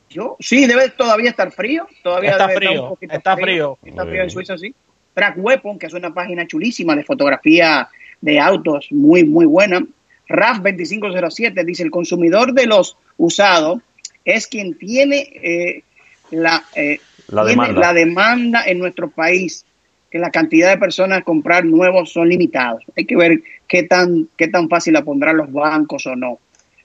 Yo, 0.09 0.37
sí, 0.39 0.65
debe 0.65 0.89
todavía 0.89 1.29
estar 1.29 1.51
frío. 1.51 1.87
Todavía 2.01 2.31
está 2.31 2.49
frío, 2.49 2.97
está 3.01 3.35
frío. 3.37 3.77
Está 3.83 4.05
frío 4.05 4.23
en 4.23 4.29
Suiza, 4.29 4.57
sí. 4.57 4.73
Track 5.13 5.35
Weapon, 5.37 5.79
que 5.79 5.87
es 5.87 5.93
una 5.93 6.13
página 6.13 6.47
chulísima 6.47 6.95
de 6.95 7.03
fotografía 7.03 7.89
de 8.21 8.39
autos, 8.39 8.87
muy, 8.91 9.23
muy 9.23 9.45
buena. 9.45 9.85
RAF 10.27 10.57
2507 10.57 11.63
dice, 11.65 11.83
el 11.83 11.91
consumidor 11.91 12.53
de 12.53 12.65
los 12.65 12.97
usados 13.17 13.81
es 14.23 14.47
quien 14.47 14.77
tiene, 14.77 15.17
eh, 15.17 15.83
la, 16.31 16.63
eh, 16.75 16.99
la, 17.27 17.43
demanda. 17.43 17.79
la 17.79 17.93
demanda 17.93 18.63
en 18.65 18.79
nuestro 18.79 19.09
país 19.09 19.65
que 20.09 20.19
la 20.19 20.29
cantidad 20.29 20.69
de 20.69 20.77
personas 20.77 21.19
a 21.19 21.23
comprar 21.23 21.65
nuevos 21.65 22.11
son 22.11 22.29
limitados. 22.29 22.83
Hay 22.95 23.05
que 23.05 23.15
ver 23.15 23.41
qué 23.67 23.83
tan, 23.83 24.27
qué 24.37 24.49
tan 24.49 24.67
fácil 24.69 24.93
la 24.93 25.03
pondrán 25.03 25.37
los 25.37 25.51
bancos 25.51 26.05
o 26.05 26.15
no. 26.15 26.39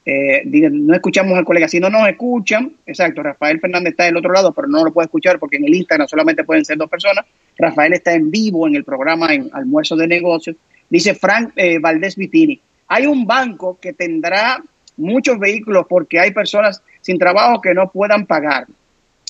Eh, 0.08 0.42
no 0.44 0.94
escuchamos 0.94 1.36
al 1.36 1.44
colega, 1.44 1.66
si 1.66 1.80
no 1.80 1.90
nos 1.90 2.08
escuchan, 2.08 2.72
exacto, 2.86 3.24
Rafael 3.24 3.58
Fernández 3.58 3.90
está 3.90 4.04
del 4.04 4.16
otro 4.16 4.32
lado, 4.32 4.52
pero 4.52 4.68
no 4.68 4.84
lo 4.84 4.92
puede 4.92 5.06
escuchar 5.06 5.40
porque 5.40 5.56
en 5.56 5.64
el 5.64 5.74
Instagram 5.74 6.06
solamente 6.06 6.44
pueden 6.44 6.64
ser 6.64 6.78
dos 6.78 6.88
personas. 6.88 7.26
Rafael 7.58 7.92
está 7.94 8.14
en 8.14 8.30
vivo 8.30 8.66
en 8.66 8.76
el 8.76 8.84
programa 8.84 9.32
en 9.32 9.48
Almuerzo 9.52 9.96
de 9.96 10.06
Negocios. 10.06 10.56
Dice 10.88 11.14
Frank 11.14 11.52
eh, 11.56 11.78
Valdés 11.78 12.16
Vitini, 12.16 12.60
hay 12.88 13.06
un 13.06 13.26
banco 13.26 13.78
que 13.80 13.92
tendrá 13.92 14.62
muchos 14.96 15.38
vehículos 15.38 15.86
porque 15.88 16.20
hay 16.20 16.32
personas 16.32 16.82
sin 17.00 17.18
trabajo 17.18 17.60
que 17.60 17.74
no 17.74 17.90
puedan 17.90 18.26
pagar. 18.26 18.66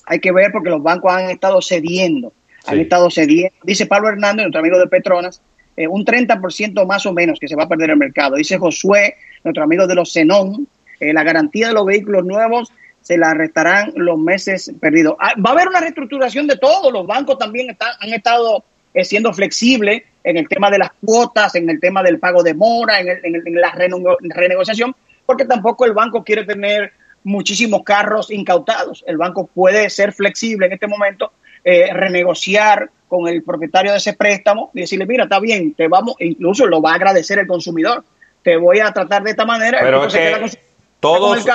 Hay 0.07 0.21
que 0.21 0.33
ver 0.33 0.53
porque 0.53 0.71
los 0.71 0.83
bancos 0.83 1.13
han 1.13 1.31
estado 1.31 1.61
cediendo, 1.61 2.33
han 2.67 2.79
estado 2.79 3.11
cediendo. 3.11 3.55
Dice 3.63 3.87
Pablo 3.87 4.09
Hernández, 4.09 4.45
nuestro 4.45 4.61
amigo 4.61 4.79
de 4.79 4.87
Petronas, 4.87 5.41
eh, 5.77 5.89
un 5.89 6.05
30% 6.05 6.87
más 6.87 7.07
o 7.07 7.13
menos 7.13 7.39
que 7.41 7.49
se 7.49 7.57
va 7.57 7.65
a 7.65 7.69
perder 7.69 7.91
el 7.91 7.97
mercado. 7.97 8.37
Dice 8.37 8.59
Josué, 8.59 9.17
nuestro 9.45 9.65
amigo 9.65 9.87
de 9.87 9.95
los 9.95 10.13
Zenón, 10.13 10.69
eh, 11.01 11.13
la 11.13 11.25
garantía 11.25 11.69
de 11.69 11.75
los 11.75 11.87
vehículos 11.87 12.25
nuevos 12.25 12.73
se 13.07 13.17
la 13.17 13.35
restarán 13.35 13.93
los 13.95 14.19
meses 14.19 14.73
perdidos. 14.81 15.15
Ah, 15.21 15.33
va 15.39 15.51
a 15.51 15.53
haber 15.53 15.69
una 15.69 15.79
reestructuración 15.79 16.49
de 16.49 16.57
todo. 16.57 16.91
Los 16.91 17.07
bancos 17.07 17.39
también 17.39 17.77
han 18.01 18.13
estado 18.13 18.65
eh, 18.93 19.05
siendo 19.05 19.33
flexibles 19.33 20.03
en 20.25 20.37
el 20.37 20.49
tema 20.49 20.73
de 20.73 20.79
las 20.79 20.91
cuotas, 21.05 21.55
en 21.55 21.71
el 21.71 21.79
tema 21.79 22.03
del 22.03 22.19
pago 22.19 22.43
de 22.43 22.55
mora, 22.55 22.99
en, 22.99 23.07
la 23.55 23.71
renegociación, 23.71 24.97
porque 25.25 25.45
tampoco 25.45 25.85
el 25.85 25.93
banco 25.93 26.25
quiere 26.25 26.43
tener 26.43 26.95
muchísimos 27.23 27.85
carros 27.85 28.29
incautados. 28.33 29.05
El 29.07 29.19
banco 29.19 29.47
puede 29.47 29.89
ser 29.89 30.13
flexible 30.13 30.67
en 30.67 30.73
este 30.73 30.89
momento, 30.89 31.31
eh, 31.63 31.91
renegociar 31.93 32.91
con 33.07 33.29
el 33.29 33.45
propietario 33.45 33.93
de 33.93 33.99
ese 33.99 34.15
préstamo 34.15 34.73
y 34.75 34.81
decirle, 34.81 35.07
mira, 35.07 35.23
está 35.23 35.39
bien, 35.39 35.75
te 35.75 35.87
vamos, 35.87 36.17
incluso 36.19 36.67
lo 36.67 36.83
va 36.83 36.91
a 36.91 36.95
agradecer 36.97 37.39
el 37.39 37.47
consumidor, 37.47 38.03
te 38.43 38.57
voy 38.57 38.81
a 38.81 38.91
tratar 38.91 39.23
de 39.23 39.31
esta 39.31 39.45
manera. 39.45 39.79
Pero 39.81 40.09
todos, 40.99 41.47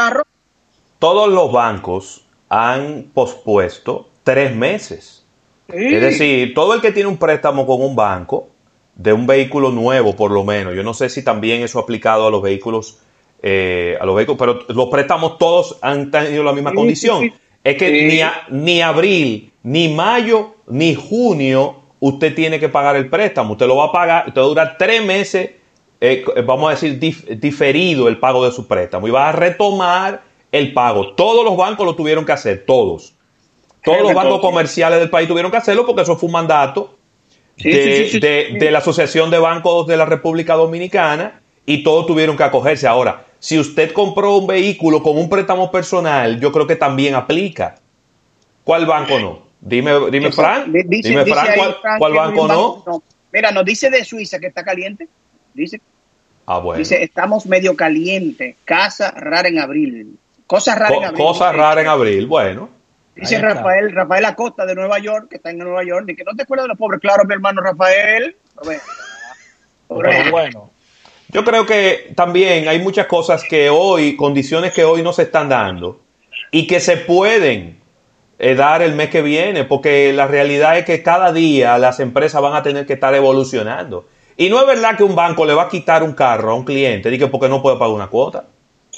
todos 1.02 1.30
los 1.30 1.52
bancos 1.52 2.22
han 2.48 3.08
pospuesto 3.12 4.08
tres 4.24 4.56
meses. 4.56 5.26
Es 5.68 6.00
decir, 6.00 6.54
todo 6.54 6.76
el 6.76 6.82
que 6.82 6.92
tiene 6.92 7.10
un 7.10 7.18
préstamo 7.18 7.66
con 7.66 7.82
un 7.82 7.96
banco, 7.96 8.50
de 8.96 9.12
un 9.12 9.26
vehículo 9.26 9.72
nuevo 9.72 10.16
por 10.16 10.30
lo 10.30 10.44
menos, 10.44 10.76
yo 10.76 10.84
no 10.84 10.94
sé 10.94 11.10
si 11.10 11.24
también 11.24 11.64
eso 11.64 11.80
ha 11.80 11.82
aplicado 11.82 12.28
a 12.28 12.30
los 12.30 12.44
vehículos, 12.44 13.00
eh, 13.42 13.98
a 14.00 14.06
los 14.06 14.16
vehículos, 14.16 14.38
pero 14.38 14.60
los 14.68 14.90
préstamos 14.90 15.40
todos 15.40 15.80
han 15.82 16.12
tenido 16.12 16.44
la 16.44 16.54
misma 16.54 16.72
condición. 16.72 17.34
Es 17.64 17.78
que 17.78 17.92
ni, 17.92 18.62
ni 18.64 18.82
abril, 18.84 19.52
ni 19.64 19.90
mayo, 19.90 20.54
ni 20.68 20.94
junio 20.94 21.78
usted 22.00 22.36
tiene 22.36 22.60
que 22.60 22.70
pagar 22.70 22.96
el 22.96 23.10
préstamo. 23.10 23.54
Usted 23.54 23.66
lo 23.66 23.78
va 23.78 23.86
a 23.86 23.92
pagar, 23.92 24.28
usted 24.28 24.40
va 24.40 24.46
a 24.46 24.50
durar 24.50 24.76
tres 24.78 25.04
meses, 25.04 25.50
eh, 26.00 26.24
vamos 26.46 26.68
a 26.68 26.72
decir, 26.76 27.00
diferido 27.40 28.08
el 28.08 28.20
pago 28.20 28.46
de 28.46 28.52
su 28.52 28.68
préstamo 28.68 29.08
y 29.08 29.12
va 29.12 29.30
a 29.30 29.32
retomar 29.32 30.30
el 30.52 30.74
pago. 30.74 31.14
Todos 31.14 31.46
los 31.46 31.56
bancos 31.56 31.86
lo 31.86 31.96
tuvieron 31.96 32.26
que 32.26 32.32
hacer, 32.32 32.66
todos. 32.66 33.14
Todos 33.84 34.02
los 34.02 34.14
bancos 34.14 34.42
comerciales 34.42 35.00
del 35.00 35.10
país 35.10 35.28
tuvieron 35.28 35.52
que 35.52 35.58
hacerlo 35.58 35.86
porque 35.86 36.04
eso 36.04 36.16
fue 36.16 36.28
un 36.28 36.34
mandato 36.34 36.98
de, 37.58 38.70
la 38.72 38.80
Asociación 38.80 39.32
de 39.32 39.40
Bancos 39.40 39.88
de 39.88 39.98
la 39.98 40.06
República 40.06 40.54
Dominicana 40.54 41.42
y 41.66 41.84
todos 41.84 42.06
tuvieron 42.06 42.38
que 42.38 42.44
acogerse. 42.44 42.88
Ahora, 42.88 43.26
si 43.40 43.58
usted 43.58 43.92
compró 43.92 44.38
un 44.38 44.48
vehículo 44.48 45.02
con 45.02 45.18
un 45.18 45.30
préstamo 45.30 45.72
personal, 45.72 46.40
yo 46.40 46.52
creo 46.52 46.68
que 46.68 46.76
también 46.76 47.16
aplica. 47.16 47.76
¿Cuál 48.64 48.86
banco 48.86 49.20
no? 49.20 49.52
Dime, 49.60 49.92
dime 50.12 50.32
Frank. 50.32 50.68
dime 50.68 51.26
Frank, 51.26 51.98
¿cuál, 51.98 52.14
banco 52.14 52.48
no? 52.48 53.04
Mira, 53.32 53.52
nos 53.52 53.66
dice 53.66 53.90
de 53.90 54.04
Suiza 54.04 54.40
que 54.40 54.48
está 54.48 54.64
caliente. 54.64 55.08
Dice. 55.54 55.82
Ah, 56.46 56.60
bueno. 56.60 56.80
Dice, 56.80 57.02
estamos 57.04 57.46
medio 57.46 57.76
caliente. 57.76 58.56
Casa 58.66 59.12
rara 59.12 59.50
en 59.50 59.60
abril. 59.60 60.18
Cosa 60.52 60.76
rara 60.76 60.98
en 60.98 61.04
abril. 61.06 61.26
Cosa 61.26 61.54
rara 61.54 61.80
en 61.80 61.88
abril, 61.88 62.28
bueno. 62.28 62.70
Dice 63.16 63.40
Rafael, 63.40 63.94
Rafael 63.94 64.26
Acosta 64.26 64.66
de 64.66 64.76
Nueva 64.76 65.00
York, 65.00 65.30
que 65.30 65.38
está 65.38 65.50
en 65.50 65.60
Nueva 65.60 65.82
York, 65.86 66.10
y 66.10 66.16
que 66.18 66.26
no 66.26 66.36
te 66.36 66.44
acuerdas 66.44 66.66
de 66.66 66.68
los 66.68 66.78
pobres. 66.78 67.00
Claro, 67.00 67.24
mi 67.24 67.34
hermano 67.34 67.62
Rafael. 67.62 68.36
bueno. 69.88 70.70
Yo 71.30 71.46
creo 71.46 71.66
que 71.66 72.12
también 72.18 72.68
hay 72.68 72.80
muchas 72.80 73.08
cosas 73.08 73.46
que 73.46 73.70
hoy, 73.70 74.18
condiciones 74.18 74.74
que 74.74 74.84
hoy 74.84 75.02
no 75.02 75.14
se 75.14 75.22
están 75.22 75.48
dando 75.48 76.02
y 76.52 76.68
que 76.68 76.82
se 76.82 76.98
pueden 76.98 77.80
eh, 78.38 78.54
dar 78.54 78.82
el 78.82 78.94
mes 78.94 79.10
que 79.10 79.22
viene, 79.22 79.64
porque 79.64 80.12
la 80.12 80.28
realidad 80.28 80.78
es 80.78 80.84
que 80.84 81.02
cada 81.02 81.32
día 81.32 81.78
las 81.78 82.02
empresas 82.02 82.42
van 82.42 82.56
a 82.56 82.62
tener 82.62 82.86
que 82.86 82.94
estar 82.94 83.16
evolucionando. 83.16 84.06
Y 84.36 84.50
no 84.50 84.60
es 84.60 84.68
verdad 84.68 84.98
que 84.98 85.06
un 85.06 85.16
banco 85.16 85.46
le 85.46 85.54
va 85.54 85.64
a 85.64 85.70
quitar 85.70 86.04
un 86.04 86.12
carro 86.12 86.52
a 86.52 86.56
un 86.56 86.66
cliente 86.66 87.10
porque 87.30 87.48
no 87.48 87.62
puede 87.62 87.78
pagar 87.78 87.96
una 87.96 88.08
cuota. 88.08 88.44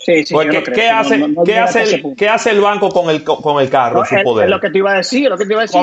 Sí, 0.05 0.25
sí, 0.25 0.33
Porque, 0.33 0.61
¿qué, 0.63 0.89
hace, 0.89 1.17
¿qué, 1.45 1.57
hace 1.57 1.83
el, 1.83 2.15
¿qué 2.17 2.27
hace 2.27 2.49
el 2.49 2.59
banco 2.59 2.89
con 2.89 3.09
el, 3.09 3.23
con 3.23 3.61
el 3.61 3.69
carro, 3.69 4.03
su 4.03 4.15
poder? 4.23 4.45
Es 4.45 4.51
lo 4.51 4.59
que 4.59 4.69
te 4.69 4.79
iba 4.79 4.91
a 4.91 4.97
decir, 4.97 5.29
lo 5.29 5.37
que 5.37 5.45
te 5.45 5.53
iba 5.53 5.61
a 5.61 5.65
decir. 5.65 5.81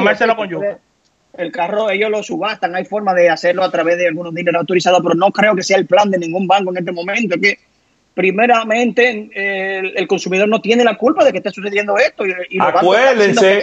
El 1.39 1.53
carro 1.53 1.89
ellos 1.89 2.11
lo 2.11 2.23
subastan, 2.23 2.75
hay 2.75 2.85
forma 2.85 3.15
de 3.15 3.31
hacerlo 3.31 3.63
a 3.63 3.71
través 3.71 3.97
de 3.97 4.09
algunos 4.09 4.35
dinero 4.35 4.59
autorizados, 4.59 5.01
pero 5.03 5.15
no 5.15 5.31
creo 5.31 5.55
que 5.55 5.63
sea 5.63 5.79
el 5.79 5.87
plan 5.87 6.11
de 6.11 6.19
ningún 6.19 6.47
banco 6.47 6.71
en 6.71 6.79
este 6.79 6.93
momento. 6.93 7.37
que 7.41 7.59
primeramente 8.13 9.31
el, 9.95 10.07
consumidor 10.07 10.49
no 10.49 10.61
tiene 10.61 10.85
la 10.85 10.97
culpa 10.97 11.25
de 11.25 11.33
que 11.33 11.39
esté 11.39 11.51
sucediendo 11.51 11.97
esto 11.97 12.25
y, 12.27 12.59
acuérdense, 12.59 13.63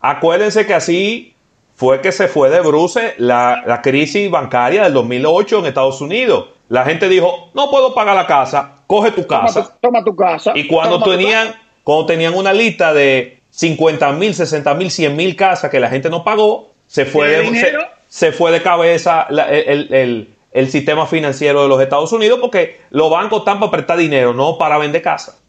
acuérdense 0.00 0.66
que 0.66 0.74
así 0.74 1.34
fue 1.74 2.00
que 2.00 2.10
se 2.10 2.26
fue 2.26 2.50
de 2.50 2.60
bruce 2.60 3.14
la, 3.18 3.62
la 3.66 3.82
crisis 3.82 4.28
bancaria 4.30 4.84
del 4.84 4.94
2008 4.94 5.60
en 5.60 5.66
Estados 5.66 6.00
Unidos. 6.00 6.48
La 6.68 6.84
gente 6.84 7.08
dijo, 7.08 7.50
no 7.54 7.70
puedo 7.70 7.94
pagar 7.94 8.16
la 8.16 8.26
casa, 8.26 8.75
coge 8.86 9.10
tu 9.12 9.26
casa. 9.26 9.76
Toma 9.80 10.04
tu, 10.04 10.14
casa. 10.14 10.52
Y 10.54 10.66
cuando 10.66 11.02
tenían, 11.02 11.54
cuando 11.82 12.06
tenían 12.06 12.34
una 12.34 12.52
lista 12.52 12.92
de 12.92 13.40
50 13.50 14.12
mil, 14.12 14.34
60 14.34 14.74
mil, 14.74 14.90
100 14.90 15.16
mil 15.16 15.36
casas 15.36 15.70
que 15.70 15.80
la 15.80 15.88
gente 15.88 16.10
no 16.10 16.24
pagó, 16.24 16.72
se 16.86 17.04
fue, 17.04 17.28
de, 17.28 17.88
se, 18.08 18.32
fue 18.32 18.52
de 18.52 18.62
cabeza 18.62 19.26
el, 19.28 20.28
sistema 20.70 21.06
financiero 21.06 21.62
de 21.62 21.68
los 21.68 21.80
Estados 21.82 22.12
Unidos 22.12 22.38
porque 22.40 22.80
los 22.90 23.10
bancos 23.10 23.40
están 23.40 23.58
para 23.58 23.72
prestar 23.72 23.98
dinero, 23.98 24.32
no 24.32 24.56
para 24.56 24.78
vender 24.78 25.02
casas. 25.02 25.40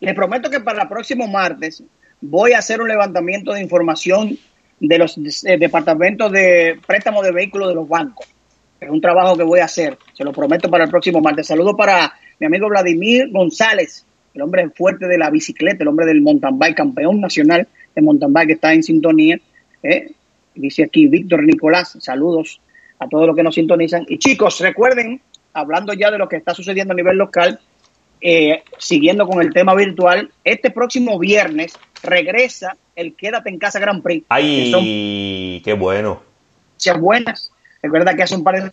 Les 0.00 0.14
prometo 0.14 0.50
que 0.50 0.60
para 0.60 0.82
el 0.82 0.88
próximo 0.88 1.26
martes 1.28 1.82
voy 2.20 2.52
a 2.52 2.58
hacer 2.58 2.80
un 2.80 2.88
levantamiento 2.88 3.52
de 3.52 3.62
información 3.62 4.38
de 4.80 4.98
los 4.98 5.18
departamentos 5.42 6.30
de 6.30 6.78
préstamo 6.86 7.22
de 7.22 7.32
vehículos 7.32 7.68
de 7.68 7.74
los 7.74 7.88
bancos 7.88 8.26
es 8.80 8.88
un 8.88 9.00
trabajo 9.00 9.36
que 9.36 9.42
voy 9.42 9.60
a 9.60 9.64
hacer, 9.64 9.98
se 10.12 10.24
lo 10.24 10.32
prometo 10.32 10.70
para 10.70 10.84
el 10.84 10.90
próximo 10.90 11.20
martes. 11.20 11.48
Saludo 11.48 11.76
para 11.76 12.14
mi 12.38 12.46
amigo 12.46 12.68
Vladimir 12.68 13.28
González, 13.30 14.04
el 14.34 14.42
hombre 14.42 14.68
fuerte 14.70 15.06
de 15.08 15.18
la 15.18 15.30
bicicleta, 15.30 15.82
el 15.82 15.88
hombre 15.88 16.06
del 16.06 16.20
mountain 16.20 16.58
bike, 16.58 16.76
campeón 16.76 17.20
nacional 17.20 17.66
de 17.94 18.02
mountain 18.02 18.32
bike 18.32 18.46
que 18.46 18.52
está 18.54 18.72
en 18.72 18.82
sintonía. 18.82 19.40
¿eh? 19.82 20.12
Dice 20.54 20.84
aquí 20.84 21.08
Víctor 21.08 21.42
Nicolás, 21.42 21.96
saludos 22.00 22.60
a 23.00 23.08
todos 23.08 23.26
los 23.26 23.34
que 23.34 23.42
nos 23.42 23.54
sintonizan. 23.54 24.06
Y 24.08 24.18
chicos, 24.18 24.60
recuerden, 24.60 25.20
hablando 25.52 25.92
ya 25.92 26.10
de 26.10 26.18
lo 26.18 26.28
que 26.28 26.36
está 26.36 26.54
sucediendo 26.54 26.92
a 26.92 26.96
nivel 26.96 27.16
local, 27.16 27.58
eh, 28.20 28.62
siguiendo 28.78 29.26
con 29.26 29.40
el 29.40 29.52
tema 29.52 29.74
virtual, 29.74 30.30
este 30.44 30.70
próximo 30.70 31.18
viernes 31.18 31.74
regresa 32.02 32.76
el 32.94 33.14
Quédate 33.14 33.48
en 33.48 33.58
Casa 33.58 33.80
Grand 33.80 34.02
Prix. 34.02 34.24
¡Ay, 34.28 35.60
qué 35.64 35.72
bueno! 35.72 36.22
Sean 36.76 37.00
buenas 37.00 37.52
es 37.82 37.90
verdad 37.90 38.16
que 38.16 38.22
hace 38.22 38.34
un 38.34 38.44
par 38.44 38.62
de 38.62 38.70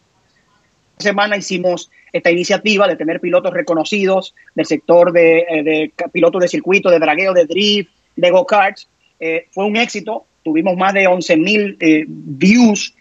semanas 0.97 1.39
hicimos 1.39 1.91
esta 2.11 2.31
iniciativa 2.31 2.87
de 2.87 2.95
tener 2.95 3.19
pilotos 3.19 3.53
reconocidos 3.53 4.33
del 4.55 4.65
sector 4.65 5.11
de, 5.11 5.39
eh, 5.39 5.91
pilotos 6.11 6.41
de 6.41 6.47
circuito, 6.47 6.89
de 6.89 6.99
dragueo, 6.99 7.33
de 7.33 7.45
drift, 7.45 7.91
de 8.15 8.29
go-karts. 8.31 8.87
Eh, 9.19 9.47
fue 9.51 9.65
un 9.65 9.75
éxito. 9.75 10.25
Tuvimos 10.43 10.77
más 10.77 10.93
de 10.93 11.07
11 11.07 11.37
mil 11.37 11.77
eh, 11.79 12.05
views 12.07 12.95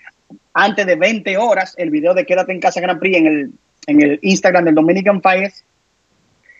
antes 0.53 0.87
de 0.87 0.97
20 0.97 1.37
horas. 1.37 1.75
El 1.77 1.91
video 1.91 2.15
de 2.15 2.27
Quédate 2.27 2.53
en 2.53 2.61
Casa 2.61 2.81
Grand 2.81 2.99
Prix 2.99 3.17
en 3.17 3.27
el, 3.27 3.51
en 3.87 4.03
el 4.03 4.19
Instagram 4.23 4.65
del 4.65 4.75
Dominican 4.75 5.23
Fires. 5.23 5.65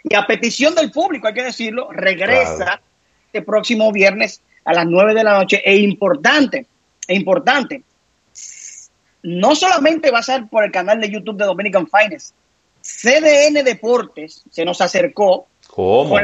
Y 0.05 0.15
a 0.15 0.27
petición 0.27 0.75
del 0.75 0.91
público, 0.91 1.27
hay 1.27 1.35
que 1.35 1.43
decirlo, 1.43 1.91
regresa 1.91 2.75
el 2.75 2.81
este 3.27 3.43
próximo 3.43 3.91
viernes 3.91 4.43
a 4.65 4.75
las 4.75 4.87
9 4.87 5.15
de 5.15 5.25
la 5.25 5.39
noche. 5.39 5.63
E 5.65 5.77
importante, 5.77 6.67
e 7.09 7.15
importante, 7.15 7.83
no 9.25 9.57
solamente 9.57 10.11
va 10.11 10.21
a 10.21 10.23
ser 10.23 10.47
por 10.47 10.65
el 10.65 10.71
canal 10.71 11.01
de 11.01 11.11
YouTube 11.11 11.37
de 11.37 11.45
Dominican 11.45 11.89
Finance, 11.89 12.33
CDN 12.81 13.65
Deportes 13.65 14.45
se 14.51 14.65
nos 14.65 14.81
acercó. 14.81 15.47
¿Cómo? 15.69 16.19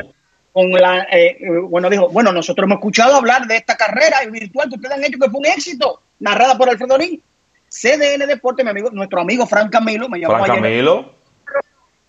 con 0.52 0.70
la, 0.72 1.06
eh, 1.12 1.38
bueno, 1.62 1.88
dijo, 1.88 2.08
bueno, 2.08 2.32
nosotros 2.32 2.64
hemos 2.64 2.78
escuchado 2.78 3.14
hablar 3.16 3.46
de 3.46 3.56
esta 3.56 3.76
carrera 3.76 4.18
virtual 4.30 4.68
que 4.68 4.74
ustedes 4.76 4.96
han 4.96 5.04
hecho 5.04 5.18
que 5.18 5.30
fue 5.30 5.38
un 5.38 5.46
éxito, 5.46 6.02
narrada 6.18 6.58
por 6.58 6.68
Alfredo 6.68 6.98
Nin. 6.98 7.22
CDN 7.68 8.26
Deporte, 8.26 8.64
mi 8.64 8.70
amigo, 8.70 8.90
nuestro 8.90 9.20
amigo 9.20 9.46
Frank 9.46 9.70
Camilo, 9.70 10.08
me 10.08 10.18
llamó 10.18 10.44
Frank 10.44 10.56
Camilo. 10.56 11.14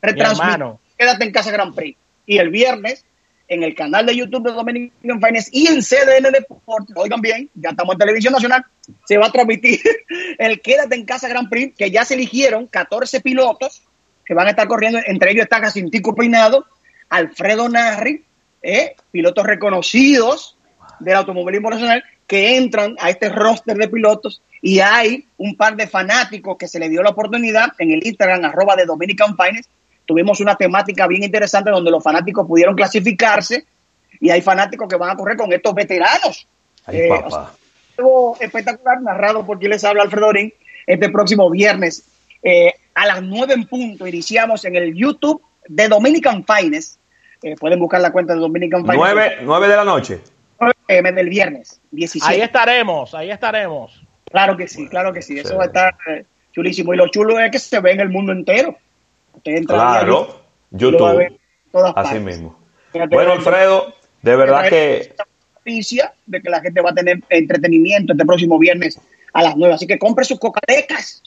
Retransmitió 0.02 0.80
Quédate 0.98 1.24
en 1.24 1.32
casa 1.32 1.52
Gran 1.52 1.74
Prix. 1.74 1.98
Y 2.26 2.40
el 2.40 2.50
viernes, 2.50 3.06
en 3.48 3.62
el 3.62 3.76
canal 3.76 4.08
de 4.08 4.16
YouTube 4.16 4.48
de 4.48 4.54
Dominican 4.54 5.22
Finance 5.22 5.50
y 5.52 5.68
en 5.68 5.82
CDN 5.82 6.32
Deporte, 6.32 6.94
oigan 6.96 7.22
bien, 7.22 7.50
ya 7.54 7.70
estamos 7.70 7.94
en 7.94 8.00
televisión 8.00 8.34
nacional, 8.34 8.66
se 9.06 9.18
va 9.18 9.28
a 9.28 9.32
transmitir 9.32 9.82
el 10.38 10.62
Quédate 10.62 10.96
en 10.96 11.06
casa 11.06 11.28
Gran 11.28 11.50
Prix, 11.50 11.76
que 11.78 11.92
ya 11.92 12.06
se 12.06 12.16
eligieron 12.16 12.68
14 12.68 13.22
pilotos 13.22 13.84
que 14.26 14.34
van 14.34 14.48
a 14.48 14.52
estar 14.52 14.68
corriendo, 14.68 15.00
entre 15.06 15.32
ellos 15.32 15.44
está 15.44 15.60
Jacintico 15.60 16.16
Peinado, 16.16 16.66
Alfredo 17.10 17.68
Narri, 17.68 18.24
eh, 18.62 18.96
pilotos 19.12 19.46
reconocidos 19.46 20.58
del 21.00 21.16
automovilismo 21.16 21.70
nacional 21.70 22.04
que 22.28 22.56
entran 22.56 22.96
a 23.00 23.10
este 23.10 23.30
roster 23.30 23.76
de 23.76 23.90
pilotos 23.90 24.42
y 24.62 24.80
hay 24.80 25.26
un 25.38 25.58
par 25.58 25.76
de 25.76 25.88
fanáticos 25.88 26.56
que 26.58 26.68
se 26.68 26.80
le 26.80 26.88
dio 26.88 27.02
la 27.02 27.10
oportunidad 27.10 27.74
en 27.78 27.92
el 27.92 28.06
Instagram 28.06 28.46
arroba 28.46 28.76
de 28.76 28.86
Dominican 28.86 29.36
Finance. 29.36 29.70
Tuvimos 30.06 30.40
una 30.40 30.56
temática 30.56 31.08
bien 31.08 31.24
interesante 31.24 31.72
donde 31.72 31.92
los 31.92 32.04
fanáticos 32.04 32.48
pudieron 32.48 32.76
clasificarse 32.76 33.66
y 34.20 34.30
hay 34.30 34.42
fanáticos 34.42 34.88
que 34.88 34.96
van 34.96 35.10
a 35.10 35.16
correr 35.16 35.36
con 35.36 35.52
estos 35.52 35.74
veteranos. 35.74 36.48
Ay, 36.86 37.00
eh, 37.00 37.10
algo 38.02 38.36
espectacular 38.40 39.02
narrado 39.02 39.46
por 39.46 39.60
quien 39.60 39.72
les 39.72 39.84
habla 39.84 40.04
Alfredo 40.04 40.32
Ring 40.32 40.52
este 40.88 41.10
próximo 41.10 41.50
viernes 41.50 42.04
eh, 42.42 42.74
a 42.96 43.06
las 43.06 43.22
9 43.22 43.54
en 43.54 43.66
punto. 43.68 44.08
Iniciamos 44.08 44.66
en 44.66 44.76
el 44.76 44.96
YouTube 44.96 45.42
de 45.68 45.88
Dominican 45.88 46.44
Finance. 46.44 46.98
Eh, 47.44 47.56
pueden 47.60 47.80
buscar 47.80 48.02
la 48.02 48.12
cuenta 48.12 48.34
de 48.34 48.40
Dominican 48.40 48.82
Finance. 48.82 49.38
9, 49.44 49.68
de 49.68 49.76
la 49.76 49.86
noche. 49.86 50.20
9 50.60 51.12
del 51.12 51.30
viernes, 51.30 51.80
17. 51.92 52.34
Ahí 52.34 52.42
estaremos, 52.42 53.14
ahí 53.14 53.32
estaremos. 53.32 54.02
Claro 54.30 54.58
que 54.58 54.68
sí, 54.68 54.88
claro 54.88 55.14
que 55.14 55.22
sí. 55.22 55.40
Eso 55.40 55.58
va 55.58 55.64
a 55.64 55.68
estar 55.68 55.96
eh, 56.08 56.26
chulísimo. 56.52 56.94
Y 56.94 56.98
lo 56.98 57.08
chulo 57.10 57.40
es 57.40 57.52
que 57.52 57.60
se 57.60 57.80
ve 57.80 57.92
en 57.92 58.00
el 58.00 58.10
mundo 58.10 58.32
entero. 58.32 58.78
claro, 59.68 60.42
YouTube. 60.72 61.38
Así 61.96 62.20
mismo. 62.20 62.58
bueno, 63.10 63.34
Alfredo, 63.34 63.94
de 64.22 64.36
verdad 64.36 64.70
que. 64.70 65.14
De 65.64 66.42
que 66.42 66.50
la 66.50 66.62
gente 66.62 66.82
va 66.82 66.92
a 66.92 66.96
tener 66.96 67.20
entretenimiento 67.30 68.14
este 68.14 68.26
próximo 68.26 68.58
viernes 68.58 69.00
a 69.34 69.44
las 69.44 69.56
9. 69.56 69.74
Así 69.74 69.88
que 69.88 70.00
compre 70.00 70.26
sus 70.26 70.40
cocatecas. 70.40 71.22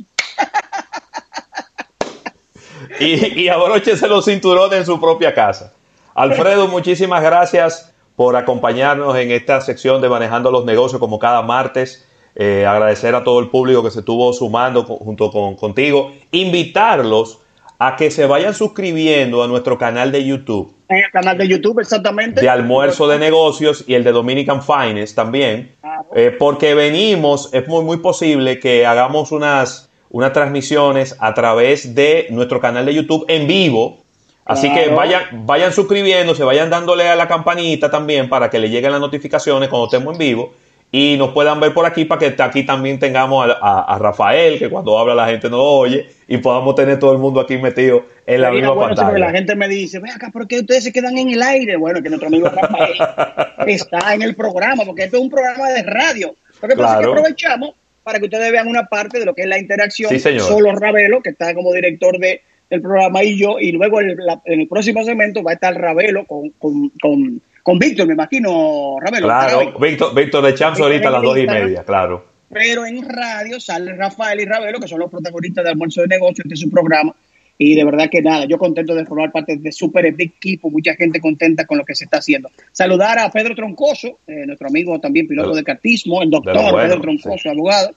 y, 3.00 3.42
y 3.42 3.48
abróchese 3.48 4.08
los 4.08 4.24
cinturones 4.24 4.80
en 4.80 4.86
su 4.86 5.00
propia 5.00 5.34
casa. 5.34 5.72
Alfredo, 6.14 6.68
muchísimas 6.68 7.22
gracias 7.22 7.92
por 8.16 8.36
acompañarnos 8.36 9.16
en 9.16 9.32
esta 9.32 9.60
sección 9.60 10.00
de 10.00 10.08
Manejando 10.08 10.50
los 10.50 10.64
Negocios 10.64 11.00
como 11.00 11.18
cada 11.18 11.42
martes. 11.42 12.04
Eh, 12.36 12.66
agradecer 12.66 13.14
a 13.14 13.22
todo 13.22 13.38
el 13.38 13.48
público 13.48 13.82
que 13.84 13.92
se 13.92 14.00
estuvo 14.00 14.32
sumando 14.32 14.82
junto 14.82 15.30
con 15.30 15.54
contigo, 15.54 16.12
invitarlos 16.32 17.40
a 17.78 17.94
que 17.94 18.10
se 18.10 18.26
vayan 18.26 18.54
suscribiendo 18.54 19.42
a 19.42 19.46
nuestro 19.46 19.78
canal 19.78 20.10
de 20.10 20.24
YouTube. 20.24 20.73
En 20.88 20.98
el 20.98 21.10
canal 21.10 21.38
de 21.38 21.48
YouTube, 21.48 21.80
exactamente. 21.80 22.40
De 22.40 22.48
almuerzo 22.48 23.08
de 23.08 23.18
negocios 23.18 23.84
y 23.86 23.94
el 23.94 24.04
de 24.04 24.12
Dominican 24.12 24.62
Finance 24.62 25.14
también. 25.14 25.72
Eh, 26.14 26.34
porque 26.38 26.74
venimos, 26.74 27.52
es 27.52 27.66
muy, 27.66 27.84
muy 27.84 27.98
posible 27.98 28.58
que 28.58 28.84
hagamos 28.86 29.32
unas, 29.32 29.90
unas 30.10 30.32
transmisiones 30.32 31.16
a 31.18 31.32
través 31.32 31.94
de 31.94 32.26
nuestro 32.30 32.60
canal 32.60 32.84
de 32.84 32.94
YouTube 32.94 33.24
en 33.28 33.46
vivo. 33.46 33.98
Así 34.44 34.72
que 34.74 34.88
vayan, 34.88 35.46
vayan 35.46 35.72
suscribiéndose, 35.72 36.44
vayan 36.44 36.68
dándole 36.68 37.08
a 37.08 37.16
la 37.16 37.26
campanita 37.26 37.90
también 37.90 38.28
para 38.28 38.50
que 38.50 38.58
le 38.58 38.68
lleguen 38.68 38.92
las 38.92 39.00
notificaciones 39.00 39.70
cuando 39.70 39.86
estemos 39.86 40.12
en 40.12 40.18
vivo 40.18 40.52
y 40.90 41.16
nos 41.16 41.32
puedan 41.32 41.58
ver 41.58 41.74
por 41.74 41.86
aquí 41.86 42.04
para 42.04 42.20
que 42.20 42.42
aquí 42.42 42.64
también 42.64 43.00
tengamos 43.00 43.48
a, 43.60 43.98
Rafael, 43.98 44.58
que 44.58 44.70
cuando 44.70 44.96
habla 44.96 45.14
la 45.14 45.26
gente 45.26 45.50
no 45.50 45.56
lo 45.56 45.64
oye, 45.64 46.06
y 46.28 46.38
podamos 46.38 46.76
tener 46.76 47.00
todo 47.00 47.12
el 47.12 47.18
mundo 47.18 47.40
aquí 47.40 47.58
metido 47.58 48.04
en 48.24 48.40
la 48.40 48.50
misma 48.52 48.78
pantalla. 48.78 49.18
La 49.18 49.30
gente 49.30 49.56
me 49.56 49.68
dice, 49.68 49.98
ve 49.98 50.10
acá, 50.10 50.30
¿por 50.30 50.46
qué 50.46 50.60
ustedes 50.60 50.84
se 50.84 50.92
quedan 50.92 51.18
en 51.18 51.30
el 51.30 51.42
aire? 51.42 51.76
Bueno, 51.76 52.00
que 52.00 52.08
nuestro 52.08 52.28
amigo 52.28 52.48
Rafael 52.48 52.94
está 53.66 54.14
en 54.14 54.22
el 54.22 54.36
programa, 54.36 54.84
porque 54.84 55.04
esto 55.04 55.16
es 55.16 55.22
un 55.24 55.30
programa 55.30 55.68
de 55.70 55.82
radio. 55.82 56.36
Lo 56.62 56.68
que 56.68 56.76
pasa 56.76 57.00
es 57.00 57.06
que 57.06 57.10
aprovechamos 57.10 57.74
para 58.04 58.20
que 58.20 58.26
ustedes 58.26 58.52
vean 58.52 58.68
una 58.68 58.86
parte 58.86 59.18
de 59.18 59.24
lo 59.24 59.34
que 59.34 59.42
es 59.42 59.48
la 59.48 59.58
interacción. 59.58 60.10
Sí, 60.10 60.20
señor. 60.20 60.42
Solo 60.42 60.72
Ravelo, 60.76 61.22
que 61.22 61.30
está 61.30 61.54
como 61.54 61.72
director 61.72 62.18
de, 62.18 62.42
del 62.70 62.82
programa, 62.82 63.24
y 63.24 63.36
yo, 63.36 63.58
y 63.58 63.72
luego 63.72 64.00
en 64.00 64.16
el 64.44 64.68
próximo 64.68 65.02
segmento 65.02 65.42
va 65.42 65.52
a 65.52 65.54
estar 65.54 65.74
Ravelo 65.74 66.24
con, 66.26 66.50
con, 66.50 66.90
con 67.00 67.40
con 67.64 67.78
Víctor, 67.78 68.06
me 68.06 68.12
imagino, 68.12 68.98
Ramiro. 69.00 69.26
Claro, 69.26 69.78
Víctor, 69.80 70.14
Víctor 70.14 70.44
de 70.44 70.54
Champs 70.54 70.80
ahorita 70.80 71.08
a 71.08 71.12
las 71.12 71.22
dos 71.22 71.38
y 71.38 71.46
media, 71.46 71.82
claro. 71.82 72.26
Pero 72.50 72.84
en 72.84 73.02
radio 73.08 73.58
sale 73.58 73.94
Rafael 73.94 74.38
y 74.38 74.44
Ravelo, 74.44 74.78
que 74.78 74.86
son 74.86 75.00
los 75.00 75.10
protagonistas 75.10 75.64
de 75.64 75.70
Almuerzo 75.70 76.02
de 76.02 76.08
Negocios, 76.08 76.44
este 76.44 76.54
es 76.54 76.60
su 76.60 76.70
programa. 76.70 77.16
Y 77.56 77.74
de 77.74 77.84
verdad 77.84 78.10
que 78.10 78.20
nada, 78.20 78.44
yo 78.44 78.58
contento 78.58 78.94
de 78.94 79.06
formar 79.06 79.32
parte 79.32 79.56
de 79.56 79.72
Super 79.72 80.04
Equipo, 80.04 80.70
mucha 80.70 80.94
gente 80.94 81.20
contenta 81.20 81.66
con 81.66 81.78
lo 81.78 81.84
que 81.84 81.94
se 81.94 82.04
está 82.04 82.18
haciendo. 82.18 82.50
Saludar 82.70 83.18
a 83.18 83.30
Pedro 83.30 83.54
Troncoso, 83.54 84.18
eh, 84.26 84.44
nuestro 84.44 84.68
amigo 84.68 85.00
también 85.00 85.26
piloto 85.26 85.54
de 85.54 85.64
cartismo, 85.64 86.22
el 86.22 86.30
doctor 86.30 86.76
Pedro 86.76 87.00
Troncoso, 87.00 87.48
abogado. 87.48 87.94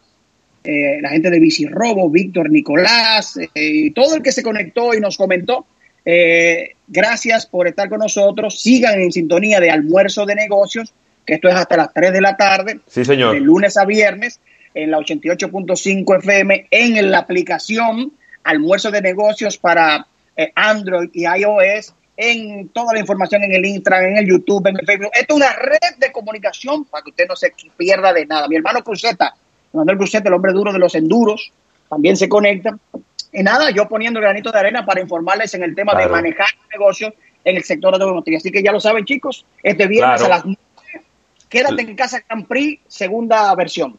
Eh, 0.63 1.01
la 1.01 1.09
gente 1.09 1.29
de 1.29 1.39
Bicirrobo, 1.39 2.09
Víctor 2.09 2.49
Nicolás, 2.49 3.37
eh, 3.37 3.49
y 3.53 3.91
todo 3.91 4.15
el 4.15 4.21
que 4.21 4.31
se 4.31 4.43
conectó 4.43 4.93
y 4.93 5.01
nos 5.01 5.17
comentó. 5.17 5.65
Eh, 6.09 6.75
gracias 6.87 7.45
por 7.45 7.67
estar 7.67 7.89
con 7.89 7.99
nosotros. 7.99 8.61
Sigan 8.61 9.01
en 9.01 9.11
sintonía 9.11 9.59
de 9.59 9.69
almuerzo 9.69 10.25
de 10.25 10.35
negocios, 10.35 10.93
que 11.25 11.33
esto 11.33 11.49
es 11.49 11.55
hasta 11.55 11.75
las 11.75 11.93
3 11.93 12.13
de 12.13 12.21
la 12.21 12.37
tarde. 12.37 12.79
Sí, 12.87 13.03
señor. 13.03 13.33
De 13.33 13.41
lunes 13.41 13.75
a 13.75 13.83
viernes 13.83 14.39
en 14.73 14.91
la 14.91 14.99
88.5 14.99 16.19
FM, 16.19 16.67
en 16.71 17.11
la 17.11 17.17
aplicación 17.17 18.13
almuerzo 18.45 18.89
de 18.89 19.01
negocios 19.01 19.57
para 19.57 20.07
eh, 20.37 20.49
Android 20.55 21.09
y 21.11 21.25
iOS, 21.25 21.93
en 22.15 22.69
toda 22.69 22.93
la 22.93 23.01
información 23.01 23.43
en 23.43 23.51
el 23.51 23.65
Instagram, 23.65 24.11
en 24.11 24.17
el 24.17 24.27
YouTube, 24.27 24.65
en 24.67 24.77
el 24.79 24.85
Facebook. 24.85 25.11
Esto 25.13 25.33
es 25.33 25.41
una 25.41 25.51
red 25.51 25.97
de 25.99 26.13
comunicación 26.13 26.85
para 26.85 27.03
que 27.03 27.09
usted 27.09 27.27
no 27.27 27.35
se 27.35 27.51
pierda 27.75 28.13
de 28.13 28.25
nada. 28.25 28.47
Mi 28.47 28.55
hermano 28.55 28.81
Cruzeta, 28.81 29.35
Manuel 29.73 29.97
Cruzeta, 29.97 30.29
el 30.29 30.35
hombre 30.35 30.53
duro 30.53 30.71
de 30.71 30.79
los 30.79 30.95
enduros, 30.95 31.51
también 31.89 32.15
se 32.15 32.29
conecta. 32.29 32.77
Y 33.31 33.43
nada, 33.43 33.71
yo 33.71 33.87
poniendo 33.87 34.19
el 34.19 34.25
granito 34.25 34.51
de 34.51 34.59
arena 34.59 34.85
para 34.85 35.01
informarles 35.01 35.53
en 35.53 35.63
el 35.63 35.75
tema 35.75 35.93
de 35.95 36.07
manejar 36.07 36.47
negocios 36.71 37.13
en 37.43 37.57
el 37.57 37.63
sector 37.63 37.93
automotriz. 37.93 38.37
Así 38.37 38.51
que 38.51 38.63
ya 38.63 38.71
lo 38.71 38.79
saben, 38.79 39.05
chicos, 39.05 39.45
este 39.63 39.87
viernes 39.87 40.21
a 40.21 40.27
las 40.27 40.45
9, 40.45 40.57
quédate 41.49 41.81
en 41.81 41.95
casa 41.95 42.23
Grand 42.27 42.47
Prix, 42.47 42.81
segunda 42.87 43.53
versión. 43.55 43.97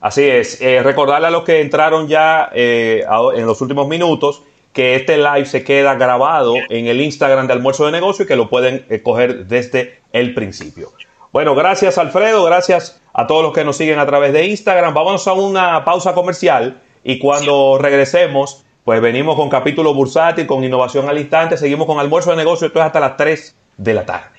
Así 0.00 0.24
es, 0.24 0.60
eh, 0.60 0.82
recordarle 0.82 1.26
a 1.26 1.30
los 1.30 1.44
que 1.44 1.60
entraron 1.60 2.06
ya 2.06 2.50
eh, 2.54 3.04
en 3.34 3.46
los 3.46 3.60
últimos 3.60 3.88
minutos 3.88 4.42
que 4.72 4.94
este 4.94 5.16
live 5.16 5.44
se 5.44 5.64
queda 5.64 5.94
grabado 5.96 6.54
en 6.68 6.86
el 6.86 7.00
Instagram 7.00 7.48
de 7.48 7.54
Almuerzo 7.54 7.86
de 7.86 7.92
Negocio 7.92 8.24
y 8.24 8.28
que 8.28 8.36
lo 8.36 8.48
pueden 8.48 8.86
eh, 8.88 9.02
coger 9.02 9.46
desde 9.46 9.98
el 10.12 10.34
principio. 10.34 10.92
Bueno, 11.32 11.54
gracias 11.54 11.98
Alfredo, 11.98 12.44
gracias 12.44 13.00
a 13.12 13.26
todos 13.26 13.42
los 13.42 13.52
que 13.52 13.64
nos 13.64 13.76
siguen 13.76 13.98
a 13.98 14.06
través 14.06 14.32
de 14.32 14.46
Instagram. 14.46 14.94
Vamos 14.94 15.26
a 15.26 15.32
una 15.32 15.84
pausa 15.84 16.14
comercial 16.14 16.80
y 17.02 17.18
cuando 17.18 17.78
regresemos 17.80 18.64
pues 18.88 19.02
venimos 19.02 19.36
con 19.36 19.50
capítulo 19.50 19.92
bursátil, 19.92 20.46
con 20.46 20.64
innovación 20.64 21.10
al 21.10 21.18
instante, 21.18 21.58
seguimos 21.58 21.86
con 21.86 21.98
almuerzo 21.98 22.30
de 22.30 22.36
negocio, 22.36 22.68
esto 22.68 22.78
es 22.78 22.86
hasta 22.86 22.98
las 22.98 23.18
3 23.18 23.54
de 23.76 23.92
la 23.92 24.06
tarde. 24.06 24.38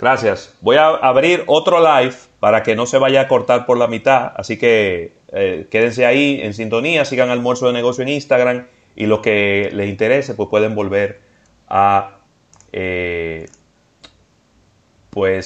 Gracias. 0.00 0.56
Voy 0.62 0.76
a 0.76 0.88
abrir 0.88 1.44
otro 1.46 1.78
live 1.78 2.14
para 2.40 2.62
que 2.62 2.74
no 2.74 2.86
se 2.86 2.96
vaya 2.96 3.20
a 3.20 3.28
cortar 3.28 3.66
por 3.66 3.76
la 3.76 3.86
mitad. 3.86 4.32
Así 4.34 4.56
que 4.56 5.12
eh, 5.30 5.66
quédense 5.70 6.06
ahí 6.06 6.40
en 6.42 6.54
sintonía, 6.54 7.04
sigan 7.04 7.28
almuerzo 7.28 7.66
de 7.66 7.74
negocio 7.74 8.00
en 8.02 8.08
Instagram 8.08 8.66
y 8.96 9.04
lo 9.04 9.20
que 9.20 9.68
les 9.74 9.90
interese, 9.90 10.34
pues 10.34 10.48
pueden 10.48 10.74
volver 10.74 11.20
a 11.68 12.20
eh, 12.72 13.46
pues 15.10 15.38